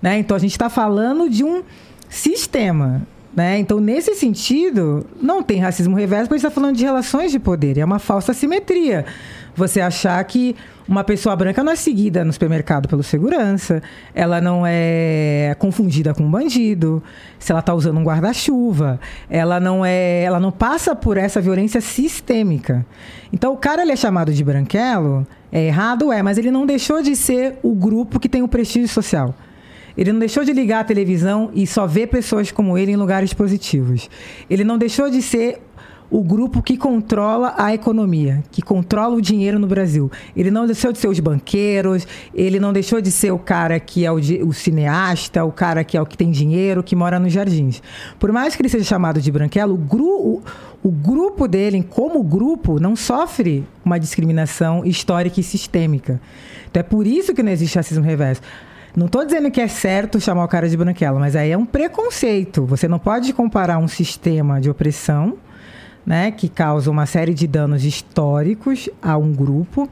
[0.00, 0.18] Né?
[0.18, 1.62] Então a gente está falando de um
[2.08, 3.02] sistema.
[3.34, 3.58] Né?
[3.60, 7.38] Então, nesse sentido, não tem racismo reverso, porque a gente está falando de relações de
[7.38, 7.78] poder.
[7.78, 9.06] É uma falsa simetria.
[9.54, 10.54] Você achar que
[10.88, 13.82] uma pessoa branca não é seguida no supermercado pelo segurança,
[14.14, 17.02] ela não é confundida com um bandido,
[17.38, 18.98] se ela está usando um guarda-chuva,
[19.28, 22.84] ela não é, ela não passa por essa violência sistêmica.
[23.32, 27.02] Então o cara ele é chamado de branquelo, é errado, é, mas ele não deixou
[27.02, 29.34] de ser o grupo que tem o prestígio social.
[29.96, 33.34] Ele não deixou de ligar a televisão e só ver pessoas como ele em lugares
[33.34, 34.08] positivos.
[34.48, 35.60] Ele não deixou de ser
[36.10, 40.10] o grupo que controla a economia, que controla o dinheiro no Brasil.
[40.36, 44.04] Ele não deixou de ser os banqueiros, ele não deixou de ser o cara que
[44.04, 47.32] é o, o cineasta, o cara que é o que tem dinheiro, que mora nos
[47.32, 47.80] jardins.
[48.18, 50.42] Por mais que ele seja chamado de branquelo, o, gru, o,
[50.82, 56.20] o grupo dele, como grupo, não sofre uma discriminação histórica e sistêmica.
[56.68, 58.42] Então é por isso que não existe racismo reverso.
[58.96, 61.64] Não estou dizendo que é certo chamar o cara de branquela, mas aí é um
[61.64, 62.66] preconceito.
[62.66, 65.38] Você não pode comparar um sistema de opressão
[66.04, 69.88] né, que causa uma série de danos históricos a um grupo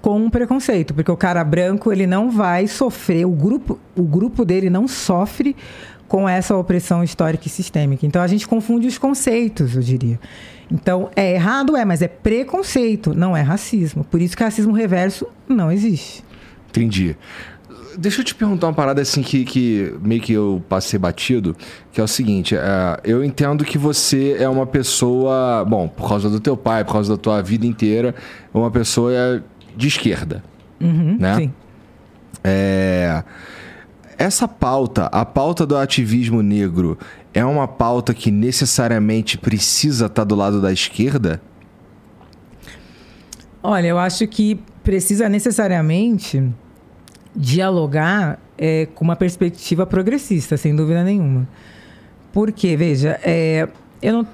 [0.00, 4.44] com um preconceito, porque o cara branco ele não vai sofrer, o grupo, o grupo
[4.44, 5.54] dele não sofre
[6.08, 8.04] com essa opressão histórica e sistêmica.
[8.04, 10.18] Então a gente confunde os conceitos, eu diria.
[10.70, 14.04] Então é errado, é, mas é preconceito, não é racismo.
[14.04, 16.24] Por isso que racismo reverso não existe.
[16.68, 17.16] Entendi.
[17.98, 21.56] Deixa eu te perguntar uma parada assim que, que meio que eu passei batido,
[21.92, 26.30] que é o seguinte, é, eu entendo que você é uma pessoa, bom, por causa
[26.30, 28.14] do teu pai, por causa da tua vida inteira,
[28.54, 29.42] uma pessoa
[29.76, 30.42] de esquerda,
[30.80, 31.36] uhum, né?
[31.36, 31.52] Sim.
[32.44, 33.22] É,
[34.16, 36.98] essa pauta, a pauta do ativismo negro,
[37.32, 41.40] é uma pauta que necessariamente precisa estar do lado da esquerda?
[43.62, 46.42] Olha, eu acho que precisa necessariamente
[47.34, 51.48] dialogar é, com uma perspectiva progressista, sem dúvida nenhuma.
[52.32, 53.68] Porque, veja, é,
[54.02, 54.26] eu não,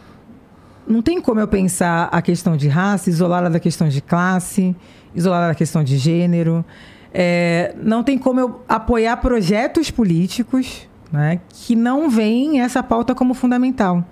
[0.87, 4.75] não tem como eu pensar a questão de raça isolada da questão de classe,
[5.15, 6.65] isolada da questão de gênero.
[7.13, 13.33] É, não tem como eu apoiar projetos políticos né, que não veem essa pauta como
[13.33, 14.05] fundamental.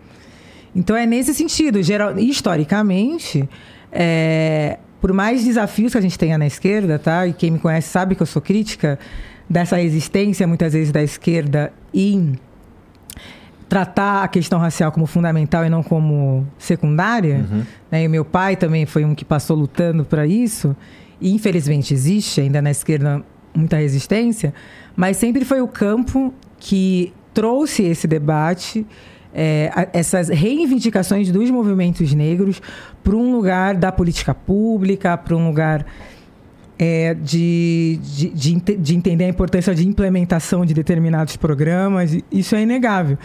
[0.74, 3.48] Então, é nesse sentido, geral, historicamente,
[3.92, 7.26] é, por mais desafios que a gente tenha na esquerda, tá?
[7.26, 8.98] E quem me conhece sabe que eu sou crítica
[9.46, 12.38] dessa resistência, muitas vezes, da esquerda em
[13.68, 17.44] tratar a questão racial como fundamental e não como secundária.
[17.50, 17.64] Uhum.
[17.90, 18.04] Né?
[18.04, 20.74] E meu pai também foi um que passou lutando para isso.
[21.20, 23.22] E infelizmente existe ainda na esquerda
[23.54, 24.54] muita resistência,
[24.96, 28.86] mas sempre foi o campo que trouxe esse debate,
[29.34, 32.62] é, essas reivindicações dos movimentos negros
[33.04, 35.86] para um lugar da política pública, para um lugar
[36.78, 42.16] é, de, de, de, de, entender a importância de implementação de determinados programas.
[42.32, 43.18] Isso é inegável.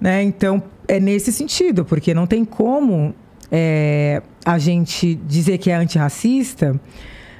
[0.00, 0.24] Né?
[0.24, 3.14] Então, é nesse sentido, porque não tem como
[3.50, 6.78] é, a gente dizer que é antirracista,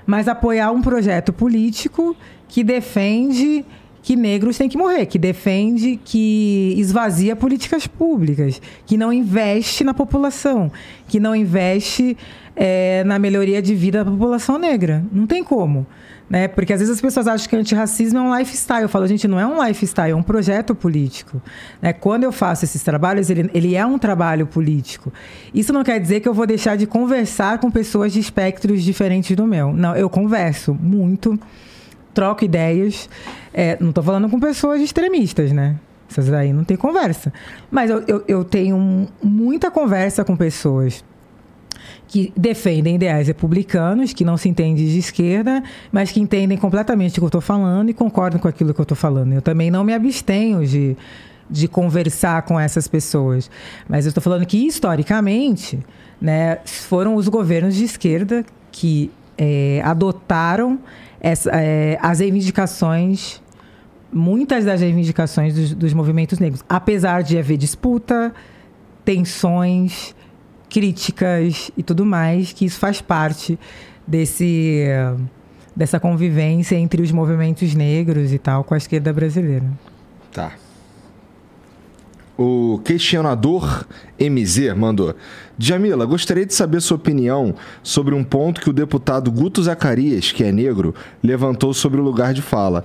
[0.07, 2.17] mas apoiar um projeto político
[2.49, 3.65] que defende
[4.03, 9.95] que negros têm que morrer, que defende que esvazia políticas públicas, que não investe na
[9.95, 10.71] população,
[11.07, 12.17] que não investe
[12.57, 15.05] é, na melhoria de vida da população negra.
[15.13, 15.87] Não tem como.
[16.29, 16.49] Né?
[16.49, 18.83] Porque às vezes as pessoas acham que antirracismo é um lifestyle.
[18.83, 21.43] Eu falo, gente, não é um lifestyle, é um projeto político.
[21.81, 21.93] Né?
[21.93, 25.13] Quando eu faço esses trabalhos, ele, ele é um trabalho político.
[25.55, 29.37] Isso não quer dizer que eu vou deixar de conversar com pessoas de espectros diferentes
[29.37, 29.75] do meu.
[29.75, 31.39] Não, eu converso muito,
[32.15, 33.09] troco ideias.
[33.53, 35.77] É, não estou falando com pessoas extremistas, né?
[36.11, 37.33] Essas aí não tem conversa.
[37.71, 41.03] Mas eu, eu, eu tenho muita conversa com pessoas
[42.07, 47.15] que defendem ideais republicanos, que não se entendem de esquerda, mas que entendem completamente o
[47.15, 49.33] que eu estou falando e concordam com aquilo que eu estou falando.
[49.33, 50.95] Eu também não me abstenho de,
[51.49, 53.51] de conversar com essas pessoas.
[53.89, 55.79] Mas eu estou falando que, historicamente,
[56.21, 60.79] né, foram os governos de esquerda que é, adotaram
[61.23, 63.41] essa, é, as reivindicações
[64.13, 68.35] muitas das reivindicações dos, dos, movimentos negros, apesar de haver disputa,
[69.07, 70.15] tensões,
[70.69, 73.59] críticas e tudo mais, que isso faz parte
[74.07, 74.85] desse
[75.75, 79.65] dessa convivência entre os movimentos negros e tal com a esquerda brasileira.
[80.31, 80.53] Tá.
[82.37, 83.85] O questionador
[84.19, 85.15] MZ mandou.
[85.59, 90.43] Jamila, gostaria de saber sua opinião sobre um ponto que o deputado Guto Zacarias, que
[90.43, 92.85] é negro, levantou sobre o lugar de fala.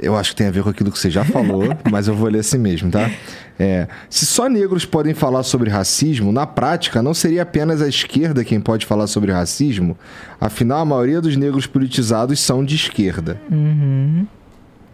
[0.00, 2.28] Eu acho que tem a ver com aquilo que você já falou, mas eu vou
[2.28, 3.10] ler assim mesmo, tá?
[3.58, 8.44] É, se só negros podem falar sobre racismo, na prática não seria apenas a esquerda
[8.44, 9.98] quem pode falar sobre racismo?
[10.40, 13.40] Afinal, a maioria dos negros politizados são de esquerda.
[13.50, 14.26] Uhum.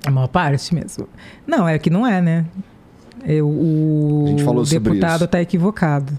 [0.05, 1.09] A maior parte mesmo.
[1.47, 2.45] Não, é que não é, né?
[3.25, 6.19] Eu, o, o deputado está equivocado.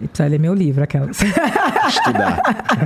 [0.00, 1.18] E precisa ler meu livro, aquelas.
[1.88, 2.40] Estudar.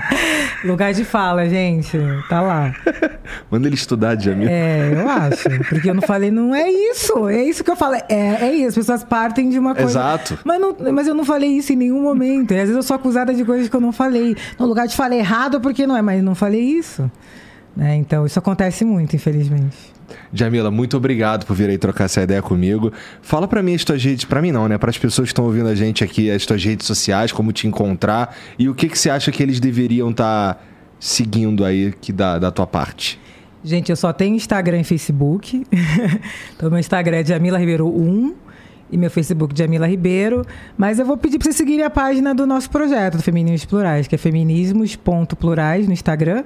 [0.65, 1.99] Lugar de fala, gente.
[2.29, 2.75] Tá lá.
[3.51, 4.49] Manda ele estudar, Jamil.
[4.49, 5.49] É, eu acho.
[5.69, 7.29] Porque eu não falei, não é isso.
[7.29, 7.97] É isso que eu falo.
[8.09, 8.69] É, é isso.
[8.69, 9.91] As pessoas partem de uma coisa.
[9.91, 10.39] Exato.
[10.43, 12.53] Mas, não, mas eu não falei isso em nenhum momento.
[12.53, 14.35] E às vezes eu sou acusada de coisas que eu não falei.
[14.59, 17.11] No lugar de falar errado, porque não é, mas não falei isso.
[17.77, 17.97] Né?
[17.97, 19.77] Então, isso acontece muito, infelizmente.
[20.33, 22.93] Jamila, muito obrigado por vir aí trocar essa ideia comigo.
[23.23, 24.77] Fala para mim as tuas redes, para mim não, né?
[24.77, 27.67] Para as pessoas que estão ouvindo a gente aqui, as tuas redes sociais, como te
[27.67, 30.61] encontrar e o que, que você acha que eles deveriam estar tá
[31.01, 33.19] seguindo aí que da, da tua parte.
[33.65, 35.65] Gente, eu só tenho Instagram e Facebook.
[36.57, 38.35] então, meu Instagram é Jamila Ribeiro 1
[38.91, 40.45] e meu Facebook Jamila Ribeiro.
[40.77, 44.09] Mas eu vou pedir para vocês seguirem a página do nosso projeto do Feminismos Plurais,
[44.09, 46.45] que é feminismos.plurais no Instagram.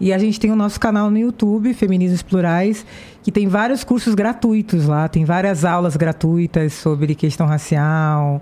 [0.00, 2.86] E a gente tem o nosso canal no YouTube, Feminismos Plurais,
[3.22, 8.40] que tem vários cursos gratuitos lá, tem várias aulas gratuitas sobre questão racial,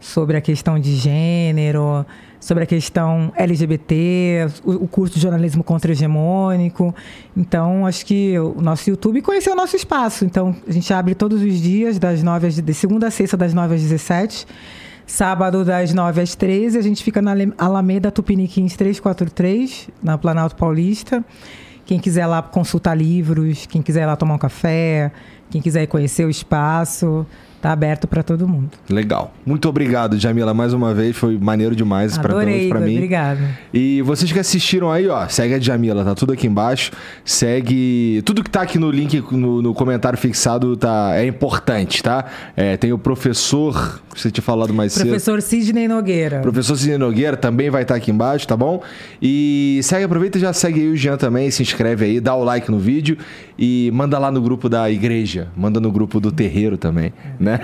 [0.00, 2.04] sobre a questão de gênero,
[2.40, 6.94] sobre a questão LGBT, o, curso de jornalismo contra-hegemônico.
[7.36, 10.24] Então, acho que o nosso YouTube conheceu o nosso espaço.
[10.24, 13.54] Então, a gente abre todos os dias, das 9 às, de segunda a sexta, das
[13.54, 14.46] 9 às 17
[15.06, 21.24] Sábado, das 9 às 13, a gente fica na Alameda Tupiniquins 343, na Planalto Paulista.
[21.84, 25.12] Quem quiser lá consultar livros, quem quiser lá tomar um café,
[25.48, 27.24] quem quiser conhecer o espaço,
[27.60, 28.70] Tá aberto para todo mundo.
[28.88, 29.34] Legal.
[29.44, 31.16] Muito obrigado, Jamila, mais uma vez.
[31.16, 32.34] Foi maneiro demais para
[32.80, 32.94] mim.
[32.96, 33.40] Obrigado.
[33.72, 36.92] E vocês que assistiram aí, ó, segue a Jamila, tá tudo aqui embaixo.
[37.24, 38.22] Segue.
[38.24, 42.26] Tudo que tá aqui no link, no, no comentário fixado, tá, é importante, tá?
[42.56, 45.34] É, tem o professor, você tinha falado mais professor cedo.
[45.34, 46.40] Professor Sidney Nogueira.
[46.40, 48.82] Professor Sidney Nogueira também vai estar tá aqui embaixo, tá bom?
[49.20, 52.44] E segue, aproveita e já segue aí o Jean também, se inscreve aí, dá o
[52.44, 53.16] like no vídeo
[53.58, 57.12] e manda lá no grupo da igreja, manda no grupo do terreiro também,
[57.46, 57.60] né?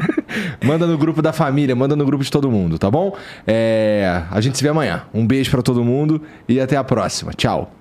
[0.64, 3.16] manda no grupo da família, manda no grupo de todo mundo, tá bom?
[3.46, 5.02] É, a gente se vê amanhã.
[5.12, 7.32] Um beijo para todo mundo e até a próxima.
[7.34, 7.77] Tchau.